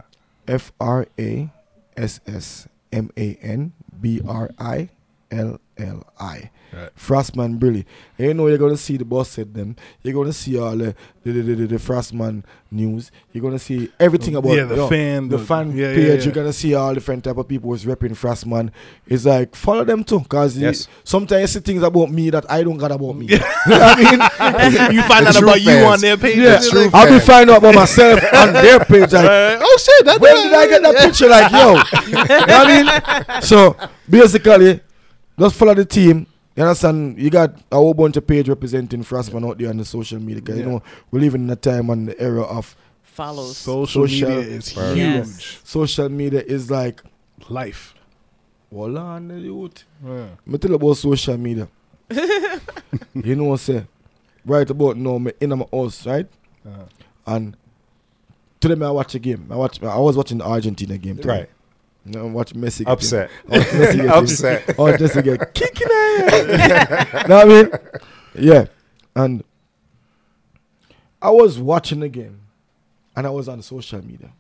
[0.48, 1.50] F R A
[1.96, 4.90] S S M A N B R I
[5.30, 6.50] L L I.
[6.72, 6.88] Right.
[6.96, 7.84] Frostman Brilly.
[8.18, 9.76] And you know you're gonna see the boss set them.
[10.02, 13.10] You're gonna see all the the, the, the, the, the Frostman news.
[13.32, 15.94] You're gonna see everything about Yeah, the you know, fan, the, the- fan yeah, yeah,
[15.94, 16.18] page.
[16.20, 16.24] yeah.
[16.24, 18.70] You're gonna see all different type of people who's repping Frostman.
[19.06, 20.88] It's like follow them too, cause you- Yes.
[21.04, 23.26] sometimes you see things about me that I don't got about me.
[23.30, 24.92] you know I mean?
[24.96, 26.38] you find out true about you on their page.
[26.38, 29.12] Yeah, and I'll be finding out about myself on their page.
[29.12, 30.06] Like, uh, oh shit!
[30.06, 31.28] That, when did I get that picture?
[31.28, 31.74] Like, yo,
[32.06, 33.42] you know what I mean?
[33.42, 33.76] So
[34.08, 34.80] basically,
[35.38, 36.26] just follow the team.
[36.56, 37.18] You understand?
[37.18, 40.42] You got a whole bunch of page representing Frostman out there on the social media.
[40.42, 40.68] 'cause, You Yeah.
[40.70, 43.56] know, we're living in a time and the era of Follows.
[43.58, 44.96] Social, Social- media is huge.
[44.96, 45.58] Yes.
[45.64, 46.42] social media.
[46.46, 47.02] Is like,
[47.48, 47.94] Life.
[48.72, 49.84] hold on, the youth.
[50.04, 50.26] Yeah.
[50.46, 51.68] Me tell about social media.
[52.10, 53.88] you know what I'm saying?
[54.44, 56.26] Right about now, me in my house, right?
[56.66, 56.84] Uh-huh.
[57.26, 57.56] And
[58.60, 59.46] today me I watch a game.
[59.50, 59.82] I watch.
[59.82, 61.16] I was watching the Argentina game.
[61.16, 61.28] Today.
[61.28, 61.50] Right.
[62.04, 62.84] Know, watch Messi.
[62.86, 63.30] Upset.
[63.48, 64.06] watch Messi get.
[64.10, 64.78] Upset.
[64.78, 67.28] or just to get kicking it.
[67.28, 67.70] know what I mean?
[68.34, 68.64] Yeah.
[69.14, 69.44] And
[71.20, 72.40] I was watching the game
[73.14, 74.30] and I was on social media.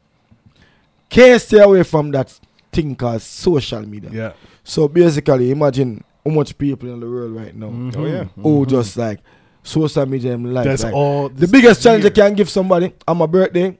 [1.08, 2.38] Can't stay away from that
[2.72, 4.10] thing called social media.
[4.12, 4.32] Yeah.
[4.64, 7.96] So basically, imagine how much people in the world right now Mhm.
[7.96, 8.24] Oh, yeah.
[8.42, 9.20] who just like
[9.62, 10.64] social media in life.
[10.64, 11.28] That's like, all.
[11.28, 13.78] the biggest challenge I can give somebody on my birthday,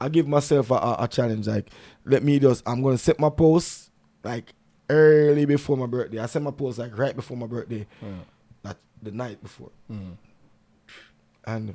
[0.00, 1.46] I give myself a, a, a challenge.
[1.46, 1.70] Like,
[2.04, 3.90] let me just, I'm going to set my post
[4.22, 4.52] like
[4.90, 6.18] early before my birthday.
[6.20, 8.08] I set my post like right before my birthday, Yeah.
[8.62, 9.70] like the night before.
[9.90, 10.16] Mhm.
[11.46, 11.74] And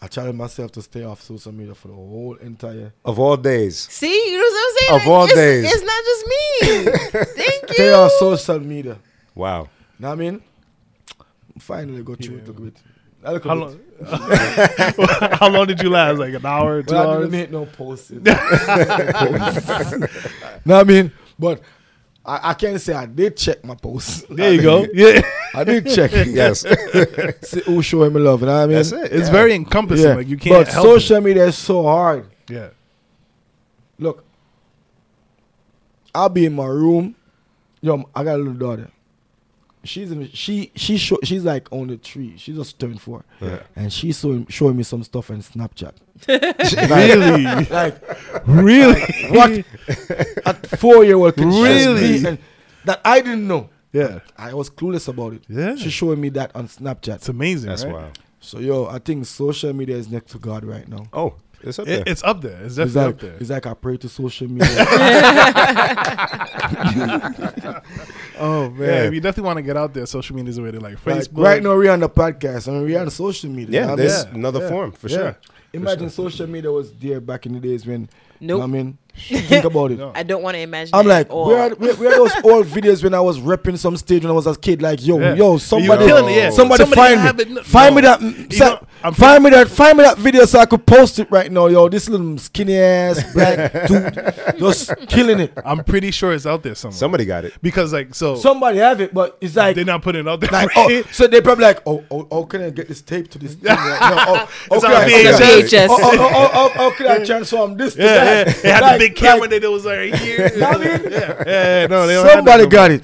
[0.00, 2.92] I challenge myself to stay off social media for the whole entire.
[3.04, 3.78] Of all days.
[3.78, 5.00] See, you know what I'm saying?
[5.00, 5.72] Of all it's, days.
[5.72, 7.34] it's not just me.
[7.44, 7.94] Thank Stay you.
[7.94, 8.98] off social media.
[9.34, 9.68] Wow.
[9.98, 10.42] Know what I mean?
[11.58, 12.76] Finally got through it a bit.
[13.24, 13.80] I look How bit- long?
[15.32, 16.18] how long did you last?
[16.18, 17.30] Like an hour, two Well, I hours?
[17.30, 18.10] didn't make no posts.
[20.64, 21.60] no, I mean, but
[22.24, 24.24] I, I can't say I did check my posts.
[24.30, 24.86] There you go.
[24.92, 25.20] Yeah,
[25.52, 26.12] I did check.
[26.12, 26.60] Yes.
[27.42, 28.40] See who showing me love.
[28.40, 28.76] You know what I mean?
[28.76, 29.12] That's it.
[29.12, 29.32] it's yeah.
[29.32, 30.06] very encompassing.
[30.06, 30.14] Yeah.
[30.14, 32.30] Like you can't but help social media is so hard.
[32.48, 32.68] Yeah.
[33.98, 34.24] Look,
[36.14, 37.16] I'll be in my room.
[37.80, 38.90] Yo, I got a little daughter.
[39.88, 42.36] She's in, she she show, she's like only three.
[42.36, 43.60] She's just turned four, Yeah.
[43.74, 45.94] and she's showing showing me some stuff on Snapchat.
[46.90, 49.00] Really, Like really.
[49.30, 49.64] what
[50.46, 52.24] a four year old Really?
[52.26, 52.38] and
[52.84, 53.70] that I didn't know.
[53.92, 55.42] Yeah, I was clueless about it.
[55.48, 55.74] Yeah.
[55.76, 57.16] She's showing me that on Snapchat.
[57.16, 57.70] it's amazing.
[57.70, 57.94] That's right?
[57.94, 58.18] wild.
[58.40, 61.06] So yo, I think social media is next to God right now.
[61.12, 62.00] Oh, it's up there.
[62.00, 62.60] It, it's up there.
[62.62, 63.36] It's It's definitely like up there.
[63.40, 64.68] it's like I pray to social media.
[68.38, 70.70] oh Yeah, if you definitely want to get out there, social media is the way
[70.70, 73.74] to like Like, right now we're on the podcast I and we're on social media.
[73.74, 74.34] yeah, you know there's mean?
[74.36, 74.68] another Yeah.
[74.68, 75.16] form for Yeah.
[75.16, 75.36] sure.
[75.72, 78.08] Imagine social media was there back in the days when.
[78.40, 79.98] You know what I mean, think about it.
[79.98, 80.12] No.
[80.14, 80.94] I don't want to imagine.
[80.94, 81.48] I'm like, at all.
[81.48, 84.30] where are, where, where are those old videos when I was repping some stage when
[84.30, 84.80] I was a kid?
[84.80, 85.34] Like, yo, Yeah.
[85.34, 86.50] yo, You somebody, killing it, yeah.
[86.50, 87.44] somebody, find me.
[87.46, 87.62] No.
[87.64, 90.60] find me that, mm, sa- know, I'm find me that, find me that video so
[90.60, 91.88] I could post it right now, yo.
[91.88, 95.52] This little skinny ass black dude, just killing it.
[95.64, 96.96] I'm pretty sure it's out there somewhere.
[96.98, 97.54] Somebody got it.
[97.60, 100.50] because like so Somebody have it, but it's like they're not putting it out there.
[100.50, 103.38] Like, oh, so they probably like, oh, oh, oh, can I get this tape to
[103.38, 103.66] this thing?
[103.74, 104.24] Right now?
[104.28, 105.68] Oh, oh, It's can on I- VHS.
[105.68, 105.86] VHS.
[105.90, 108.44] Oh, oh, oh, oh, oh, oh, can I transform this to yeah, yeah.
[108.62, 110.50] They had Like- the big camera like, that was right here.
[110.56, 111.12] know I mean?
[111.12, 113.02] yeah, yeah, no, they Somebody no got it.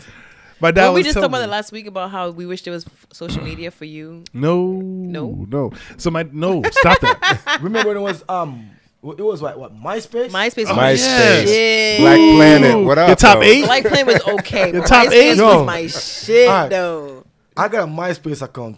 [0.60, 1.44] But dad Well, we just talked about me.
[1.44, 4.24] it last week about how we wish there was social media for you.
[4.32, 5.44] No, No?
[5.48, 5.72] no.
[5.98, 7.58] So my no, stop that.
[7.62, 8.70] Remember when it was um,
[9.02, 10.30] it was what what MySpace?
[10.30, 10.66] MySpace.
[10.68, 11.44] Oh, was MySpace.
[11.46, 12.00] shit.
[12.00, 12.84] Black Planet.
[12.86, 13.08] What up?
[13.10, 13.42] The top though?
[13.42, 13.64] eight?
[13.66, 14.70] Black Planet was okay.
[14.70, 15.36] the top MySpace eight?
[15.36, 15.56] Yo.
[15.58, 16.70] was my shit Alright.
[16.70, 17.24] though.
[17.56, 18.76] I got a MySpace account.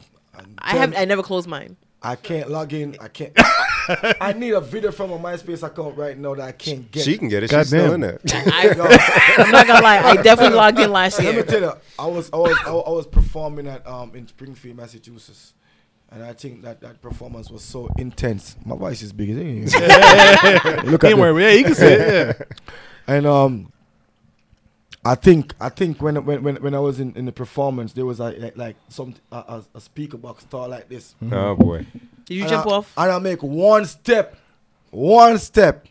[0.59, 0.97] I have.
[0.97, 1.77] I never closed mine.
[2.03, 2.97] I can't log in.
[3.01, 3.33] I can't.
[4.21, 7.05] I need a video from a MySpace account right now that I can't get.
[7.05, 7.51] She can get it.
[7.51, 7.95] God She's still damn.
[7.95, 8.21] in there.
[8.33, 9.99] I, Yo, I'm not gonna lie.
[9.99, 11.43] I definitely logged in last Let me year.
[11.45, 14.77] tell you, I was I was I was, I was performing at um in Springfield,
[14.77, 15.55] Massachusetts,
[16.11, 18.57] and I think that that performance was so intense.
[18.65, 19.31] My voice is big.
[19.31, 20.85] isn't it?
[20.85, 22.37] Look at Ain't yeah, you can say it.
[22.39, 22.45] Yeah.
[23.09, 23.73] And um,
[25.07, 28.05] I think I think when when when, when I was in, in the performance, there
[28.05, 31.15] was like like, like some a, a, a speaker box star like this.
[31.23, 31.33] Mm-hmm.
[31.33, 31.87] Oh boy.
[32.25, 32.93] Did you And jump I, off?
[32.97, 34.37] And I make one step,
[34.91, 35.87] one step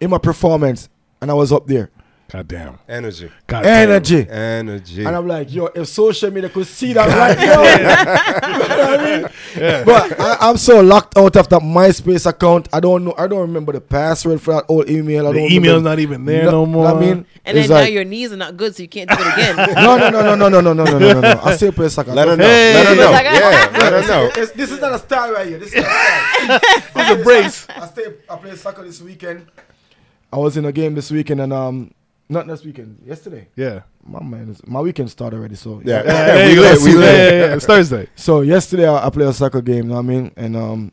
[0.00, 0.88] in my performance,
[1.20, 1.90] and I was up there.
[2.30, 2.78] God damn.
[2.86, 3.30] Energy.
[3.46, 3.88] God damn.
[3.88, 4.28] Energy.
[4.28, 5.02] Energy.
[5.06, 7.62] And I'm like, yo, if social media could see that right now,
[8.68, 9.84] you know what I mean?
[9.86, 12.68] But I, I'm so locked out of that MySpace account.
[12.70, 13.14] I don't know.
[13.16, 15.26] I don't remember the password for that old email.
[15.26, 16.86] I The don't email's remember- not even there no, more.
[16.88, 19.16] I mean, And then it's now your knees are not good, so you can't do
[19.18, 19.56] it again.
[19.56, 21.40] no, no, no, no, no, no, no, no, no, no, no, no.
[21.42, 22.12] I still play soccer.
[22.12, 22.44] let her know.
[22.44, 22.74] Hey.
[22.74, 23.10] let her know.
[23.10, 24.24] Like, yeah, let her know.
[24.26, 25.58] It's- this is not a star right here.
[25.58, 26.60] This is not a star.
[26.94, 27.66] It's a brace.
[27.70, 28.04] I stay.
[28.28, 29.46] I played soccer this weekend.
[30.30, 31.94] I was in a game this weekend and um,
[32.28, 33.02] not this weekend.
[33.04, 33.48] Yesterday.
[33.56, 33.82] Yeah.
[34.04, 35.54] My man, is, my weekend started already.
[35.56, 36.02] So Yeah.
[36.04, 36.62] Yeah, we you go.
[36.62, 36.82] lit.
[36.82, 37.54] We Yeah, yeah, yeah.
[37.54, 38.08] It's Thursday.
[38.16, 39.84] So yesterday I, I played a soccer game.
[39.84, 40.32] You know what I mean?
[40.36, 40.92] And um,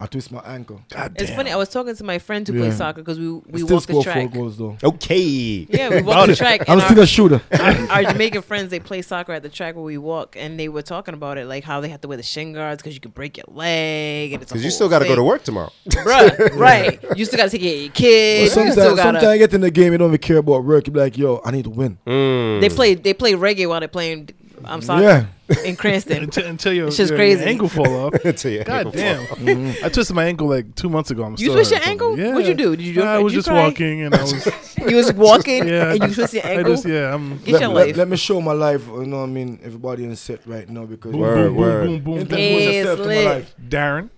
[0.00, 0.80] I twist my ankle.
[0.90, 1.36] God It's damn.
[1.36, 1.50] funny.
[1.50, 2.60] I was talking to my friend who Yeah.
[2.66, 4.32] plays soccer because we we Still walked the score four track.
[4.32, 4.76] goals though.
[4.84, 5.66] Okay.
[5.68, 6.68] Yeah, we walked the track.
[6.68, 7.40] I'm still a shooter.
[7.58, 10.68] our, our Jamaican friends they play soccer at the track where we walk, and they
[10.68, 13.00] were talking about it, like how they have to wear the shin guards because you
[13.00, 15.72] could break your leg, and it's Because you still got to go to work tomorrow.
[15.88, 17.02] Bruh, right?
[17.16, 18.54] You still got to take care of your kids.
[18.54, 19.02] But you sometimes, still gotta.
[19.18, 20.86] sometimes I get in the game, you don't even care about work.
[20.86, 21.98] You be like, yo, I need to win.
[22.06, 22.60] Mm.
[22.60, 24.30] They play they play reggae while they're playing.
[24.64, 25.02] I'm sorry.
[25.04, 25.26] Yeah.
[25.64, 26.22] In Cranston.
[26.24, 27.40] until, until your, It's just your, crazy.
[27.40, 28.14] your ankle fall off.
[28.24, 29.24] Until your God ankle damn.
[29.26, 29.84] Mm-hmm.
[29.84, 31.24] I twisted my ankle like two months ago.
[31.24, 32.16] I'm You still twist your ankle?
[32.16, 32.32] from it.
[32.32, 32.76] What'd you do?
[32.76, 33.62] Did you do- I did was just cry?
[33.64, 34.46] walking and I was
[34.86, 35.92] You was walking yeah.
[35.92, 36.74] and you twist your I ankle.
[36.74, 37.96] just, yeah, I'm Get let, your life.
[37.96, 38.86] let me show my life.
[38.88, 39.58] You know what I mean?
[39.62, 41.86] Everybody in set right now because boom, Word, boom, word.
[41.86, 42.38] boom, boom, boom, Introduce boom.
[42.38, 43.54] Hey, yourself to my life.
[43.68, 44.10] Darren.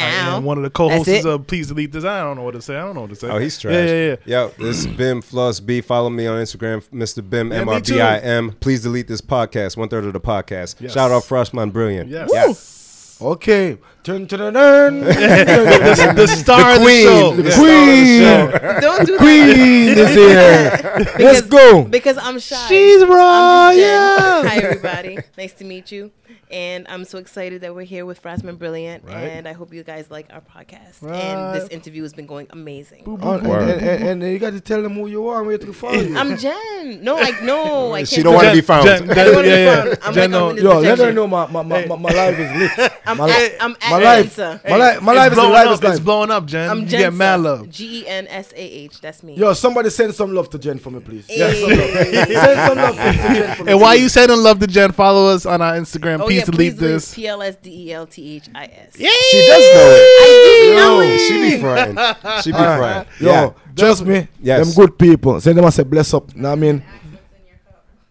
[0.00, 0.36] Ow.
[0.36, 2.04] And one of the co-hosts of Please Delete This.
[2.04, 2.76] I don't know what to say.
[2.76, 3.28] I don't know what to say.
[3.28, 3.74] Oh, he's trash.
[3.74, 4.42] Yeah, yeah, yeah.
[4.42, 5.80] Yo, this is Bim Floss B.
[5.80, 7.28] Follow me on Instagram, Mr.
[7.28, 8.52] Bim Yeah, M me R B I M.
[8.60, 9.76] Please delete this podcast.
[9.76, 10.80] One third of the podcast.
[10.80, 10.92] Yes.
[10.92, 12.08] Shout out Frostman Brilliant.
[12.10, 12.30] Yes.
[12.32, 13.18] Yes.
[13.20, 13.76] Okay.
[14.04, 15.00] Turn to the turn.
[15.00, 17.02] the, the star of the queen.
[17.02, 17.34] show.
[17.34, 18.58] The Yeah.
[18.58, 18.80] Queen.
[18.80, 19.18] Don't do that.
[19.18, 20.14] Queen is
[21.18, 21.26] here.
[21.26, 21.82] Let's go.
[21.82, 22.68] Because I'm shy.
[22.68, 23.72] She's I'm right.
[23.72, 24.48] Yeah.
[24.48, 25.18] Hi everybody.
[25.36, 26.12] nice to meet you.
[26.50, 29.04] And I'm so excited that we're here with Frostman Brilliant.
[29.04, 29.14] Right.
[29.14, 31.02] And I hope you guys like our podcast.
[31.02, 31.14] Right.
[31.16, 33.04] And this interview has been going amazing.
[33.06, 33.68] Oh, and, Word.
[33.68, 35.94] and, and, and you got to tell them who you are and where to follow
[35.94, 36.16] you.
[36.16, 37.02] I'm Jen.
[37.02, 38.08] No, I no, I can't.
[38.08, 38.86] She don't want to be found.
[38.86, 39.94] Jen, I don't want to yeah, be yeah.
[39.94, 39.98] found.
[40.02, 42.10] I'm Jen, like, no, I'm in Yo, let her know my, my, my, my, my
[42.10, 42.92] life is lit.
[43.06, 44.68] I'm My at, I'm at my life, Gensa.
[44.68, 45.74] my life, my life is the blowing life up.
[45.74, 45.92] is life.
[45.92, 46.70] It's blowing up, Jen.
[46.70, 46.88] I'm Jen.
[46.88, 47.02] Gensa.
[47.04, 47.70] get mad love.
[47.70, 49.00] G E N S A H.
[49.00, 49.34] That's me.
[49.34, 51.26] Yo, somebody send some love to Jen for me, please.
[51.26, 53.72] Send some love to Jen for me.
[53.72, 56.20] And while you sending love to Jen, follow us on our Instagram.
[56.20, 57.14] Oh, Please yeah, delete please this.
[57.14, 58.96] P L S D E L T H I S.
[58.96, 59.04] She
[59.46, 60.02] does know it.
[60.20, 61.18] I do know it.
[61.18, 62.42] she be fronting.
[62.42, 63.06] She be Alright.
[63.06, 63.26] fronting.
[63.26, 63.50] Yo, Yeah.
[63.76, 64.66] trust me, Yes.
[64.74, 65.40] them good people.
[65.40, 66.34] Send them I say bless up.
[66.34, 66.82] Know what I mean?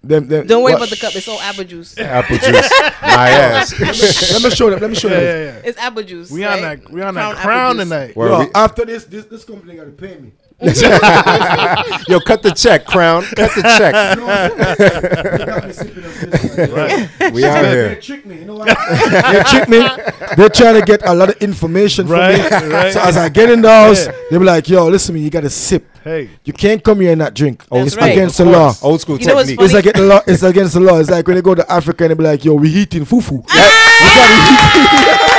[0.04, 1.16] Them, them, Don't worry what- about the cup.
[1.16, 1.98] It's all apple juice.
[2.00, 2.72] Apple juice.
[3.02, 3.78] My ass.
[3.80, 4.80] Let me show them.
[4.80, 5.24] Let me show Yeah, them.
[5.48, 5.62] yeah, yeah.
[5.70, 6.32] It's apple juice.
[6.32, 6.82] We on right?
[6.82, 6.92] that.
[6.92, 7.84] We on that apple crown juice.
[7.86, 8.16] tonight.
[8.16, 10.32] Word, Yo, we- after this, this, this company got to pay me.
[10.60, 13.22] Yo, cut the check, Crown.
[13.36, 13.94] Cut the check.
[15.38, 17.32] They got me sipping on this.
[17.32, 17.96] We out They here.
[18.02, 18.66] trick me, you know what?
[18.68, 19.88] they trick me.
[20.36, 22.74] They're trying to get a lot of information Right, from me.
[22.74, 22.92] right.
[22.94, 24.14] So as I get in the house, Yeah.
[24.32, 25.24] they be like, "Yo, listen to me.
[25.26, 25.86] You got to sip.
[26.04, 26.30] Hey.
[26.44, 27.64] You can't come here and not drink.
[27.70, 28.12] That's it's right.
[28.14, 29.60] against Of the law." Old school You technique.
[29.62, 30.22] It's against the law.
[30.26, 30.98] It's against the law.
[31.00, 33.44] It's like when they go to Africa and they be like, "Yo, we eating fufu."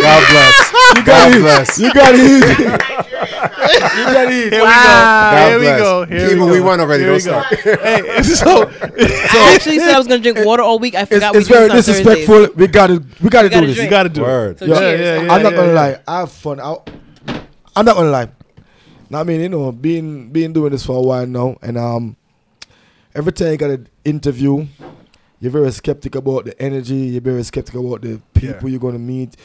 [0.00, 0.72] God bless.
[0.96, 1.40] You gotta eat.
[1.40, 1.78] bless.
[1.78, 2.44] You gotta eat.
[3.96, 4.52] you gotta eat.
[4.52, 4.68] Here Wow.
[4.68, 4.86] we go.
[5.32, 6.04] God Here we go.
[6.06, 6.52] Here Keep we go.
[6.52, 7.04] we won already.
[7.04, 7.42] Here Don't we go.
[7.42, 7.80] start.
[7.80, 10.94] hey, so I actually said I was gonna drink water all week.
[10.94, 12.34] I It's, forgot it's we do very this on disrespectful.
[12.34, 12.56] Thursdays.
[12.56, 12.92] We gotta,
[13.22, 13.68] we gotta, gotta do this.
[13.70, 13.90] you drink.
[13.90, 14.56] got to do Word.
[14.56, 14.58] it.
[14.60, 14.78] So Yeah.
[14.78, 15.00] cheers.
[15.00, 15.80] Yeah, yeah, I'm not gonna yeah.
[15.80, 16.00] lie.
[16.06, 16.60] I have fun.
[16.60, 16.76] I,
[17.74, 18.28] I'm not gonna lie.
[19.10, 22.16] Now, I mean, you know, being being doing this for a while now, and um,
[23.14, 24.66] every time you got an interview,
[25.40, 26.94] you're very skeptical about the energy.
[26.96, 28.72] You're very skeptical about the people Yeah.
[28.72, 29.36] you're gonna meet.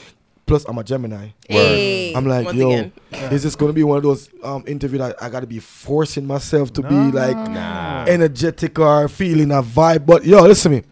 [0.52, 1.30] Plus, I'm a Gemini.
[1.48, 2.91] Hey, I'm like, once yo, again.
[3.32, 6.73] is this gonna be one of those um interview that I gotta be forcing myself
[6.73, 8.03] to be like Nah.
[8.06, 10.06] energetic or feeling a vibe?
[10.06, 10.84] But yo, listen to me.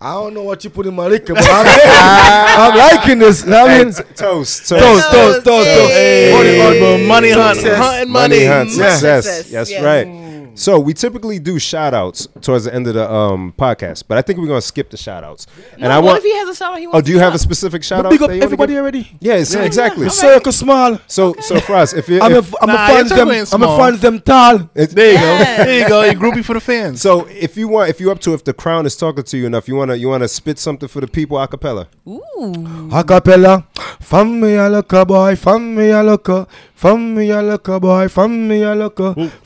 [0.00, 1.66] I don't know what you put in my liquor, but I'm,
[2.72, 3.46] I'm liking this.
[3.46, 4.70] I mean, t- toast, toast.
[4.70, 5.90] toast, toast, toast, toast.
[5.92, 6.32] Hey.
[6.32, 7.76] Money, Hey, money, money hunt, success.
[7.78, 8.46] hunting Money money.
[8.46, 8.90] hunt, Yeah.
[8.94, 9.24] success.
[9.26, 9.82] Success, That's yes.
[9.84, 10.06] right.
[10.54, 14.22] So we typically do shout outs towards the end of the um, podcast, but I
[14.22, 15.46] think we're gonna skip the shout outs.
[15.72, 16.76] And No, I what want if he has a shower?
[16.78, 17.42] He wants Oh, do you to have a shop?
[17.44, 18.04] specific shoutout?
[18.06, 18.10] Out?
[18.10, 19.16] big up that you wanna everybody already.
[19.20, 20.04] Yeah, so exactly.
[20.04, 20.98] The circle small.
[21.06, 23.28] So so for us, if you I'm a, if, I'm a Nah, fans your them.
[23.28, 23.78] circle ain't I'm a small.
[23.78, 24.54] fans them tall.
[24.74, 25.58] it's- There you Yes.
[25.58, 25.64] go.
[25.64, 26.02] There you go.
[26.02, 27.00] You groupie for the fans.
[27.00, 29.46] so if you want, if you're up to, if the crown is talking to you
[29.46, 31.88] enough, you wanna you wanna spit something for the people a cappella.
[32.06, 32.88] Ooh.
[32.90, 33.64] Acapella.
[34.00, 36.46] From me a look a boy, from me a look a,
[36.80, 39.00] from me a look boy, from me a look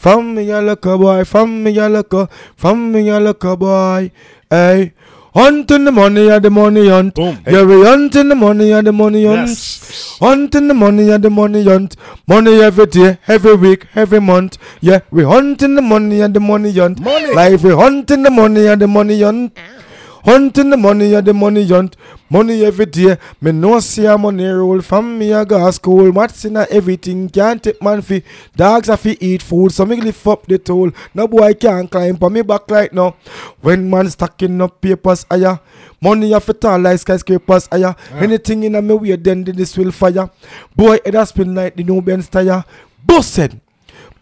[0.04, 2.14] from me a look boy, from me a look
[2.56, 4.10] from me a look boy.
[4.50, 4.92] Hey.
[5.36, 7.16] Hunting the money and the money hunt.
[7.16, 7.36] Boom.
[7.44, 9.48] Yeah, we hunting the money and the money hunt.
[9.48, 10.16] Yes.
[10.20, 11.96] Hunting the money and the money hunt.
[12.28, 14.58] Money every day, every week, every month.
[14.80, 17.00] Yeah, we hunting the money and the money hunt.
[17.00, 17.34] Money.
[17.34, 19.58] Like we hunting the money and the money hunt.
[19.58, 19.83] Ah.
[20.24, 21.96] Hunting the money and the money hunt.
[22.30, 23.18] Money every day.
[23.42, 26.10] Me no see a money roll from me a go school.
[26.12, 27.28] What's in a everything.
[27.28, 28.22] Can't take man fi.
[28.56, 29.72] Dogs have fi eat food.
[29.72, 30.92] So me lift up the toll.
[31.12, 33.16] No boy can't climb on me back right now.
[33.60, 35.60] When man stacking up papers higher.
[36.00, 37.94] Money have to tall like skyscrapers higher.
[38.14, 40.30] Anything in a me way then this will fire.
[40.74, 42.64] Boy it has been like the new Benz tire.
[43.04, 43.60] Busted.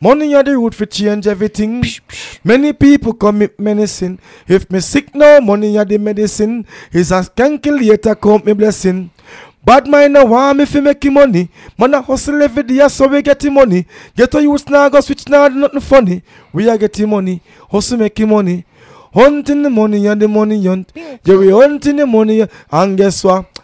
[0.02, 1.84] Money are the root for change everything.
[2.42, 4.18] Many people commit many sin.
[4.48, 6.66] If me sick now, money are the medicine.
[6.92, 9.10] Is a calculator count me blessing.
[9.64, 11.48] Bad mind no want me fi make money.
[11.78, 13.86] Man a hustle every day so we get money.
[14.16, 16.22] Get a youth now go switch now nothing funny.
[16.52, 17.40] We are getting money.
[17.70, 18.64] Hustle make money.
[19.14, 20.90] Hunting the money and the money hunt.
[20.96, 23.60] Yeah we hunting the money and guess what?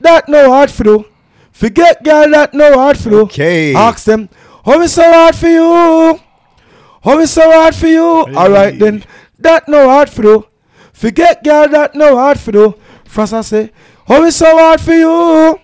[0.00, 1.04] That no hard flow.
[1.52, 3.20] Forget girl that no hard flow.
[3.24, 3.74] Okay.
[3.74, 4.30] Ask them,
[4.64, 6.20] how is so hard for you?
[7.02, 8.04] How is so hard for you?
[8.34, 9.04] Alright then,
[9.38, 10.46] that no hard for you.
[10.92, 12.74] Forget girl that no hard for you.
[13.04, 13.70] First I say,
[14.06, 15.58] how is so hard for you?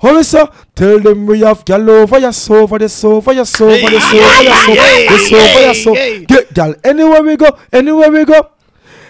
[0.00, 0.50] How is so?
[0.74, 4.54] Tell them we have gal over your sofa, the sofa, your sofa, the sofa, your
[4.54, 4.74] sofa,
[5.08, 6.24] the sofa, your sofa.
[6.26, 8.50] Get gal anywhere we go, anywhere we go.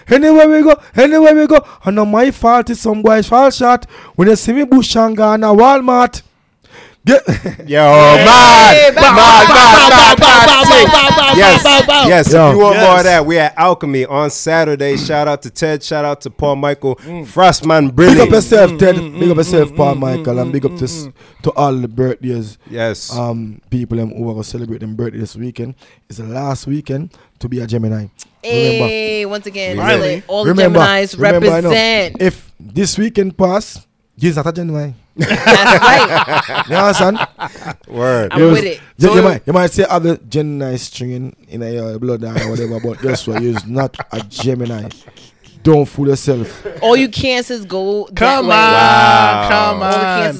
[0.09, 1.63] Anywhere we go, anywhere we go.
[1.85, 3.85] And not my fault is some boys fall short.
[4.15, 6.23] When you see me bush and gone a Walmart.
[7.03, 7.25] Get
[7.67, 8.95] Yo, man,
[11.35, 11.63] Yes,
[12.07, 12.33] yes.
[12.33, 12.49] Yo.
[12.49, 14.97] If you want more of that, we at Alchemy on Saturday.
[14.97, 15.81] Shout out to Ted.
[15.81, 16.95] Shout out to Paul Michael.
[16.97, 18.19] Frostman brilliant.
[18.19, 18.95] Big up yourself, Ted.
[18.97, 21.07] Big up yourself, Paul Michael, and big up to s-
[21.43, 22.57] to all the birthdays.
[22.69, 23.15] Yes.
[23.15, 25.75] Um, people them who are gonna celebrate them birthday this weekend.
[26.09, 28.07] It's the last weekend to be a Gemini.
[28.43, 30.23] Remember, Hey, once again, Really?
[30.27, 32.17] all- all remember, the Gemini's remember, represent.
[32.21, 33.85] If this weekend pass,
[34.17, 34.91] you're not a Gemini.
[35.15, 35.31] That's
[35.81, 36.63] right.
[36.69, 37.27] You understand?
[37.87, 38.31] Word.
[38.33, 38.79] I'm You- with it.
[38.97, 42.33] You, So- you might you might say other Gemini string in your uh, blood or
[42.49, 43.41] whatever, but guess what?
[43.41, 44.89] You're not a Gemini.
[45.63, 46.65] Don't fool yourself.
[46.81, 48.49] All you cancers go that Come on.
[48.49, 49.47] Wow.
[49.49, 49.93] come on.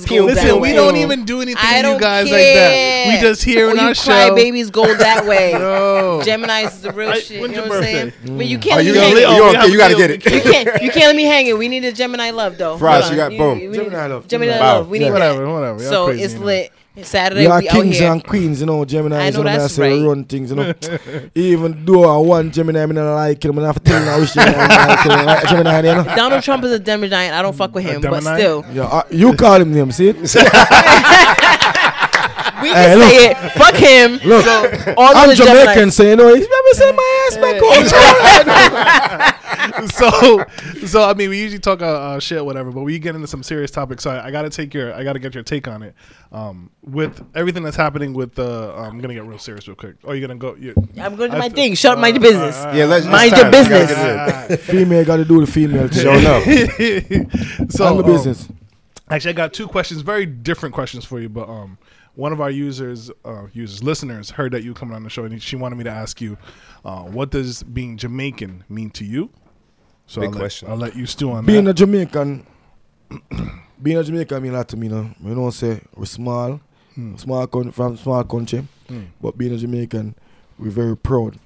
[0.04, 0.74] cancers Listen, we way.
[0.74, 2.36] don't even do anything I to you guys care.
[2.38, 3.22] like that.
[3.22, 4.36] We just here in you our cry show.
[4.36, 5.52] babies go that way.
[5.54, 6.22] No.
[6.24, 7.40] Gemini's is the real I- shit.
[7.42, 8.06] when's You know your what I'm saying?
[8.10, 8.38] birthday?
[8.38, 8.62] But you mm.
[8.62, 9.68] can't Oh, you gonna me li- hang you we okay?
[9.72, 10.26] You gotta get it.
[10.26, 10.82] You can't.
[10.82, 11.58] You can't let me hang it.
[11.58, 12.78] We need a Gemini love though.
[12.78, 13.60] Frost, you got- boom.
[13.74, 14.28] Gemini love.
[14.28, 14.90] Gemini love.
[14.90, 15.52] We need Whatever, that.
[15.52, 15.80] whatever.
[15.84, 16.72] So it's lit.
[17.04, 18.12] Saturday We are we out kings here.
[18.12, 18.84] and queens, you know.
[18.84, 20.08] Gemini I is know one of that's them right.
[20.08, 20.74] run things, you know.
[21.36, 23.58] Even though I want Gemini, I mean, I like him.
[23.60, 25.26] I have to tell him I wish Gemini, I like him.
[25.26, 26.04] Like Gemini, you know.
[26.16, 27.32] Donald Trump is a Gemini.
[27.32, 30.18] I don't fuck with him, but still, Yeah, uh, you call him name, see it?
[32.62, 33.10] we Hey, can look.
[33.10, 33.38] say it.
[33.54, 34.20] Fuck him.
[34.28, 34.46] Look,
[34.98, 35.62] All I'm the Gemini.
[35.64, 37.86] Jamaican, so you know, he's never say my ass back home.
[39.90, 40.44] so,
[40.88, 43.44] so I mean, we usually talk uh, uh, shit, whatever, but we get into some
[43.44, 44.04] serious topics.
[44.04, 45.96] So I, I got to take your, I got to get your take on it.
[46.32, 49.96] Um, with everything that's happening with the, I'm gonna get real serious real quick.
[50.06, 50.56] Are you gonna go?
[50.56, 51.76] You, I'm going to I my th- thing.
[51.76, 52.56] Shut uh, mind your business.
[52.56, 53.54] uh, Yeah, let's Mind your time.
[53.70, 54.66] Gotta business.
[54.66, 56.04] female got to do the female thing.
[56.04, 56.44] Show enough.
[57.72, 58.48] so I'm the um, business.
[59.10, 61.28] Actually, I got two questions, very different questions for you.
[61.28, 61.78] But um,
[62.16, 65.42] one of our users, uh, users, listeners, heard that you coming on the show, and
[65.42, 66.38] she wanted me to ask you,
[66.84, 69.30] uh, what does being Jamaican mean to you?
[70.08, 70.70] So Big I'll let, question.
[70.70, 71.72] I'll let you stew on Being that.
[71.72, 72.46] a Jamaican,
[73.82, 75.10] being a Jamaican mean a lot to me, you know.
[75.24, 76.60] You know, say we're small,
[76.96, 77.16] Hmm.
[77.16, 79.04] small con- from small country, Hmm.
[79.22, 80.14] but being a Jamaican,
[80.60, 81.38] we're very proud,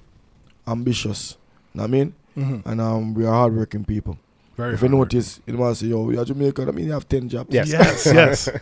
[0.66, 1.36] ambitious.
[1.74, 2.14] Know what I mean?
[2.36, 2.66] Mhm.
[2.66, 4.18] And um, we are hardworking people.
[4.56, 7.08] Very if you notice, you might say, yo, we are Jamaican, I mean, you have
[7.08, 7.54] 10 jobs.
[7.54, 7.70] Yes.
[7.70, 8.48] Yes, yes.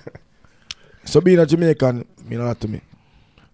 [1.04, 2.80] So being a Jamaican mean a lot to me.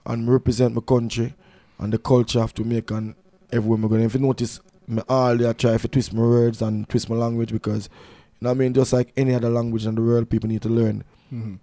[0.07, 1.35] And me represent my country
[1.79, 3.15] and the culture of Jamaican
[3.53, 3.95] everywhere I go.
[3.97, 7.17] If you notice, me all day I try to twist my words and twist my
[7.17, 7.89] language because,
[8.41, 10.63] you know what I mean, just like any other language in the world, people need
[10.63, 11.05] to learn.
[11.33, 11.59] Mhm.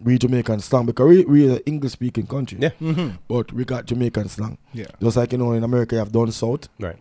[0.00, 2.58] We Jamaican slang because we, we're an English speaking country.
[2.60, 2.70] Yeah.
[2.80, 3.18] Mhm.
[3.28, 4.58] But we got Jamaican slang.
[4.72, 4.86] Yeah.
[5.00, 6.96] Just like, you know, in America you have down south Right.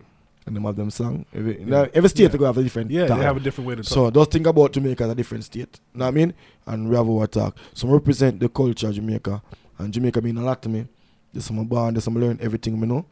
[0.48, 1.26] And them have them slang.
[1.34, 2.38] Every, you know, every state Yeah.
[2.38, 3.18] go have a different Yeah, talk.
[3.20, 3.94] they have a different way to talk.
[3.94, 5.80] So just think about Jamaica as a different state.
[5.94, 6.34] Know what I mean?
[6.66, 7.58] And we have our talk.
[7.74, 9.42] So I represent the culture of Jamaica.
[9.78, 10.88] And Jamaica mean a lot to me.
[11.34, 13.06] This I'm born, this I'm learn everything me know.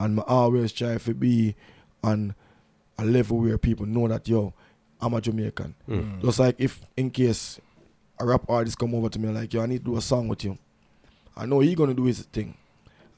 [0.00, 1.54] And I always try to be
[2.02, 2.34] on
[2.98, 4.54] a level where people know that yo,
[5.00, 5.74] I'm a Jamaican.
[5.88, 6.22] Mm.
[6.22, 7.60] Just like if in case
[8.20, 10.28] a rap artist come over to me like yo, I need to do a song
[10.28, 10.56] with you.
[11.36, 12.54] I know he gonna do his thing.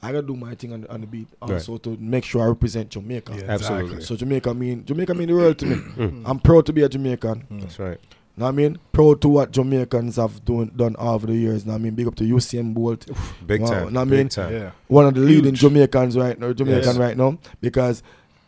[0.06, 2.90] I gotta do my thing on, on the beat also to make sure I represent
[2.90, 3.32] Jamaica.
[3.36, 3.84] Yeah, Absolutely.
[3.96, 4.04] exactly.
[4.04, 5.76] So Jamaica mean Jamaica mean the world to me.
[5.76, 6.22] Mm.
[6.26, 7.46] I'm proud to be a Jamaican.
[7.50, 7.98] That's right.
[8.38, 8.78] Know what I mean?
[8.92, 11.64] Proud to what Jamaicans have doing, done over the years.
[11.64, 11.94] Know what I mean?
[11.94, 13.06] Big up to Usain Bolt.
[13.46, 13.92] Big Wow, time.
[13.94, 14.28] know what I mean?
[14.28, 14.52] time.
[14.52, 14.70] yeah.
[14.88, 16.96] One of the leading Jamaicans right now, Jamaican Yes.
[16.98, 17.38] right now.
[17.62, 18.02] Because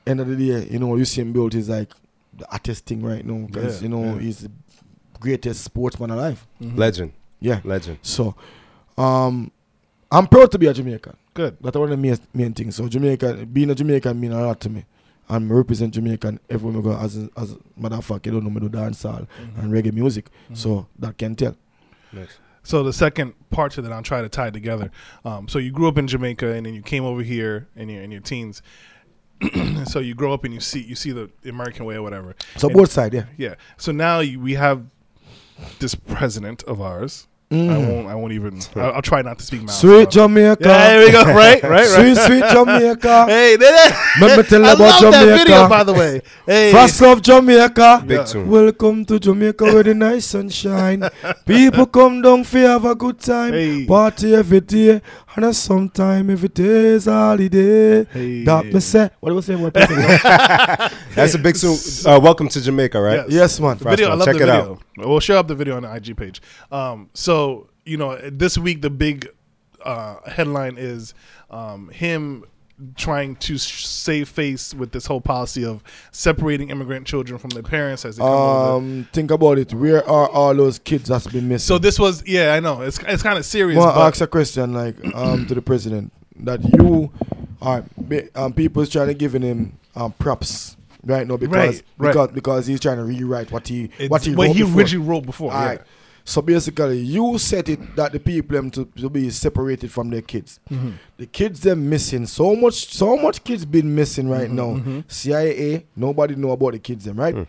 [0.06, 1.90] end of the day, you know, Usain Bolt is like
[2.36, 3.46] the hottest thing right now.
[3.46, 4.20] Because, Yeah, you know, yeah.
[4.20, 4.50] he's the
[5.20, 6.46] greatest sportsman alive.
[6.60, 6.76] Mhm.
[6.76, 7.12] Legend.
[7.40, 7.60] Yeah.
[7.64, 7.96] Legend.
[8.02, 8.34] So,
[8.98, 9.50] um,
[10.10, 11.16] I'm proud to be a Jamaican.
[11.38, 11.56] Good.
[11.60, 12.74] That's one of the main, main things.
[12.74, 14.84] So Jamaica, being a Jamaican mean a lot to me.
[15.28, 18.32] And I represent Jamaican everywhere I go as a, as a matter of fact, you
[18.32, 20.30] don't know me do dancehall and reggae music.
[20.52, 21.54] So that can tell.
[22.12, 22.38] Nice.
[22.64, 24.90] So the second part to that, I'll try to tie together.
[25.24, 28.02] Um, so you grew up in Jamaica, and then you came over here in your
[28.02, 28.60] in your teens.
[29.84, 32.34] so you grow up and you see you see the American way or whatever.
[32.56, 33.26] So And- both sides, yeah.
[33.36, 33.54] Yeah.
[33.76, 34.86] So now you, we have
[35.78, 37.28] this president of ours.
[37.50, 37.88] I Mm.
[37.88, 38.06] won't.
[38.08, 38.60] I won't even.
[38.76, 39.62] I'll, I'll try not to speak.
[39.62, 40.56] mouth, Sweet so- Jamaica.
[40.68, 41.22] Yeah, there we go.
[41.24, 41.86] Right, right, right.
[41.86, 43.24] Sweet, sweet Jamaica.
[43.26, 46.20] Hey, there- Let me tell you I about love that video, by the way.
[46.44, 48.04] Hey, Fast love Jamaica.
[48.06, 48.24] Big Yeah.
[48.24, 48.50] tune.
[48.50, 51.08] Welcome to Jamaica where the nice sunshine.
[51.46, 53.54] People come down for have a good time.
[53.54, 53.86] Hey.
[53.86, 55.00] Party every day.
[55.36, 58.04] And a sometime every day is holiday.
[58.04, 58.44] Hey.
[58.44, 59.10] That me say.
[59.20, 60.22] What do you say about president?
[61.14, 61.76] That's a big tune.
[62.06, 63.16] Uh, welcome to Jamaica, right?
[63.28, 63.30] Yes.
[63.30, 63.76] yes, man.
[63.76, 64.08] The video.
[64.08, 64.78] I love check the it video.
[64.96, 66.40] We'll share up the video on the IG page.
[66.72, 69.28] Um, so you know, this week the big
[69.84, 71.14] uh, headline is
[71.50, 72.44] um, him
[72.96, 75.82] trying to save face with this whole policy of
[76.12, 78.76] separating immigrant children from their parents as they come over.
[78.76, 79.74] Um, think about it.
[79.74, 81.66] Where are all those kids that's been missing?
[81.66, 83.78] So this was, yeah, I know it's it's kind of serious.
[83.82, 87.10] to ask a question like um to the president that you
[87.60, 87.84] are
[88.36, 92.12] um people's trying to giving him um props right now because Right, right.
[92.12, 94.80] because because he's trying to rewrite what he it's what he what wrote he before.
[94.80, 95.52] originally wrote before.
[95.52, 95.66] All yeah.
[95.68, 95.80] right.
[96.28, 100.20] So basically, you set it that the people them to, to be separated from their
[100.20, 100.60] kids.
[100.70, 100.90] Mm-hmm.
[101.16, 102.92] The kids them missing so much.
[102.92, 105.04] So much kids been missing Mm-hmm, right now.
[105.08, 107.34] CIA nobody know about the kids them right.
[107.34, 107.42] Hmm.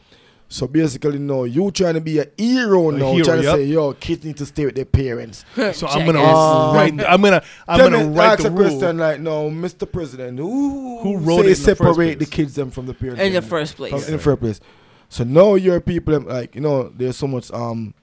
[0.47, 3.91] So basically, no, you trying to be a hero now, hero, trying to say, yo,
[3.93, 5.43] kids need to stay with their parents.
[5.73, 6.75] So I'm gonna Jackass.
[6.75, 7.05] write.
[7.05, 8.69] I'm gonna I'm Tell gonna me, write ask the a rule.
[8.69, 9.91] question like, no, Mr.
[9.91, 12.93] President, who Who wrote say it in the first separate the kids them from the
[12.93, 13.49] parents in the them?
[13.49, 14.07] first From- place.
[14.07, 14.59] in the first place.
[15.09, 17.93] So now your people them, like you know, there's so much um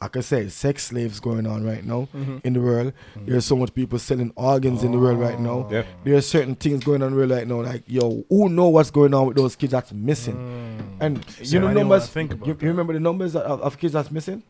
[0.00, 2.38] like I said, sex slaves going on right now mm-hmm.
[2.44, 2.92] in the world.
[3.16, 3.26] Mm-hmm.
[3.26, 5.66] There's so much people selling organs in the world right now.
[5.70, 5.84] Oh.
[6.04, 7.62] There are certain things going on in the world right now.
[7.62, 10.36] Like, yo, who know what's going on with those kids that's missing?
[10.36, 10.96] Mm.
[11.00, 12.08] And See, you know I didn't wanna numbers.
[12.10, 14.42] think about you, you remember the numbers of, of kids that's missing?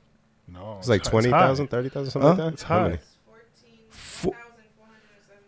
[0.47, 1.11] No, It's like high.
[1.11, 2.29] 20,000, 30,000, something Huh?
[2.29, 2.53] like that.
[2.55, 2.85] It's How high.
[2.89, 2.99] many?
[3.91, 4.35] Fo-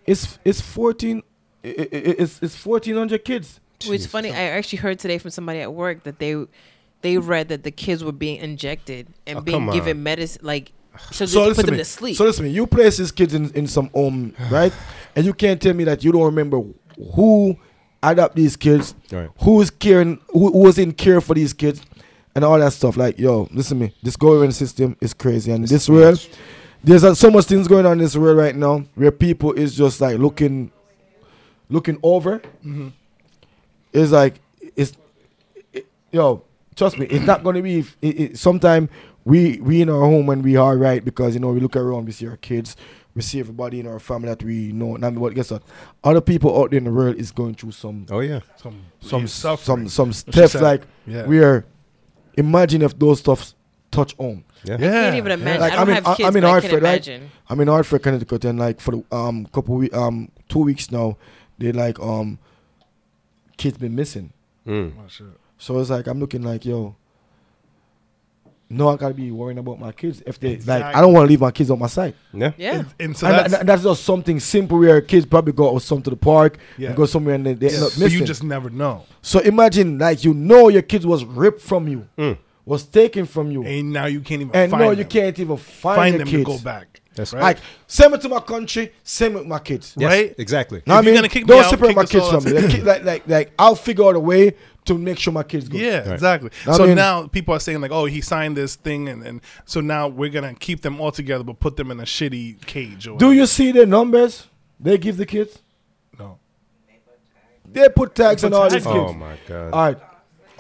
[0.07, 1.23] it's it's fourteen.
[1.65, 3.61] i- i- i- It's it's fourteen hundred kids.
[3.87, 4.31] Which is funny.
[4.31, 6.37] I actually heard today from somebody at work that they
[7.03, 10.73] they read that the kids were being injected and Oh, being given medicine, like
[11.13, 12.17] so, So they could listen put them to sleep.
[12.17, 12.51] So listen, me.
[12.51, 14.73] You place these kids in, in some home, right?
[15.17, 16.63] And you can't tell me that you don't remember
[17.15, 17.57] who
[18.03, 19.29] adopt these kids, Right.
[19.41, 21.83] who's caring, who, who was in care for these kids,
[22.35, 22.97] and all that stuff.
[22.97, 23.95] Like, yo, listen to me.
[24.03, 26.27] This government system is crazy, and this world,
[26.83, 29.75] there's uh, so much things going on in this world right now where people is
[29.77, 30.71] just like looking,
[31.69, 32.41] looking over.
[33.93, 34.41] It's like
[34.77, 34.93] it's,
[35.73, 36.43] it- yo,
[36.77, 37.81] trust me, it's not gonna be.
[38.03, 38.89] It, it, sometime
[39.25, 42.07] we we in our home when we are right because you know we look around,
[42.07, 42.77] we see our kids,
[43.15, 44.95] we see everybody in our family that we know.
[44.95, 45.63] And I mean, what guess what?
[46.05, 48.41] Other people out there in the world is going through some Oh yeah.
[48.57, 49.89] Some some suffering.
[49.89, 51.27] some some she stuff like Yeah.
[51.27, 51.67] where
[52.37, 53.55] imagine if those stuffs
[53.91, 54.45] touch home.
[54.65, 54.75] Yeah.
[54.75, 55.61] I can't even imagine.
[55.61, 57.07] Like, I I don't mean, have I- kids, I'm in but I Hartford, can right?
[57.09, 57.31] imagine.
[57.49, 61.17] I'm in Hartford, Connecticut, and like for the um couple we um two weeks now,
[61.59, 62.39] they like um
[63.57, 64.33] kids been missing.
[64.67, 64.93] Mm.
[64.99, 65.27] Oh, shit.
[65.61, 66.97] So it's like I'm looking like yo.
[68.73, 70.83] No, I gotta be worrying about my kids if they like.
[70.85, 72.15] I don't want to leave my kids on my side.
[72.33, 72.53] Yeah.
[72.57, 72.75] Yeah.
[72.79, 75.81] And, and so and that's, that- that's just something simple where kids probably go or
[75.81, 76.89] some to the park Yeah.
[76.89, 79.05] and go somewhere and they, they end yeah, up so you just never know.
[79.23, 82.39] so imagine like you know your kids was ripped from you, Mm.
[82.65, 84.99] was taken from you, And now you can't even and find no, them.
[85.01, 86.45] you can't even find, find your them kids.
[86.45, 87.01] to go back.
[87.17, 87.43] That's right.
[87.43, 87.59] Like
[87.89, 89.97] send it to my country, send it with my kids.
[89.99, 90.35] Yes, Right?
[90.39, 90.81] Exactly.
[90.87, 92.45] Know what I If you're mean, gonna kick don't out, separate kick my kids from
[92.45, 92.53] me.
[92.85, 94.55] Like, like, like, I'll figure out a way
[94.91, 95.79] to make sure my kids go.
[95.79, 96.09] Yeah, Right.
[96.15, 96.51] exactly.
[96.67, 99.41] I so mean- now people are saying like, "Oh, he signed this thing," and, and
[99.65, 103.07] so now we're gonna keep them all together, but put them in a shitty cage.
[103.07, 103.35] Or Do whatever.
[103.35, 104.47] you see the numbers
[104.79, 105.59] they give the kids?
[106.19, 106.39] No.
[107.73, 109.11] They put tags They on all tags these kids.
[109.11, 109.73] Oh my god.
[109.73, 109.99] All right,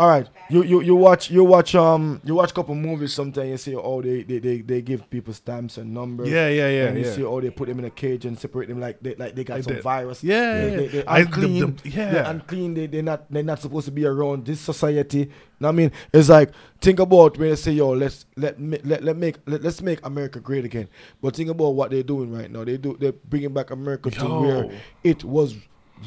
[0.01, 0.27] all right.
[0.48, 3.12] You you you watch you watch um you watch a couple movies.
[3.12, 6.28] Sometimes you see oh they they, they, they give people stamps and numbers.
[6.31, 7.12] Yeah, yeah, yeah, And you yeah.
[7.12, 9.44] see oh they put them in a cage and separate them like they like they
[9.44, 10.24] got They some virus.
[10.24, 10.90] Yeah, they, yeah, they, yeah.
[11.02, 11.77] they I- the- unclean.
[11.82, 12.10] the- yeah.
[12.12, 12.74] they're unclean.
[12.74, 15.27] They they not they're not supposed to be around this society.
[15.60, 16.51] Know what I mean, it's like
[16.81, 20.40] think about when they say yo let's let let let make let, let's make America
[20.40, 20.89] great again.
[21.20, 22.64] But think about what they're doing right now.
[22.64, 24.70] They do they're bringing back America to where
[25.05, 25.55] it was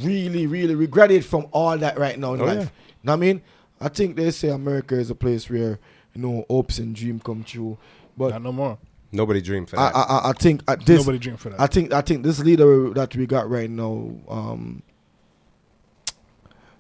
[0.02, 2.58] really really regretted from all that right now in Oh, life.
[2.58, 2.70] yeah.
[3.06, 3.42] Know what I mean?
[3.84, 5.80] I think they say America is a place where
[6.14, 7.78] you know hopes and dream come true.
[8.18, 8.78] But Not no more.
[9.12, 9.96] Nobody dreamed for I, that.
[9.96, 11.60] I, I- I think at this Nobody dreamed for that.
[11.60, 14.82] I think I think this leader that we got right now, um,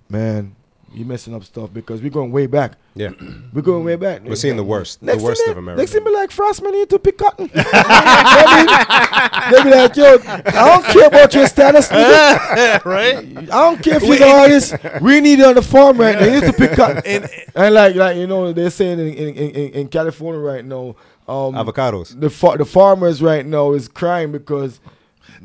[0.09, 0.55] man,
[0.93, 2.73] you messing up stuff because we're going way back.
[2.95, 3.09] yeah.
[3.53, 4.23] We're going way back.
[4.23, 5.01] We're seeing the worst.
[5.01, 5.81] Next the worst thing of they- America.
[5.81, 7.47] Next thing be like Frostman need to pick cotton.
[7.53, 7.63] they
[9.63, 12.83] be like, yo, I don't care about your status, nigga.
[12.95, 13.17] right?
[13.37, 14.75] I don't care if you're an artist.
[15.01, 16.25] We need you on the farm right now.
[16.25, 17.01] You need to pick cotton.
[17.05, 20.95] And And like, like you know, they're saying in, in, in, in California right now,
[21.27, 22.19] um, Avocados.
[22.19, 24.79] the fa- the farmers right now is crying because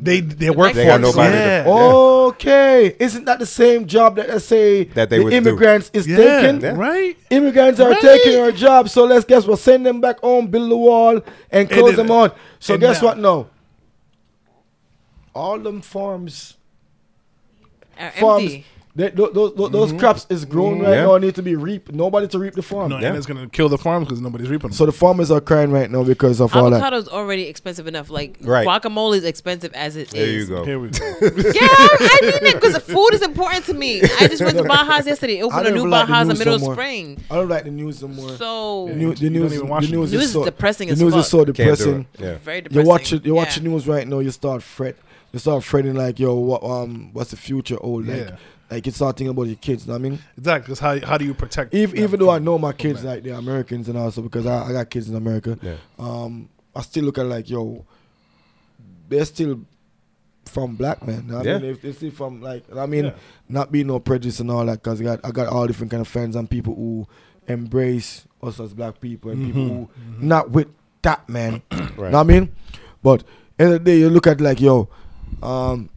[0.00, 1.16] they they work They for got us.
[1.16, 1.64] nobody to- Yeah.
[1.66, 5.36] okay, isn't that the same job that I say That they the would do.
[5.36, 6.60] immigrants is yeah, taking?
[6.60, 6.74] Yeah.
[6.76, 7.16] right.
[7.30, 8.00] Immigrants are Right.
[8.00, 9.58] taking our job, so let's guess what?
[9.58, 11.20] Send them back home, build the wall,
[11.50, 12.36] and close it- them out.
[12.60, 13.18] So guess now- what?
[13.18, 13.48] No,
[15.34, 16.56] all them farms,
[17.98, 18.64] Are farms, empty.
[18.98, 21.02] They, those, those, those crops is grown right Yeah.
[21.06, 21.16] now.
[21.18, 21.92] Need to be reaped.
[21.92, 22.90] Nobody to reap the farm.
[22.90, 23.08] No, Yeah.
[23.08, 24.70] and it's gonna kill the farms because nobody's reaping.
[24.70, 24.76] them.
[24.76, 26.82] So the farmers are crying right now because of all that.
[26.82, 28.10] Avocado's already expensive enough.
[28.10, 28.66] Like Right.
[28.66, 30.12] guacamole is expensive as it is.
[30.12, 30.64] There you go.
[30.64, 30.98] Here we go.
[31.20, 34.02] Yeah, I need it because the food is important to me.
[34.02, 35.38] I just went to Baja's yesterday.
[35.38, 37.22] I Opened a new even like Baja's in the middle no of spring.
[37.30, 38.30] I don't like the news no more.
[38.36, 40.88] So the, new, the You don't news, the the news, news is is so depressing
[40.88, 41.20] The as news fuck.
[41.20, 42.06] is so depressing.
[42.18, 42.36] Yeah.
[42.44, 42.82] very depressing.
[42.82, 43.24] You watch it.
[43.24, 43.62] You watch Yeah.
[43.62, 44.18] the news right now.
[44.18, 44.96] You start fret.
[45.32, 47.76] You start fretting like, yo, what, um, what's the future?
[47.80, 48.36] Oh, like, Yeah.
[48.70, 49.86] Like you start thinking about your kids.
[49.86, 50.66] know what I mean, Exactly.
[50.66, 51.74] Because how how do you protect?
[51.74, 54.68] even, them even though I know my kids like they're Americans and also because I,
[54.68, 55.58] I got kids in America.
[55.62, 55.76] Yeah.
[55.98, 57.84] Um, I still look at it like, yo,
[59.08, 59.60] they're still
[60.44, 61.26] from black men.
[61.26, 61.58] know what I Yeah.
[61.58, 63.14] mean, if they still from like, I mean, Yeah.
[63.48, 66.00] not being no prejudice and all that, because I got I got all different kind
[66.00, 67.06] of friends and people who
[67.48, 69.90] embrace us as black people and people who
[70.20, 70.68] not with
[71.02, 71.62] that man.
[71.70, 72.12] Right.
[72.12, 72.52] Know what I mean?
[73.02, 73.24] But
[73.58, 74.88] end of the day, you look at like, yo,
[75.42, 75.88] um,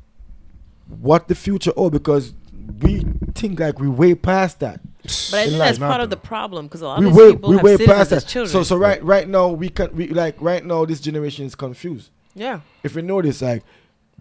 [0.88, 2.34] what the future oh because
[2.82, 3.04] we
[3.36, 4.80] think like we way past that.
[5.04, 6.04] But I think that's part Nothing.
[6.04, 8.10] of the problem because a lot We of way these people we have way past
[8.12, 8.28] that.
[8.28, 8.52] children.
[8.52, 12.12] So so right right now we can we like right now this generation is confused.
[12.36, 13.64] yeah, If you notice like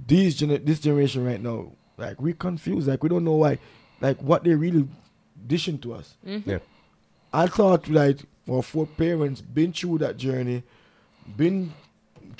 [0.07, 3.59] these gener- this generation right now like we confused like we don't know why
[4.01, 4.89] like what they really
[5.47, 6.15] dishing to us.
[6.27, 6.49] Mm-hmm.
[6.51, 6.59] Yeah.
[7.33, 10.63] I thought like our four parents been through that journey
[11.37, 11.73] been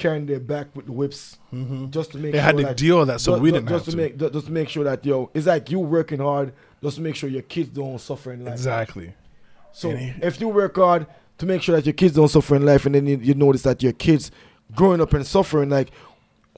[0.01, 1.91] carrying their back with the whips mm-hmm.
[1.91, 3.69] just to make They sure had to that- deal with that, so ju- we didn't
[3.69, 3.97] just have to to.
[3.97, 6.53] make ju- just to make sure that yo, it's like you working hard
[6.83, 8.55] just to make sure your kids don't suffer in life.
[8.55, 9.13] Exactly.
[9.73, 11.07] So he- if you work hard
[11.39, 13.63] to make sure that your kids don't suffer in life, and then you, you notice
[13.63, 14.31] that your kids
[14.75, 15.91] growing up and suffering, like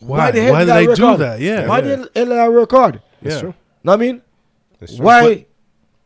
[0.01, 0.31] Why?
[0.31, 1.21] the hell Why did did I they work do hard?
[1.21, 1.41] that?
[1.41, 1.67] Yeah.
[1.69, 1.97] why yeah.
[1.97, 3.03] did hell I work hard?
[3.23, 3.41] yeah.
[3.41, 3.55] true.
[3.85, 4.23] Know what I mean,
[4.81, 5.05] That's true.
[5.05, 5.47] why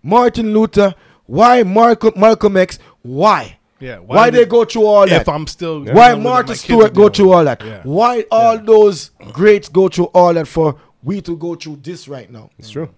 [0.03, 0.95] Martin Luther?
[1.27, 2.79] Why Malcolm Malcolm X?
[3.03, 3.59] Why?
[3.81, 3.99] Yeah.
[3.99, 5.23] Why, did- they go through all that?
[5.23, 5.81] If I'm still.
[5.85, 7.63] Why dealing with Martha Stewart go dealing through all that?
[7.65, 7.83] Yeah.
[7.85, 12.31] Why all those greats go through all that for we to go through this right
[12.31, 12.51] now?
[12.59, 12.89] It's true.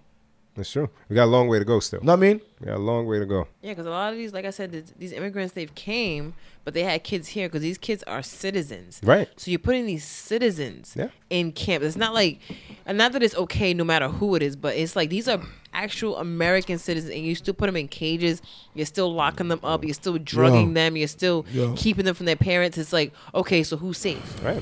[0.57, 0.89] It's true.
[1.07, 2.01] We got a long way to go still.
[2.01, 2.41] Know what I mean?
[2.59, 3.47] We got a long way to go.
[3.61, 6.33] Yeah, because a lot of these, like I said, th- these immigrants they've came,
[6.65, 8.99] but they had kids here because these kids are citizens.
[9.01, 9.29] Right.
[9.37, 11.09] So you're putting these citizens Yeah.
[11.29, 11.81] in camp.
[11.83, 12.39] It's not like,
[12.85, 15.41] and not that it's okay no matter who it is, but it's like these are
[15.83, 18.41] actual American citizens, and you still put them in cages.
[18.75, 19.83] You're still locking them up.
[19.85, 20.97] You're still drugging them.
[20.97, 21.73] You're still Yeah.
[21.75, 22.77] keeping them from their parents.
[22.77, 24.43] It's like, okay, so who's safe?
[24.43, 24.61] Right.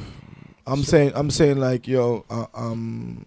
[0.65, 3.25] I'm saying, I'm saying, like, yo, uh, um,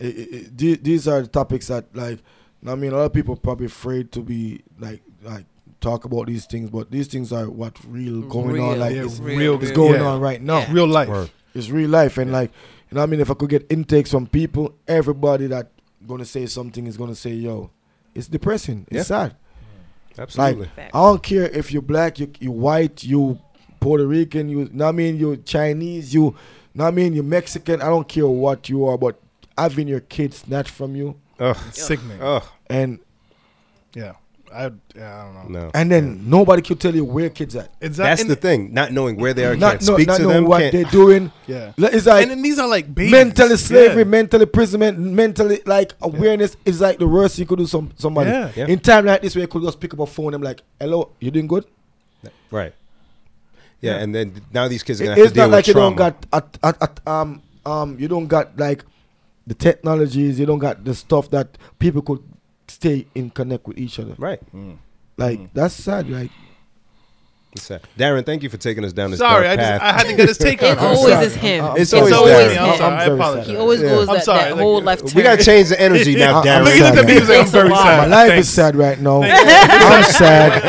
[0.00, 2.18] i i i- the- these are the topics that, like,
[2.66, 5.44] I mean, a lot of people probably afraid to be like, like,
[5.80, 9.04] talk about these things, but these things are what real going Real, on, like, yeah,
[9.04, 10.06] it's, real, it's going yeah.
[10.06, 10.60] on right now.
[10.60, 10.72] Yeah.
[10.72, 11.08] Real life.
[11.08, 11.30] Word.
[11.54, 12.50] It's real life, and like,
[12.90, 15.70] you know, what I mean, if I could get intakes from people, everybody that
[16.08, 17.70] gonna say something is gonna say, yo,
[18.14, 19.02] it's depressing, it's Yeah.
[19.02, 19.36] sad.
[20.18, 20.68] Absolutely.
[20.76, 23.38] Like, I don't care if you're black, you you white, you
[23.80, 26.34] Puerto Rican, you know what I mean, you Chinese, you
[26.74, 27.80] know what I mean, you're Mexican.
[27.80, 29.20] I don't care what you are, but
[29.56, 31.56] having your kids snatched from you Ugh.
[31.68, 32.20] It's sickening.
[32.20, 32.42] Ugh.
[32.68, 32.98] and
[33.94, 34.14] Yeah.
[34.52, 35.60] I, yeah, I don't know.
[35.64, 35.70] No.
[35.74, 37.72] and then nobody could tell you where kids at.
[37.80, 38.72] It's That's the thing.
[38.72, 40.44] Not knowing where they are, Not, can't know, speak not to knowing them.
[40.46, 41.32] what can't- they're doing.
[41.46, 41.72] Yeah.
[41.78, 43.12] It's like and then these are like babies.
[43.12, 44.04] mentally slavery, Yeah.
[44.04, 48.30] mentally imprisonment, mentally like awareness is like the worst you could do some somebody.
[48.30, 48.50] Yeah.
[48.56, 48.66] Yeah.
[48.66, 50.62] In time like this, where you could just pick up a phone and be like,
[50.80, 51.64] "Hello, you doing good?"
[52.50, 52.72] Right.
[53.80, 54.02] Yeah, Yeah.
[54.02, 55.72] and then now these kids are gonna have it's to deal not like with you
[55.74, 55.96] trauma.
[55.96, 58.84] don't got at, at, at, um um you don't got like
[59.46, 62.18] the technologies you don't got the stuff that people could
[62.68, 64.40] stay in connect with each other right.
[64.54, 64.76] Mm.
[65.16, 65.48] like mm.
[65.54, 66.30] that's sad like
[67.56, 67.80] sad.
[67.98, 69.82] Darren, thank you for taking us down this Sorry, dark I just path.
[69.82, 70.78] I had to get his take on It it.
[70.78, 71.26] always sorry.
[71.26, 71.64] is him.
[71.64, 72.50] I'm- I'm It's always always Darren.
[72.52, 72.62] him.
[72.62, 72.94] I'm sorry.
[72.94, 73.46] I very apologize.
[73.48, 73.88] He always Yeah.
[73.88, 76.46] goes I'm that, sorry, that like, whole left we gotta change the energy now, I'm
[76.46, 76.64] Darren.
[76.66, 77.06] Looking at the sad.
[77.06, 77.84] music, I'm very lot.
[77.84, 78.48] my life Thanks.
[78.48, 80.62] is sad right now i'm sad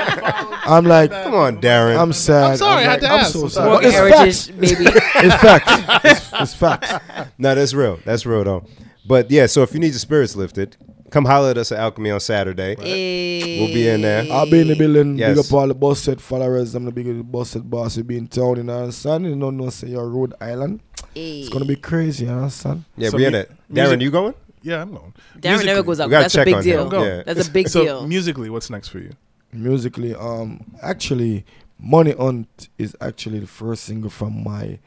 [0.66, 2.00] i'm like Come on, Darren.
[2.00, 3.34] i'm sad I'm sorry, I had like, to I'm ask.
[3.34, 3.54] so I'm sad.
[3.54, 3.70] sorry.
[3.76, 4.90] But it's Heritage, facts baby.
[5.28, 8.00] it's facts it's, it's facts no, that's real.
[8.06, 8.66] That's real though.
[9.06, 10.78] But yeah, so if you need your spirits lifted,
[11.10, 12.76] come holler at us at Alchemy on Saturday.
[12.78, 14.26] We'll be in there.
[14.32, 15.18] I'll be in the building.
[15.18, 15.30] Yes.
[15.30, 15.52] Big Yes.
[15.52, 16.76] up all the bus set followers.
[16.76, 17.98] I'm the big bus set boss.
[17.98, 19.26] We be in town, you know, understand?
[19.26, 20.80] You don't know, say you're Rhode Island.
[21.16, 22.84] It's gonna be crazy, you understand?
[22.98, 23.50] Yeah, So we in it.
[23.72, 24.34] Darren, music- you going?
[24.62, 25.14] Yeah, I'm going.
[25.38, 26.08] Darren never Musically- goes out.
[26.08, 26.90] We gotta That's a check big on deal.
[26.92, 27.04] him.
[27.04, 27.24] Yeah.
[27.26, 28.08] That's a big so deal.
[28.08, 29.12] musically, what's next for you?
[29.54, 31.46] Musically, um, actually,
[31.80, 34.80] Money Hunt is actually the first single from my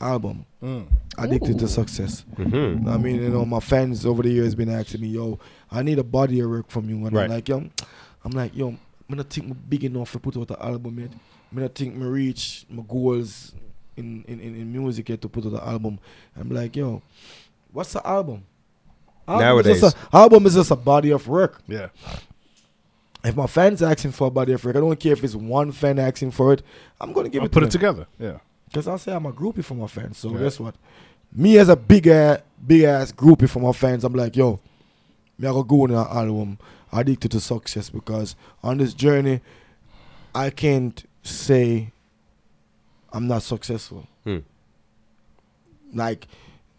[0.00, 0.86] album, Mm.
[1.18, 2.24] Addicted to Success.
[2.36, 2.88] Mm-hmm.
[2.88, 5.38] I mean, you know, my fans over the years been asking me, yo,
[5.70, 6.96] I need a body of work from you.
[7.06, 7.24] And Right.
[7.24, 7.64] I'm like, yo,
[8.24, 8.76] I'm like, yo,
[9.10, 11.10] I don't think I'm big enough to put out an album yet.
[11.56, 13.52] I don't think me reach my goals
[13.96, 15.98] in, in, in, in music yet to put out an album.
[16.38, 17.02] I'm like, yo,
[17.72, 18.44] what's the album?
[19.26, 21.60] Album Is a, album is just a body of work.
[21.68, 21.88] Yeah.
[23.22, 25.72] If my fans asking for a body of work, I don't care if it's one
[25.72, 26.62] fan asking for it.
[27.00, 27.80] I'm gonna give I'll it put to it them.
[27.80, 28.06] together.
[28.18, 28.38] Yeah.
[28.70, 30.18] Because I'll say I'm a groupie for my fans.
[30.18, 30.38] So Yeah.
[30.40, 30.74] guess what?
[31.32, 34.60] Me as a big ass, big ass groupie for my fans, I'm like, yo,
[35.38, 36.58] me I go go on an album
[36.92, 39.40] addicted to success because on this journey,
[40.34, 41.92] I can't say
[43.12, 44.06] I'm not successful.
[44.24, 44.38] Hmm.
[45.92, 46.26] Like,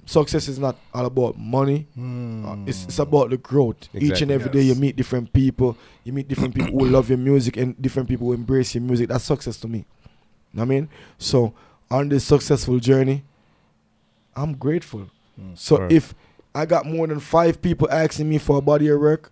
[0.06, 1.88] success is not all about money.
[1.98, 3.90] Uh, it's, it's about the growth.
[3.94, 4.34] Each and Exactly.
[4.34, 5.78] every day you meet different people.
[6.04, 9.10] You meet different people who love your music and different people who embrace your music.
[9.10, 9.80] That's success to me.
[10.54, 10.90] Know what I mean?
[11.18, 11.54] So
[11.92, 13.24] on this successful journey,
[14.36, 15.10] I'm grateful.
[15.40, 15.92] Mm, so Right.
[15.92, 16.14] if
[16.56, 19.32] I got more than five people asking me for a body of work,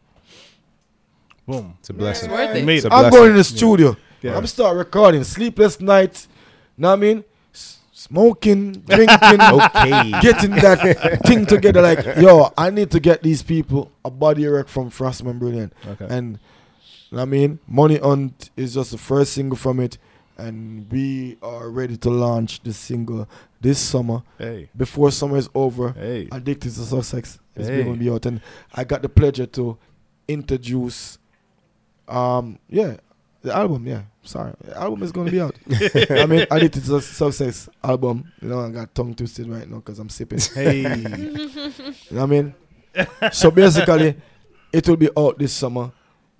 [1.48, 1.74] Boom.
[1.80, 2.30] It's a blessing.
[2.30, 2.70] it's worth it.
[2.70, 3.18] it's a I'm blessing.
[3.20, 3.98] going in the studio.
[4.22, 4.38] Yeah.
[4.38, 5.24] I'm start recording.
[5.24, 6.28] Sleepless nights.
[6.78, 7.24] Know what I mean?
[7.54, 10.12] S- smoking, drinking, Okay.
[10.22, 11.82] getting that thing together.
[11.82, 15.74] Like, yo, I need to get these people a body of work from Frostman Brilliant.
[15.88, 16.06] Okay.
[16.08, 16.38] And
[17.10, 19.98] what I mean, Money Hunt is just the first single from it,
[20.40, 23.28] and we are ready to launch the single
[23.62, 24.24] this summer.
[24.38, 24.70] hey.
[24.76, 26.28] Before summer is over, Hey.
[26.32, 27.84] Addicted to Sussex is Hey.
[27.84, 28.42] going to be out, and
[28.74, 29.78] I got the pleasure to
[30.28, 31.18] introduce,
[32.08, 32.98] um, yeah,
[33.42, 33.86] the album.
[33.88, 35.56] Yeah, sorry, the album is going to be out.
[36.12, 38.32] I mean, Addicted to Success album.
[38.42, 40.40] You know, I got tongue twisted right now because I'm sipping.
[40.40, 40.84] Hey.
[42.10, 42.56] You know what I mean?
[43.32, 44.16] so basically,
[44.74, 45.92] it will be out this summer.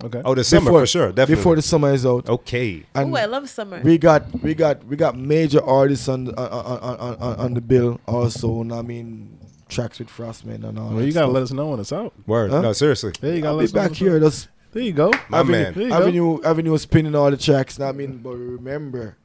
[0.02, 0.22] Okay.
[0.24, 1.34] Oh, the summer Before- for sure, definitely.
[1.36, 2.28] Before the summer is out.
[2.28, 2.84] okay.
[2.94, 3.80] And Ooh, I love summer.
[3.82, 7.54] we got we got we got major artists on the, on, on, on, on, on
[7.54, 8.62] the bill also.
[8.62, 9.36] And I mean
[9.68, 10.88] tracks with Frostman and all.
[10.88, 11.34] Well, that you gotta stuff.
[11.34, 12.12] let us know when it's out.
[12.26, 12.50] Word.
[12.50, 12.60] Huh?
[12.62, 13.12] No, seriously.
[13.22, 14.14] Yeah, you gotta I'll let be us know when back it's here.
[14.16, 14.20] out.
[14.22, 15.12] That's There you go.
[15.28, 15.74] My avenue, man.
[15.74, 15.96] There you go.
[15.96, 17.78] avenue avenue spinning all the tracks.
[17.78, 19.16] I mean, but remember,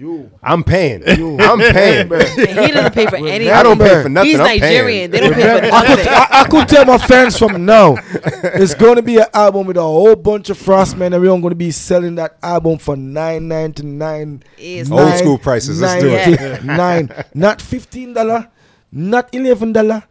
[0.00, 1.02] you I'm paying.
[1.18, 2.08] you I'm paying.
[2.08, 3.50] he doesn't pay for anything.
[3.50, 4.30] I don't pay for nothing.
[4.30, 4.60] He's I'm paying.
[4.60, 5.10] Nigerian.
[5.10, 6.12] They don't pay for Remember, I could, nothing.
[6.12, 7.96] I, I could tell my fans from now,
[8.62, 11.42] it's going to be an album with a whole bunch of Frostmen, and we're going
[11.50, 14.42] to be selling that album for nine ninety nine.
[14.58, 15.80] It's Old school prices.
[15.80, 16.64] Let's do it.
[16.64, 18.48] Nine, not fifteen dollar,
[18.90, 20.04] not eleven dollar,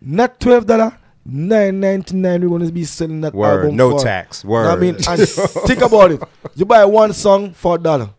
[0.00, 0.98] not twelve dollar.
[1.28, 2.40] Nine ninety nine.
[2.40, 3.62] We're going to be selling that Word.
[3.64, 3.76] album.
[3.76, 4.04] No for.
[4.04, 4.44] tax.
[4.44, 4.66] Word.
[4.68, 5.20] I mean, and
[5.66, 6.22] think about it.
[6.54, 8.10] You buy one song for a dollar,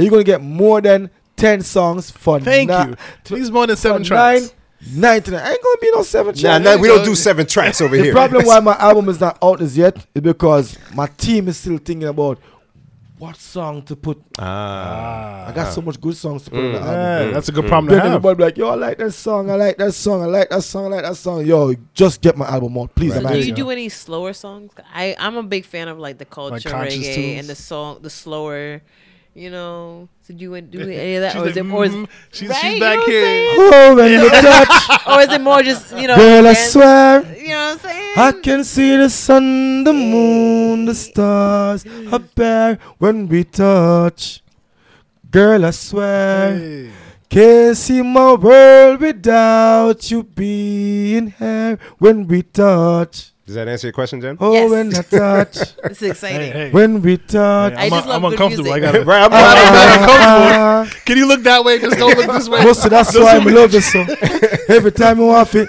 [0.00, 2.40] and you're going to get more than ten songs for.
[2.40, 2.96] Thank na- you.
[3.24, 4.52] Please more than seven tracks.
[4.94, 5.46] Nine, 99.
[5.52, 6.64] Ain't gonna be no seven Nah, tracks.
[6.64, 8.12] nah, we don't do seven tracks over The here.
[8.14, 11.58] The problem why my album is not out as yet is because my team is
[11.58, 12.38] still thinking about
[13.18, 14.18] what song to put.
[14.38, 15.48] Ah.
[15.48, 17.34] I got so much good songs to put on the Yeah, album.
[17.34, 18.12] that's a good problem to Then have.
[18.14, 20.62] everybody be like, yo, I like that song, I like that song, I like that
[20.62, 21.44] song, I like that song.
[21.44, 23.12] Yo, just get my album out, please.
[23.12, 24.72] So do you you do any slower songs?
[24.94, 27.40] I I'm a big fan of like the culture Conscious reggae Tunes?
[27.40, 28.80] and the song the slower,
[29.34, 30.08] you know.
[30.22, 32.08] So do you do any of that, She's or is like, it or is, mm,
[32.32, 32.58] she's, right?
[32.60, 33.24] she's You back know here.
[33.24, 33.56] saying?
[33.58, 36.16] Oh, when you touch, or is it more just you know?
[36.16, 37.36] girl, I swear.
[37.36, 38.12] You know what I'm saying?
[38.16, 44.42] I can see the sun, the moon, the stars up there when we touch.
[45.30, 46.58] Girl, I swear.
[46.58, 46.90] Hey.
[47.28, 53.30] Can't see my world without you being here when we touch.
[53.50, 54.36] Does that answer your question, Jen?
[54.38, 54.70] Oh, Yes.
[54.70, 55.56] when I touch,
[55.90, 56.52] It's exciting.
[56.52, 56.70] Hey, hey.
[56.70, 57.72] when we touch.
[57.74, 58.72] I I'm, just un- love I'm good uncomfortable.
[58.72, 58.92] I music.
[58.94, 61.80] got Right, I'm Ah, Can you look that way?
[61.80, 62.62] Just don't look this way.
[62.62, 64.08] Most of that's why I love this song.
[64.68, 65.68] Every time you want it.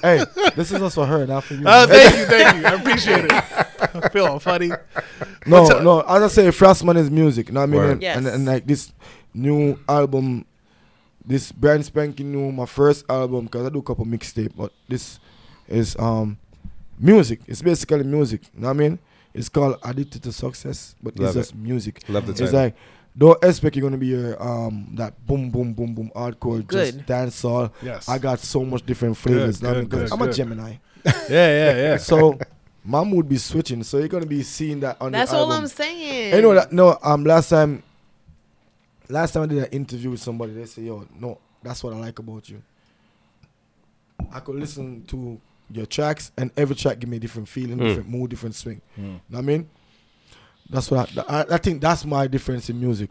[0.00, 0.24] Hey,
[0.56, 1.66] this is also her, not for you.
[1.66, 2.64] Uh, thank you, thank you.
[2.66, 3.32] I appreciate it.
[3.32, 4.68] I feel all funny.
[4.68, 5.82] no, what's up?
[5.82, 6.00] no.
[6.00, 7.48] As I say, Frostman is music.
[7.48, 7.80] You know what I mean?
[7.80, 7.90] Word.
[7.92, 8.16] And, Yes.
[8.16, 8.90] and, and like this
[9.34, 10.46] new album,
[11.26, 15.20] this brand spanking new, my first album, because I do a couple mixtape, but this
[15.68, 16.38] is um
[16.98, 17.40] music.
[17.46, 18.42] It's basically music.
[18.54, 18.98] You know what I mean?
[19.34, 22.02] It's called Addicted to Success, but Love it's just music.
[22.08, 22.60] Love the It's title.
[22.60, 22.76] like
[23.16, 26.94] don't expect you're gonna be your um that boom boom boom boom hardcore Good.
[26.94, 27.72] just dance all.
[27.82, 28.08] Yes.
[28.08, 29.58] I got so much different flavors.
[29.60, 30.08] Good, you know what I good, mean?
[30.08, 30.32] 'Cause good, I'm a.
[30.32, 30.70] Gemini,
[31.04, 31.96] yeah, yeah, yeah.
[31.96, 32.38] so
[32.84, 33.82] my mood be switching.
[33.82, 35.52] So you're gonna be seeing that on That's the all.
[35.52, 36.34] I'm saying.
[36.34, 37.82] You know that no um last time
[39.08, 41.96] last time I did an interview with somebody they say yo no that's what I
[41.98, 42.62] like about you.
[44.32, 47.88] I could listen to your tracks and every track give me a different feeling, Mm.
[47.88, 48.80] different mood, different swing.
[48.96, 49.68] Know what I mean?
[50.70, 53.10] That's what I, I, I think that's my difference in music.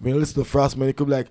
[0.00, 1.28] When you listen to Frostman, it could be like,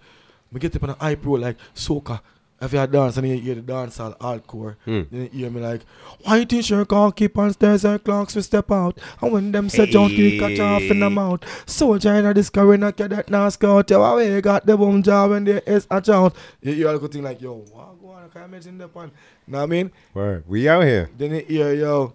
[0.51, 2.19] we get up on an hype roll like soca.
[2.59, 5.07] If you dance and you hear the dance all hardcore, Mm.
[5.11, 5.81] then you hear me like,
[6.23, 8.97] why sure can't keep on stairs and clocks we step out?
[9.21, 11.41] And when them say don't you catch off in the mouth.
[11.69, 13.89] Soldier in this car in a cadet now scout.
[13.91, 16.33] Yo, why got the boom job when there is a child?
[16.61, 19.11] You hear all the thing like, yo, what go on, I can't imagine that one.
[19.45, 19.91] Know what I mean?
[20.15, 20.43] Word.
[20.47, 21.11] We out here.
[21.15, 22.13] Then you hear yo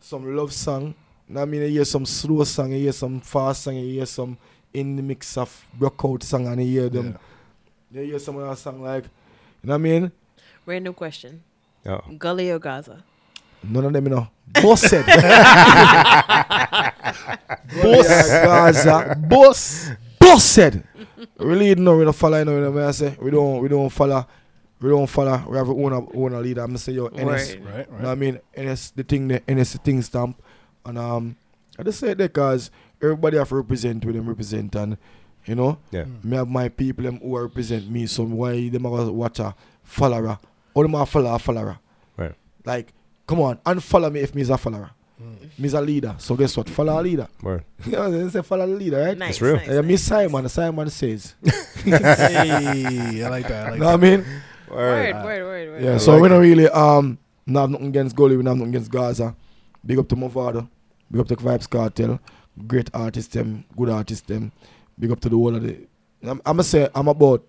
[0.00, 0.94] some love song.
[1.28, 1.62] Know what I mean?
[1.62, 4.36] You hear some slow song, you hear some fast song, you hear some
[4.74, 7.16] in the mix of rock out song and you hear them.
[7.92, 8.00] Yeah.
[8.02, 9.04] You hear some other song like,
[9.66, 10.12] know what I mean?
[10.64, 11.42] Random question:
[11.86, 12.00] Oh.
[12.18, 13.04] Gully or Gaza?
[13.62, 14.28] None of them, you know.
[14.62, 15.06] Boss said.
[17.82, 18.08] Boss.
[18.08, 19.16] Gaza.
[19.28, 19.90] Boss.
[20.20, 20.84] Boss said.
[21.38, 23.16] Really, no, we don't follow, you know, you know what I say?
[23.20, 24.26] We don't, we don't follow.
[24.80, 25.42] We don't follow.
[25.48, 26.60] We have our own, own leader.
[26.60, 27.24] I'm going to say, yo, NS.
[27.24, 27.64] Word.
[27.64, 28.40] Right, You know what I mean?
[28.58, 30.40] NS the thing the NS the thing stamp.
[30.84, 31.36] And um
[31.78, 32.70] I just say that because
[33.02, 34.96] everybody have to represent with them represent and
[35.46, 36.04] you know, Yeah.
[36.22, 40.38] me have my people them who represent me, so why them are watch a follower.
[40.74, 41.78] Or them are follow a follower.
[42.16, 42.34] Right.
[42.64, 42.92] Like,
[43.26, 44.90] come on, unfollow me if me's a follower.
[45.58, 46.14] Me's a leader.
[46.18, 46.68] So guess what?
[46.68, 47.26] Follow a leader.
[47.42, 47.64] Word.
[47.86, 49.16] you know, they say follow the leader, right?
[49.16, 49.40] Nice.
[49.40, 49.56] real.
[49.56, 51.34] Nice, Uh, me Simon, Simon says.
[51.84, 53.66] Hey, I like that.
[53.66, 54.24] I like You know what I mean?
[54.68, 55.82] Word, word, word, word.
[55.82, 58.46] Yeah, I so like we don't really um not have nothing against Gully, we don't
[58.52, 59.34] have nothing against Gaza.
[59.84, 60.68] Big up to Mavado,
[61.10, 62.18] big up to Vybz Kartel,
[62.66, 64.50] great artist them, good artist them.
[64.98, 65.76] Big up to the whole of the
[66.22, 67.44] I'm I'ma say I'm about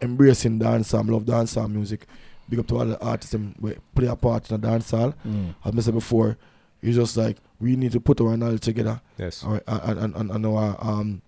[0.00, 2.06] embracing dancehall, I love dancehall music.
[2.48, 5.14] Big up to all the artists and we play a part in the dancehall.
[5.26, 5.54] Mm.
[5.64, 6.38] As I said before,
[6.82, 9.42] it's just like we need to put our knowledge together Yes.
[9.44, 11.20] all right, and, and, and, our um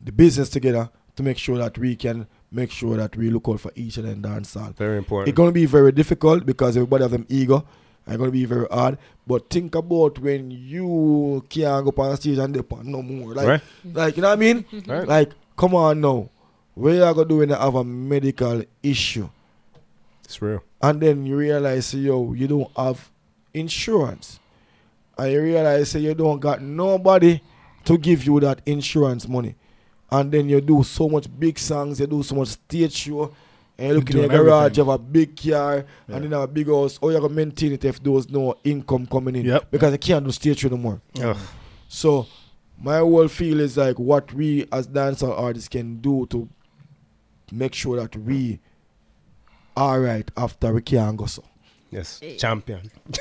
[0.00, 3.60] the business together to make sure that we can make sure that we look out
[3.60, 4.74] for each other in dancehall.
[4.76, 5.28] Very important.
[5.28, 7.66] It's gonna be very difficult because everybody have them ego.
[8.06, 8.98] It's gonna be very hard.
[9.26, 13.34] But think about when you can't go up on stage and dip on no more.
[13.34, 13.62] Like right?
[13.92, 14.64] like you know what I mean?
[14.86, 15.08] Right.
[15.08, 16.30] Like, come on now.
[16.74, 19.28] What are you are gonna do when you have a medical issue?
[20.24, 20.62] It's real.
[20.80, 23.10] And then you realize, yo, you don't have
[23.54, 24.38] insurance.
[25.18, 27.40] And you realize say you don't got nobody
[27.86, 29.54] to give you that insurance money.
[30.10, 33.32] And then you do so much big songs, you do so much stage show,
[33.78, 34.84] and you look in your garage, everything.
[34.84, 35.76] you have a big car,
[36.08, 36.14] Yeah.
[36.16, 36.98] and then have a big house.
[37.02, 39.44] Or you have to maintain it if there's no income coming in.
[39.46, 39.70] Yep.
[39.70, 41.00] Because you can't do stage show no more.
[41.22, 41.36] Ugh.
[41.88, 42.26] So
[42.82, 46.48] my whole feel is like what we as dancer artists can do to
[47.52, 48.60] make sure that we
[49.76, 51.42] are right after we can't go so.
[51.90, 52.36] Yes, Hey.
[52.36, 52.80] champion.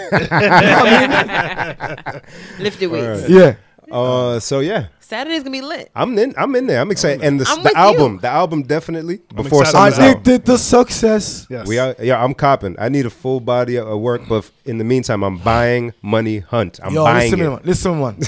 [2.59, 3.23] Lift the weights.
[3.23, 3.29] Alright.
[3.29, 3.55] Yeah.
[3.91, 5.91] Uh, so yeah, Saturday's gonna be lit.
[5.95, 6.33] I'm in.
[6.35, 6.81] I'm in there.
[6.81, 7.23] I'm excited.
[7.23, 8.19] And the, I'm the with album, you.
[8.21, 9.95] the album definitely before excited.
[9.95, 10.17] summer's out.
[10.21, 11.45] Addicted to success.
[11.49, 11.67] Yes.
[11.67, 12.75] We are, yeah, I'm copping.
[12.79, 16.39] I need a full body of of work, but in the meantime, I'm buying Money
[16.39, 16.79] Hunt.
[16.81, 17.49] I'm Yo, buying listen, it.
[17.49, 17.59] man.
[17.63, 18.19] Listen, man.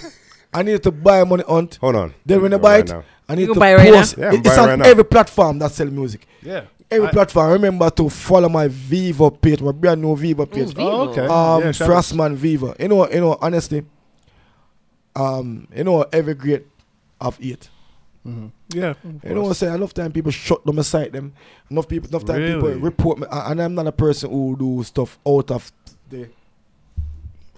[0.54, 1.78] I need to buy money hunt.
[1.82, 2.14] Hold on.
[2.26, 3.04] Then when I Right buy it, now.
[3.30, 3.98] I need You to can buy it right now?
[3.98, 4.18] post.
[4.18, 4.86] Yeah, I'm It- it's buying on right now.
[4.86, 6.28] every platform that sell music.
[6.44, 6.62] Yeah.
[6.92, 7.52] Every I- platform.
[7.54, 10.70] Remember to follow my Viva page, my brand new Viva page.
[10.76, 10.82] Viva.
[10.82, 11.26] Oh, okay.
[11.26, 11.96] um Yeah, shout out.
[12.04, 12.76] Frostman Viva.
[12.80, 13.84] You know, you know, honestly,
[15.18, 16.68] um, you know, every great
[17.20, 17.70] have eight.
[18.70, 18.94] Yeah.
[19.04, 19.76] You know what I'm saying?
[19.76, 21.34] Enough time people shut them aside them.
[21.72, 25.18] Enough people enough time people report me and I'm not a person who do stuff
[25.26, 25.72] out of
[26.10, 26.28] the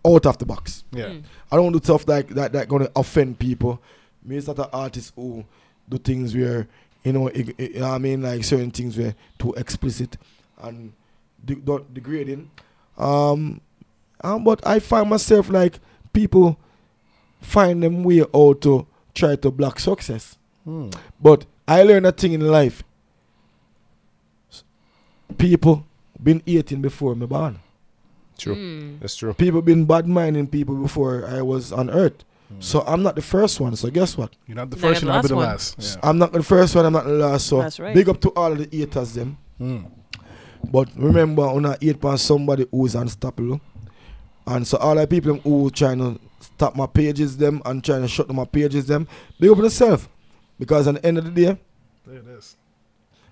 [0.06, 0.84] out of the box.
[0.92, 1.06] Yeah.
[1.06, 1.24] Mm.
[1.52, 3.82] I don't do stuff like that that gonna offend people.
[4.24, 5.44] Me is not an artist who
[5.90, 6.68] do things where
[7.04, 10.18] you know, ig- ig- you know what I mean, like certain things were too explicit
[10.62, 10.94] and
[11.44, 12.52] de- degrading.
[12.98, 13.62] Um,
[14.22, 15.80] um, but I find myself like
[16.14, 16.60] people
[17.40, 20.38] find them way out to try to block success.
[20.64, 20.90] Hmm.
[21.22, 22.84] But I learned a thing in life.
[25.38, 25.86] People
[26.22, 27.60] been eating before me born.
[28.38, 28.56] True.
[28.56, 29.00] Mm.
[29.00, 29.34] That's true.
[29.34, 32.24] People been bad minding people before I was on earth.
[32.60, 33.76] So I'm not the first one.
[33.76, 34.36] So guess what?
[34.48, 35.98] You're not the Not first, the you're not the last last.
[35.98, 36.10] Yeah.
[36.10, 36.86] I'm not the first one.
[36.86, 37.46] I'm not the last.
[37.46, 37.94] So That's right.
[37.94, 39.38] big up to all of the haters them.
[39.62, 39.86] Mm.
[40.72, 43.62] But remember, on a hate on somebody who is unstoppable.
[44.48, 46.20] And so all the people who trying to
[46.60, 49.08] stop my pages them and trying to shut down my pages them,
[49.40, 50.10] big up yourself.
[50.60, 51.58] Because at the end of the day,
[52.06, 52.58] There it is.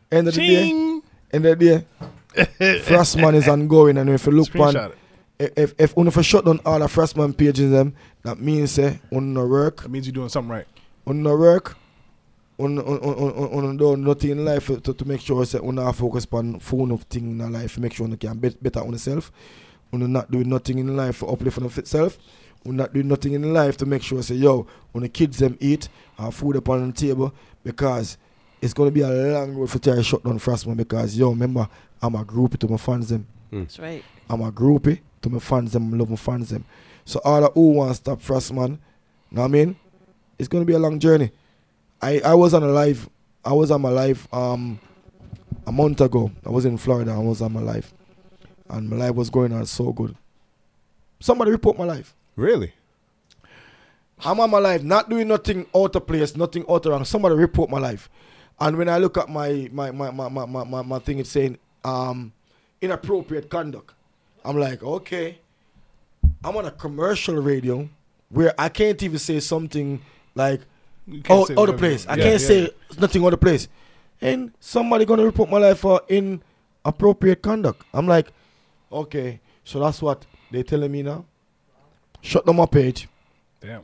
[0.10, 1.02] end of the day,
[1.34, 1.86] end of the day,
[2.88, 3.98] Frostman is ongoing.
[3.98, 4.94] And if you look on
[5.40, 7.94] if if if you shut down all the Frostman pages them,
[8.24, 10.68] that means eh, say on no work, That means you're doing something right.
[11.06, 11.76] on no work,
[12.58, 15.76] on on on on on do nothing in life to, to make sure say on
[15.94, 19.32] focus on phone of thing in life, make sure you can bet better on yourself.
[19.94, 22.18] On not doing nothing in life for uplift of itself.
[22.68, 25.58] On not doing nothing in life to make sure say yo, when the kids them
[25.62, 25.88] eat,
[26.18, 27.34] have food upon the table
[27.64, 28.18] because
[28.62, 31.68] it's gonna be a long road for try to shut down Frostman because yo, remember
[32.02, 33.26] I'm a groupie to my fans them.
[33.52, 34.04] That's right.
[34.30, 36.66] I'm a groupie to my fans them, I love my fans them.
[37.06, 38.80] So all the who want to stop Frostman,
[39.32, 39.76] know what I mean?
[40.38, 41.32] It's gonna be a long journey.
[42.02, 43.10] I, I was on a live
[43.46, 44.80] I was on my live um
[45.66, 46.32] a month ago.
[46.46, 47.94] I was in Florida, I was on my live.
[48.70, 50.16] And my life was going on so good.
[51.22, 52.14] Somebody report my life.
[52.38, 52.72] Really?
[54.24, 57.04] I'm on my life, not doing nothing out of place, nothing out of wrong.
[57.04, 58.10] Somebody report my life.
[58.60, 61.30] And when I look at my my my my my, my, my, my thing, it's
[61.30, 62.32] saying um
[62.82, 63.94] inappropriate conduct.
[64.46, 65.40] I'm like, okay.
[66.44, 67.90] I'm on a commercial radio
[68.30, 70.02] where I can't even say something
[70.36, 70.62] like
[71.30, 72.06] out, out of place.
[72.08, 72.70] I can't Yeah, say
[73.00, 73.68] nothing out of place.
[74.22, 77.84] And somebody gonna report my life for inappropriate conduct.
[77.94, 78.32] I'm like,
[78.92, 81.26] okay, so that's what they telling me now.
[82.22, 83.08] Shut down my page.
[83.62, 83.84] Damn.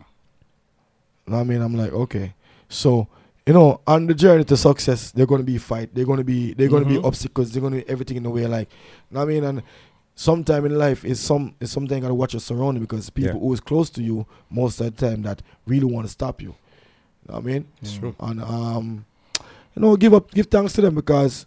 [1.25, 2.33] Know what I mean, I'm like, okay.
[2.67, 3.07] So,
[3.45, 5.93] you know, on the journey to success, they're gonna be fight.
[5.93, 7.05] They're gonna be they're gonna be Mhm.
[7.05, 7.51] obstacles.
[7.51, 8.45] They're gonna be everything in the way.
[8.47, 8.69] Like,
[9.11, 9.63] know what I mean, and
[10.15, 13.39] sometime in life is some is something you gotta watch your surrounding because people Yeah.
[13.39, 16.55] who is close to you most of the time that really want to stop you.
[17.27, 17.65] Know what I mean?
[17.81, 18.15] It's true.
[18.19, 19.05] And um,
[19.75, 21.45] you know, give up, give thanks to them because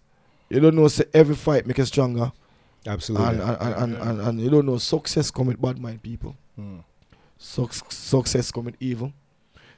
[0.49, 2.33] you don't know say every fight make you stronger,
[2.87, 3.27] Absolutely.
[3.29, 6.35] and and, and, and, and and you don't know success come with bad mind people.
[6.59, 6.83] Mm.
[7.39, 9.13] Suc- success come with evil.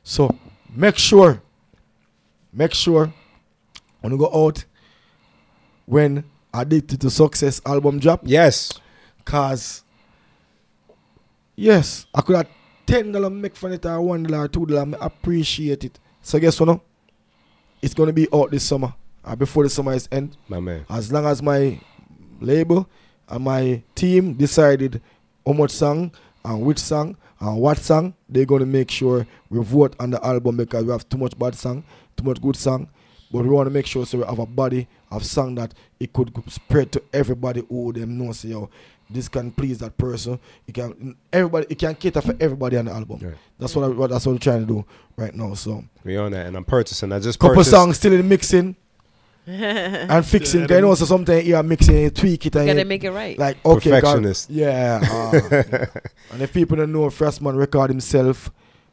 [0.02, 0.34] So
[0.74, 1.42] make sure,
[2.52, 3.12] make sure
[4.00, 4.64] when you go out,
[5.86, 6.24] when
[6.54, 8.72] Addicted to Success album drop, yes.
[9.24, 9.82] cause
[11.56, 12.48] yes, I could have
[12.86, 14.96] ten dollar make from it or one dollar or two dollar.
[15.00, 15.98] I appreciate it.
[16.22, 16.66] So guess what?
[16.66, 16.82] No?
[17.82, 18.94] It's gonna be out this summer.
[19.24, 20.36] Uh, before the summer is end.
[20.48, 20.86] My man.
[20.88, 21.78] As long as my
[22.40, 22.88] label
[23.28, 25.02] and my team decided
[25.46, 26.12] how much song
[26.48, 30.56] and which song and what song, they're gonna make sure we vote on the album
[30.56, 31.84] because we have too much bad song,
[32.16, 32.88] too much good song.
[33.30, 36.14] But we want to make sure so we have a body of song that it
[36.14, 38.70] could spread to everybody who them know say yo,
[39.10, 40.38] this can please that person.
[40.66, 43.20] It can everybody it can cater for everybody on the album.
[43.22, 43.34] Right.
[43.58, 44.84] That's what I, what that's what we're trying to do
[45.16, 45.52] right now.
[45.54, 47.12] So We on that, and I'm purchasing.
[47.12, 47.70] I just couple purchased.
[47.72, 48.76] songs still in the mixing.
[50.12, 50.66] and fixing.
[50.66, 53.10] 'cause you know, so sometimes you are mixing, you tweak it, and gotta make it
[53.12, 53.38] right.
[53.38, 54.50] like okay, God, Perfectionist.
[54.50, 55.00] yeah.
[55.02, 55.86] uh,
[56.32, 58.50] and if people don't know, Frostman record himself,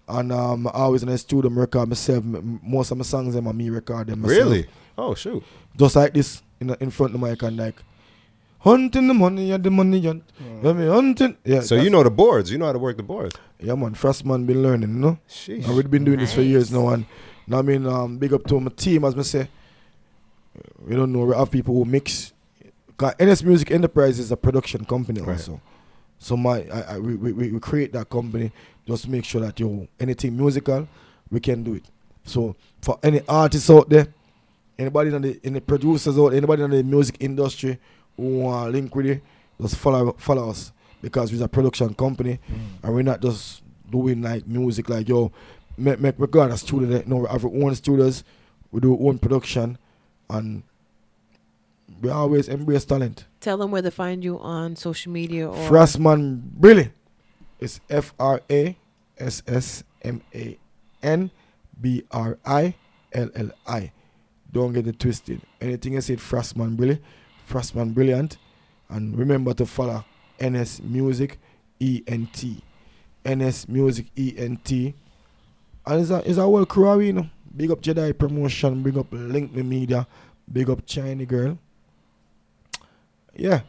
[0.07, 2.23] and um, I always in the studio me record myself.
[2.23, 4.38] M- m- Most of my songs them are me record them myself.
[4.40, 4.68] Really?
[4.98, 5.44] Oh shoot.
[5.77, 7.76] Just like this in the, in front of the mic and like
[8.60, 10.23] hunting the money and the money hunt.
[10.64, 11.38] Yeah, me hunting.
[11.44, 11.61] Yeah.
[11.61, 12.52] So you know the boards.
[12.52, 13.36] You know how to work the boards.
[13.60, 13.94] Yeah, man.
[13.94, 15.18] Frostman been learning, you know.
[15.30, 15.65] Sheesh.
[15.65, 17.06] And we've been doing this for years now, and
[17.48, 19.49] now I mean, um, big up to my team, as I say.
[20.86, 21.26] We don't know.
[21.26, 22.34] We have people who mix.
[22.98, 25.34] Cause NS Music Enterprise is a production company Right.
[25.38, 25.60] also.
[26.18, 28.52] So my, I, I, we, we, we create that company
[28.88, 30.88] just to make sure that yo anything musical,
[31.30, 31.84] we can do it.
[32.23, 34.07] So for any artists out there,
[34.80, 37.77] anybody in the in the producers out, anybody in the music industry
[38.15, 39.22] who want link with it,
[39.61, 40.72] just follow follow us
[41.02, 42.40] because we're a production company
[42.82, 43.61] and we're not just
[43.91, 45.32] doing like music like yo
[45.77, 48.23] make make we go on a studio no we have our own studios
[48.72, 49.77] we do our own production
[50.30, 50.64] and
[52.02, 53.26] we always embrace talent.
[53.39, 56.91] Tell them where to find you on social media or Frostman Brilli.
[57.60, 58.77] It's F R A
[59.18, 60.57] S S M A
[61.03, 61.31] N
[61.80, 62.76] B R I
[63.14, 63.91] L L I.
[64.52, 65.41] Don't get it twisted.
[65.61, 66.99] Anything I said Frostman Brilli.
[67.49, 68.38] Frostman Brilliant.
[68.89, 70.06] And remember to follow
[70.41, 71.39] NS Music
[71.80, 72.61] ENT
[73.27, 74.93] NS Music ENT and
[76.02, 79.53] it's a, it's a whole crew you know big up Jedi Promotion big up Link
[79.53, 80.07] Me Media
[80.52, 81.57] big up China Girl
[83.36, 83.61] yeah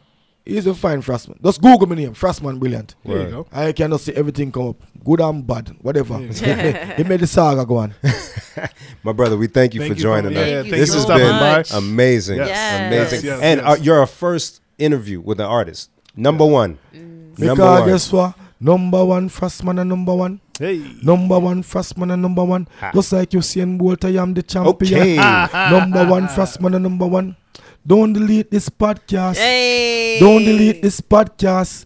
[0.45, 3.47] he's a fine Frostman just Google my name Frostman Brilliant There you go.
[3.51, 6.95] I cannot see everything come up good and bad whatever Yeah.
[6.97, 7.93] he made the saga go on
[9.03, 10.47] My brother, we thank you Thank for you joining for- us.
[10.47, 11.71] yeah, Thank this so has stopping been much.
[11.73, 12.37] amazing.
[12.37, 12.87] Yes.
[12.87, 13.19] Amazing.
[13.19, 13.69] Yes, yes, and yes.
[13.79, 15.91] Uh, you're our first interview with an artist.
[16.15, 16.79] Number one.
[16.91, 17.87] Number because one.
[17.87, 20.95] guess what number one Frostman and number one Hey.
[21.03, 22.67] Number one, Frostman and number one.
[22.79, 22.91] Ha.
[22.93, 24.73] Just like you see in Bolt, I am the champion.
[25.01, 25.15] Okay.
[25.71, 27.35] number one, Frostman and number one.
[27.85, 29.35] Don't delete this podcast.
[29.37, 30.19] Hey.
[30.19, 31.85] Don't delete this podcast.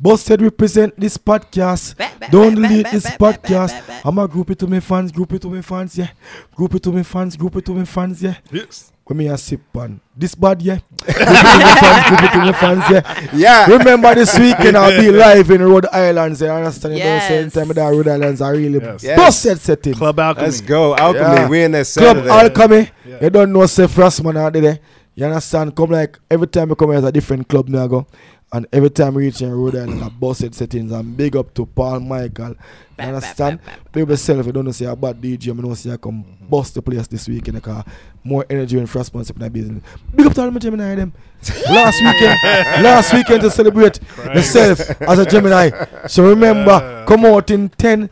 [0.00, 1.96] Both Busted represent this podcast.
[1.96, 3.74] Ba- ba- Don't ba- ba- delete ba- this podcast.
[3.80, 4.00] ba- ba.
[4.04, 6.08] I'm a group it to my fans, group it to my fans, yeah.
[6.54, 8.36] Group it to my fans, group it to my fans, yeah.
[8.52, 8.92] Yes.
[9.08, 10.80] When me a sip on this bad, yeah.
[11.00, 13.30] Group it to my fans, group it to my fans, yeah.
[13.34, 13.66] Yeah.
[13.78, 16.38] Remember this weekend I'll be live in Rhode Island.
[16.38, 16.94] You understand?
[16.98, 19.02] You know, same time that Rhode Islands are really Yes.
[19.02, 19.16] Yes.
[19.16, 19.94] busted setting.
[19.94, 20.44] Club Alchemy.
[20.46, 20.94] Let's go.
[20.94, 21.24] Alchemy.
[21.24, 21.48] Yeah.
[21.48, 22.90] We in that Club Alchemy.
[23.06, 23.18] Yeah.
[23.22, 24.78] You don't know say Frostman out there.
[25.14, 25.74] You understand?
[25.74, 28.06] Come like every time you come here, it's a different club me I go.
[28.50, 30.90] And every time we reach in Rhode Island, a busted settings.
[30.90, 32.48] And big up to Paul Michael.
[32.48, 32.56] You Ba-
[32.96, 33.60] ba- understand?
[33.62, 34.46] ba- ba- Big up yourself.
[34.46, 35.50] You don't know say a bad DJ.
[35.50, 37.56] I know say I come bust the place this weekend.
[37.56, 37.84] Because
[38.24, 39.82] more energy and Frostman step in the business.
[40.14, 41.12] Big up to all my Gemini them.
[41.70, 42.38] last weekend,
[42.82, 44.00] last weekend to celebrate
[44.34, 45.70] yourself as a Gemini.
[46.06, 48.08] So remember, come out in ten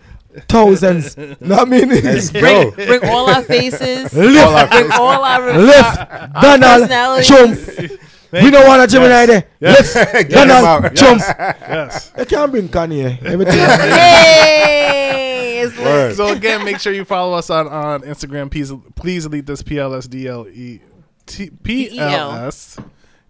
[0.48, 1.16] thousands.
[1.16, 1.88] know what I mean?
[1.88, 2.70] Let's Bring, go.
[2.72, 4.12] bring all our faces.
[4.12, 7.98] Lift, bring all our lift, our, Donald, personalities.
[8.40, 8.44] Jump.
[8.44, 9.44] We don't want a Gemini there.
[9.60, 9.94] Yes.
[9.94, 10.94] Lift, Get Donald, out.
[10.94, 11.20] jump.
[11.20, 12.12] Yes.
[12.18, 13.22] You can't bring Kanye.
[13.24, 13.54] Everything.
[13.58, 16.16] Hey, it's lit.
[16.16, 18.50] So again, make sure you follow us on, on Instagram.
[18.50, 20.80] Please, please delete this P L S D L E
[21.26, 22.78] T P L S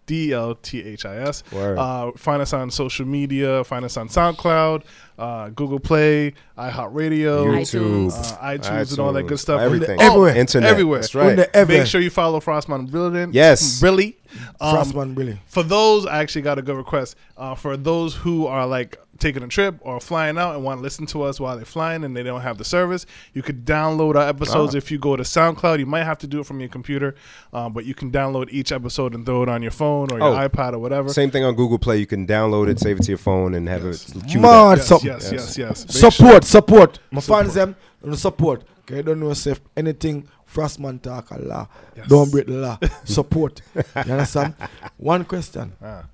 [0.07, 1.43] D L T H I S.
[1.53, 3.65] Uh, find us on social media.
[3.65, 4.85] Find us on SoundCloud,
[5.19, 8.13] uh, Google Play, iHeartRadio, YouTube.
[8.13, 9.61] uh, iTunes, and all that good stuff.
[9.61, 10.01] Everything.
[10.01, 10.37] Everywhere.
[10.37, 10.71] Internet.
[10.71, 11.01] Everywhere.
[11.01, 11.31] That's right.
[11.31, 11.73] On the ever.
[11.73, 13.35] Make sure you follow Frostman Brilliant.
[13.35, 13.83] Yes.
[13.83, 14.17] Really.
[14.61, 15.41] Um, Frostman, really.
[15.47, 17.17] for those, I actually got a good request.
[17.37, 20.83] Uh, for those who are like taking a trip or flying out and want to
[20.83, 24.15] listen to us while they're flying and they don't have the service, you could download
[24.17, 24.79] our episodes Ah.
[24.79, 25.79] if you go to SoundCloud.
[25.79, 27.15] You might have to do it from your computer,
[27.53, 30.29] um, but you can download each episode and throw it on your phone or your
[30.41, 30.49] Oh.
[30.49, 31.09] iPad or whatever.
[31.09, 31.99] Same thing on Google Play.
[31.99, 34.77] You can download it, save it to your phone, and have it queued Man, up.
[34.79, 35.07] yes, something.
[35.09, 35.85] yes, yes, yes.
[35.87, 36.99] Make Support, support.
[37.11, 37.43] My Support.
[37.43, 37.77] fans them,
[38.15, 38.65] support.
[38.83, 41.67] Okay, you don't know if anything Frostman talk a law.
[41.97, 42.07] Yes.
[42.09, 42.79] Don't break the law.
[43.05, 43.61] support.
[43.75, 44.55] You understand?
[44.97, 45.73] One question.
[45.83, 46.05] Ah.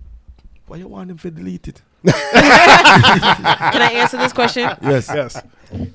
[0.66, 1.83] Why you want him to delete it?
[2.05, 4.62] Can I answer this question?
[4.83, 5.11] Yes.
[5.15, 5.41] Yes.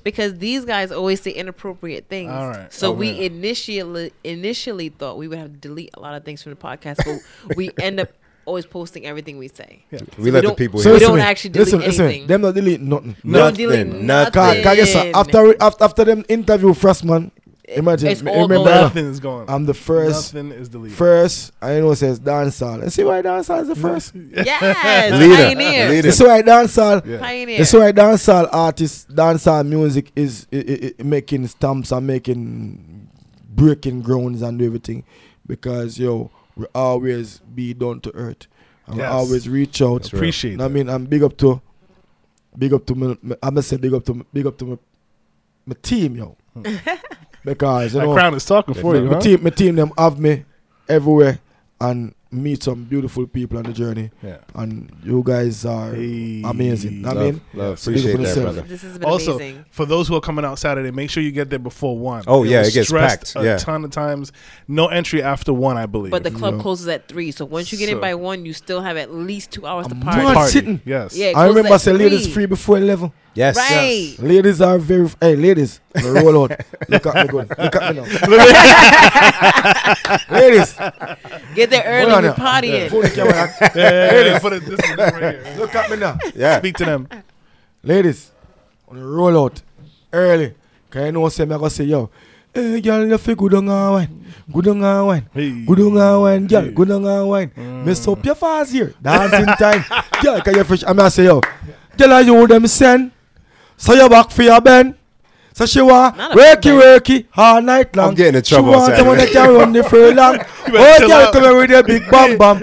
[0.02, 2.30] Because these guys always say inappropriate things.
[2.32, 2.72] All right.
[2.72, 3.22] So Oh, we man.
[3.22, 6.96] initially initially thought we would have to delete a lot of things from the podcast,
[7.04, 8.08] but we end up
[8.44, 9.84] always posting everything we say.
[10.18, 10.98] We let the people So hear.
[10.98, 12.26] we don't actually delete listen, listen.
[12.26, 13.14] Them not delete nothing.
[13.22, 14.06] We don't Nothing, delete nothing.
[14.06, 14.32] nothing.
[14.32, 15.06] Cause, cause guess what?
[15.14, 17.30] After after after them interview Frostman,
[17.76, 19.48] imagine It's all remember going Nothing is going.
[19.50, 20.96] I'm the first Nothing is deleted.
[20.96, 22.82] first I know it says dancehall.
[22.82, 24.14] And see why dancehall is the first?
[24.32, 25.34] Yes, Leader.
[25.54, 25.88] pioneer.
[25.88, 26.02] Leader.
[26.02, 27.18] This why dancehall Yeah.
[27.18, 27.58] Pioneer.
[27.58, 33.08] That's why dancehall artists, dancehall music is i- i- i- making stamps and making
[33.54, 35.04] breaking grounds and everything,
[35.46, 38.46] because yo, we always be down to earth,
[38.86, 39.02] and Yes.
[39.04, 40.02] we always reach out.
[40.02, 40.18] That's right.
[40.18, 41.60] Appreciate I mean, I'm big up to,
[42.56, 43.16] big up to me.
[43.22, 44.78] me- I'm gonna say big up to big up to my,
[45.66, 46.62] my team, yo, hmm.
[47.44, 49.20] Because you That know crown is talking for you, my huh?
[49.20, 50.44] team, my team them have me
[50.88, 51.38] everywhere
[51.80, 54.10] and meet some beautiful people on the journey.
[54.22, 54.36] Yeah.
[54.54, 56.42] And you guys are Hey.
[56.44, 57.06] amazing.
[57.06, 57.78] I Love, mean, love.
[57.78, 58.44] So Appreciate that, yourself.
[58.44, 58.62] brother.
[58.68, 59.64] This has been Also, amazing.
[59.70, 62.24] for those who are coming out Saturday, make sure you get there before one.
[62.26, 63.56] Oh, yeah, it gets stressed packed, A yeah.
[63.56, 64.32] ton of times.
[64.66, 66.10] No entry after one, I believe.
[66.10, 66.60] But the club Yeah.
[66.60, 69.50] closes at three, so once you get in by one, you still have at least
[69.50, 70.34] two hours to I'm party.
[70.34, 70.50] Party.
[70.52, 70.80] sitting.
[70.84, 71.16] Yes.
[71.16, 72.32] Yeah, I remember at saying ladies three.
[72.34, 73.10] free before 11.
[73.38, 73.56] Yes.
[73.56, 74.16] Right.
[74.18, 76.58] Ladies are very, hey, ladies, roll out.
[76.88, 77.48] Look at me good.
[77.56, 78.06] Look at me now.
[80.40, 80.74] ladies,
[81.54, 82.34] Get there Hold early, on we now.
[82.34, 82.90] partying.
[82.90, 83.54] phone the camera.
[83.76, 85.54] Yeah, yeah, yeah, put it this one right here.
[85.56, 86.18] Look at me now.
[86.34, 86.58] Yeah.
[86.58, 87.08] Speak to them.
[87.84, 88.32] Ladies,
[88.88, 89.62] on the roll out
[90.12, 90.54] early.
[90.90, 92.10] Can you know, say, me, I go say, yo,
[92.52, 94.24] hey, girl, you feel good on our wine.
[94.52, 95.30] Good on our wine.
[95.32, 95.64] Hey.
[95.64, 96.62] Good on our wine, girl.
[96.62, 96.70] Hey.
[96.72, 97.50] Good on our wine.
[97.50, 97.84] Mm.
[97.86, 98.94] Me up your fast here.
[99.00, 99.84] Dancing time.
[100.22, 100.82] Girl, can you fresh?
[100.82, 101.40] I'm going to say, yo,
[101.96, 103.12] tell her you them send.
[103.78, 104.94] So you back for your bend.
[105.54, 107.02] So she want Not a worky bend.
[107.04, 108.08] worky all night long.
[108.10, 109.46] I'm getting in She trouble want on the one that Saturday.
[109.48, 110.36] can run the furlong.
[110.66, 111.32] better oh, chill girl, out.
[111.32, 112.62] come here with your big bam bam.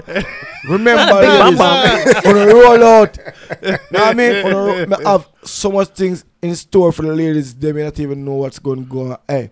[0.68, 3.18] Remember, Not a big bam ladies, on the roll out.
[3.18, 4.46] know what I mean?
[4.46, 7.54] On the me have so much things in store for the ladies.
[7.54, 9.18] They may not even know what's going to go on.
[9.28, 9.50] Hey,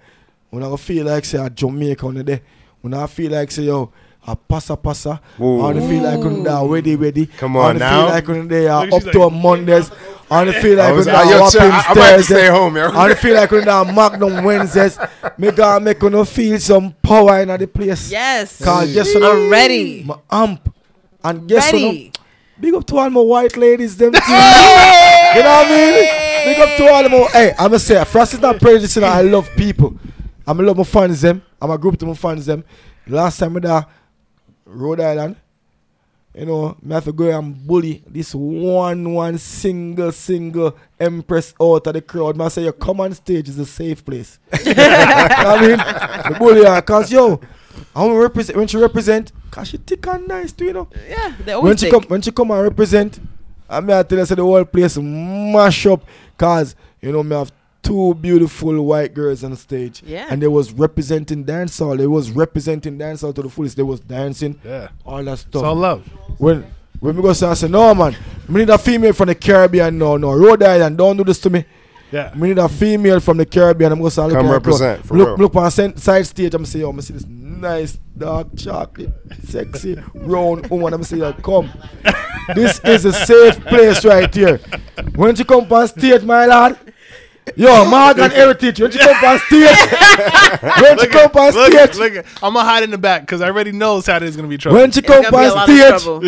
[0.51, 2.43] when I feel like say a Jamaica on the day,
[2.81, 3.93] when I feel like say yo
[4.27, 5.61] a passa passa, Ooh.
[5.61, 7.27] I wanna feel like when they are ready ready.
[7.27, 8.07] Come on wanna now.
[8.07, 9.91] feel like when they are Look, up she's to like- a Mondays.
[10.31, 12.25] I wanna feel I like was- when they yo, chill, in I- I'm about stairs.
[12.27, 12.83] stay home, yo.
[12.85, 14.99] Eh, I wanna feel like when they are Magnum Wednesdays.
[15.39, 18.11] Me gonna make you feel some power in the place.
[18.11, 18.63] Yes.
[18.63, 20.03] Cause guess I'm ready.
[20.05, 20.73] My amp.
[21.23, 22.19] And guess what?
[22.61, 24.19] Big up to all my white ladies, them too.
[24.29, 26.45] you know what I mean?
[26.55, 27.29] Big up to all my.
[27.33, 29.03] Hey, I'ma say, Frost is not prejudicing.
[29.05, 29.95] I love people.
[30.47, 31.43] I'm a love my fans them.
[31.61, 32.65] I'm a group to my fans them.
[33.09, 33.87] Last time I there,
[34.67, 35.37] Rhode Island.
[36.35, 41.87] You know, me have to go and bully this one, one single, single empress out
[41.87, 42.37] of the crowd.
[42.37, 44.41] Man, say, you come on stage is a safe place.
[44.65, 45.77] you know I mean?
[46.33, 47.41] The bully her, cause yo,
[47.95, 50.89] I want to represent when she represent, cause she thick and nice too, you know
[51.09, 52.03] Yeah, they when always she think.
[52.03, 53.21] come when she come and represent,
[53.71, 56.05] I mean I tell you say the whole place mash up
[56.37, 57.53] cause you know me have
[57.85, 60.03] two beautiful white girls on the stage.
[60.05, 60.27] Yeah.
[60.31, 61.97] And they was representing dancehall.
[61.99, 63.77] They was representing dancehall to the fullest.
[63.77, 64.89] They was dancing, Yeah.
[65.05, 65.63] all that It's stuff.
[65.65, 66.03] all love.
[66.39, 66.65] when
[67.01, 68.17] when we go say I say, no man,
[68.49, 70.33] we need a female from the Caribbean no no.
[70.33, 71.65] Rhode Island, don't do this to me.
[72.13, 72.33] Yeah.
[72.39, 73.91] We need a female from the Caribbean.
[73.91, 75.09] I'm going to say, look Come at represent, clothes.
[75.09, 75.37] for look, real.
[75.39, 76.55] look on side stage.
[76.55, 79.13] I'm gonna say, yo, I'm gonna see this nice dark chocolate,
[79.49, 80.87] sexy round woman.
[80.95, 81.71] I'm gonna say, yo, come.
[82.55, 84.61] this is a safe place right here.
[85.17, 86.79] When you come on stage, my lad.
[87.57, 88.81] Yo, Morgan Heritage.
[88.81, 89.77] When you come on stage,
[90.81, 93.47] when you come on Look, stage, look, I'm gonna hide in the back because I
[93.47, 94.79] already know Saturday's gonna be trouble.
[94.79, 96.21] when you It's come gonna be a on lot of stage, trouble.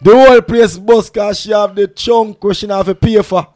[0.00, 3.20] the whole place bus cause she have the chunk where she not have to pay
[3.22, 3.46] for.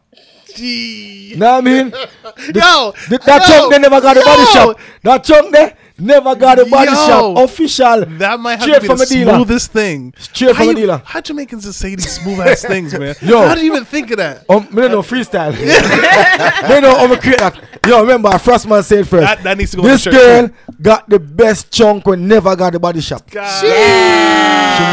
[0.54, 1.34] Gee.
[1.36, 1.90] Know what I mean?
[1.90, 4.46] The- Yo, The- that yo, chunk they never got the body yo.
[4.46, 4.78] shop.
[5.02, 6.94] That chunk they never got the body Yo.
[6.94, 7.38] shop.
[7.38, 8.04] Official.
[8.18, 9.34] That might have Straight to be from the a dealer.
[9.34, 10.14] smoothest thing.
[10.18, 11.02] Straight how from a you- dealer.
[11.04, 13.14] How Jamaicans just say these smooth ass things, man?
[13.22, 13.46] Yo.
[13.46, 14.44] how do you even think of that?
[14.48, 15.52] Um, me don't know freestyle.
[16.68, 17.58] me know how me create that.
[17.86, 19.22] Yo, remember Frostman said first.
[19.26, 19.82] That, that needs to go.
[19.82, 20.50] this the shirt.
[20.50, 23.30] girl got the best chunk when never got the body shop.
[23.30, 23.60] God.
[23.60, 23.68] She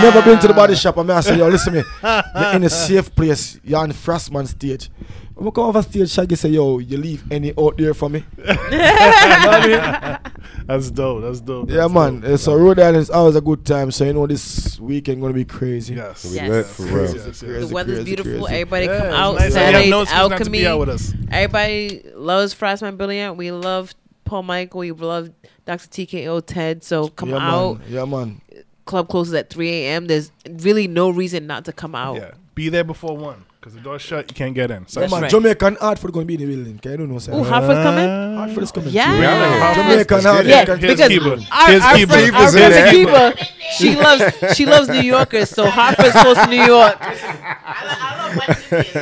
[0.06, 0.98] never been to the body shop.
[0.98, 1.84] I mean, I say, yo, listen me.
[2.04, 3.60] You're in a safe place.
[3.64, 4.90] You're on the Frostman stage.
[5.34, 8.24] When we come off stage, Shaggy say, yo, you leave any out there for me.
[8.38, 10.34] you know I mean?
[10.66, 11.22] That's dope.
[11.24, 11.70] That's dope.
[11.70, 12.20] Yeah, That's man.
[12.22, 12.32] dope.
[12.32, 13.92] Uh, so Rhode Island is always a good time.
[13.92, 15.96] So you know this weekend gonna be crazy.
[15.96, 16.26] Yes.
[16.26, 16.50] We Yes.
[16.50, 17.16] lit for real.
[17.16, 17.40] Yes, yes.
[17.40, 18.32] The weather's crazy, beautiful.
[18.46, 18.54] crazy.
[18.62, 19.36] Everybody Yeah, come out.
[19.36, 19.46] nice.
[19.46, 20.58] We Saturday's no excuse not to alchemy.
[20.60, 21.14] be out with us.
[21.32, 23.38] Everybody loves Frostman Brilliant.
[23.38, 23.94] We love
[24.26, 24.80] Paul Michael.
[24.82, 25.30] We love
[25.66, 25.88] Dr.
[25.88, 26.84] TKO Ted.
[26.84, 27.80] So come yeah, out.
[27.80, 27.88] Man.
[27.90, 28.42] Yeah, man.
[28.86, 30.08] Club closes at 3 a.m.
[30.08, 32.16] There's really no reason not to come out.
[32.18, 32.32] Yeah.
[32.56, 34.28] Be there before one because the door's shut.
[34.28, 34.88] You can't get in.
[34.88, 35.22] So Yeah, That's man.
[35.22, 35.32] right.
[35.32, 36.80] Jamaican Hartford gonna be in the building.
[36.80, 37.32] Can you don't know, sir?
[37.34, 38.36] Ooh, Hartford's coming?
[38.36, 38.90] Hartford is coming.
[38.90, 39.20] Yeah.
[39.20, 39.74] Yeah.
[39.76, 40.48] Jamaican Let's Hartford.
[40.48, 40.68] Yeah, it.
[40.68, 42.08] Here's because our, Here's our Kiba.
[42.08, 42.92] friend, our friend there.
[42.92, 43.48] Kiba,
[43.78, 46.98] she loves she loves New Yorkers, so Hartford's close to New York.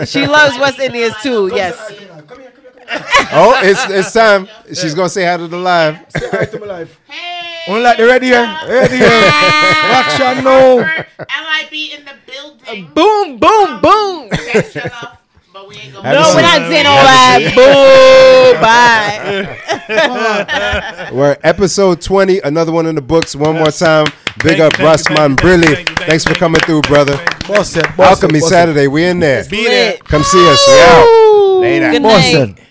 [0.07, 1.51] She loves West Indians too.
[1.53, 1.75] Yes.
[3.31, 4.49] Oh, it's it's time.
[4.67, 5.99] She's gonna say hi to the live.
[6.09, 6.99] Say hi to my life.
[7.69, 8.57] Only like the ready here.
[8.67, 9.07] Ready here.
[9.11, 10.77] Action no.
[10.79, 12.85] MIB in the building.
[12.85, 14.25] Uh, boom, boom, boom.
[14.33, 15.21] Okay, shut up.
[15.53, 17.39] But we ain't gonna No, we're not saying all that.
[17.55, 18.59] Boo,
[21.09, 21.11] bye.
[21.11, 23.35] We're episode 20, another one in the books.
[23.35, 24.05] One more time.
[24.43, 25.75] Big Thank up you, thank you, thank Brilly.
[25.75, 27.17] thank you, thank you, Thanks for thank coming through, brother.
[27.47, 27.83] Boss said.
[27.97, 28.49] boss said, Alchemy boss.
[28.49, 29.43] Saturday, we in there.
[29.47, 29.97] Be there.
[30.05, 30.67] Come see us.
[30.67, 31.59] We out.
[31.61, 31.91] Later.
[31.91, 32.31] Good night.
[32.31, 32.68] said.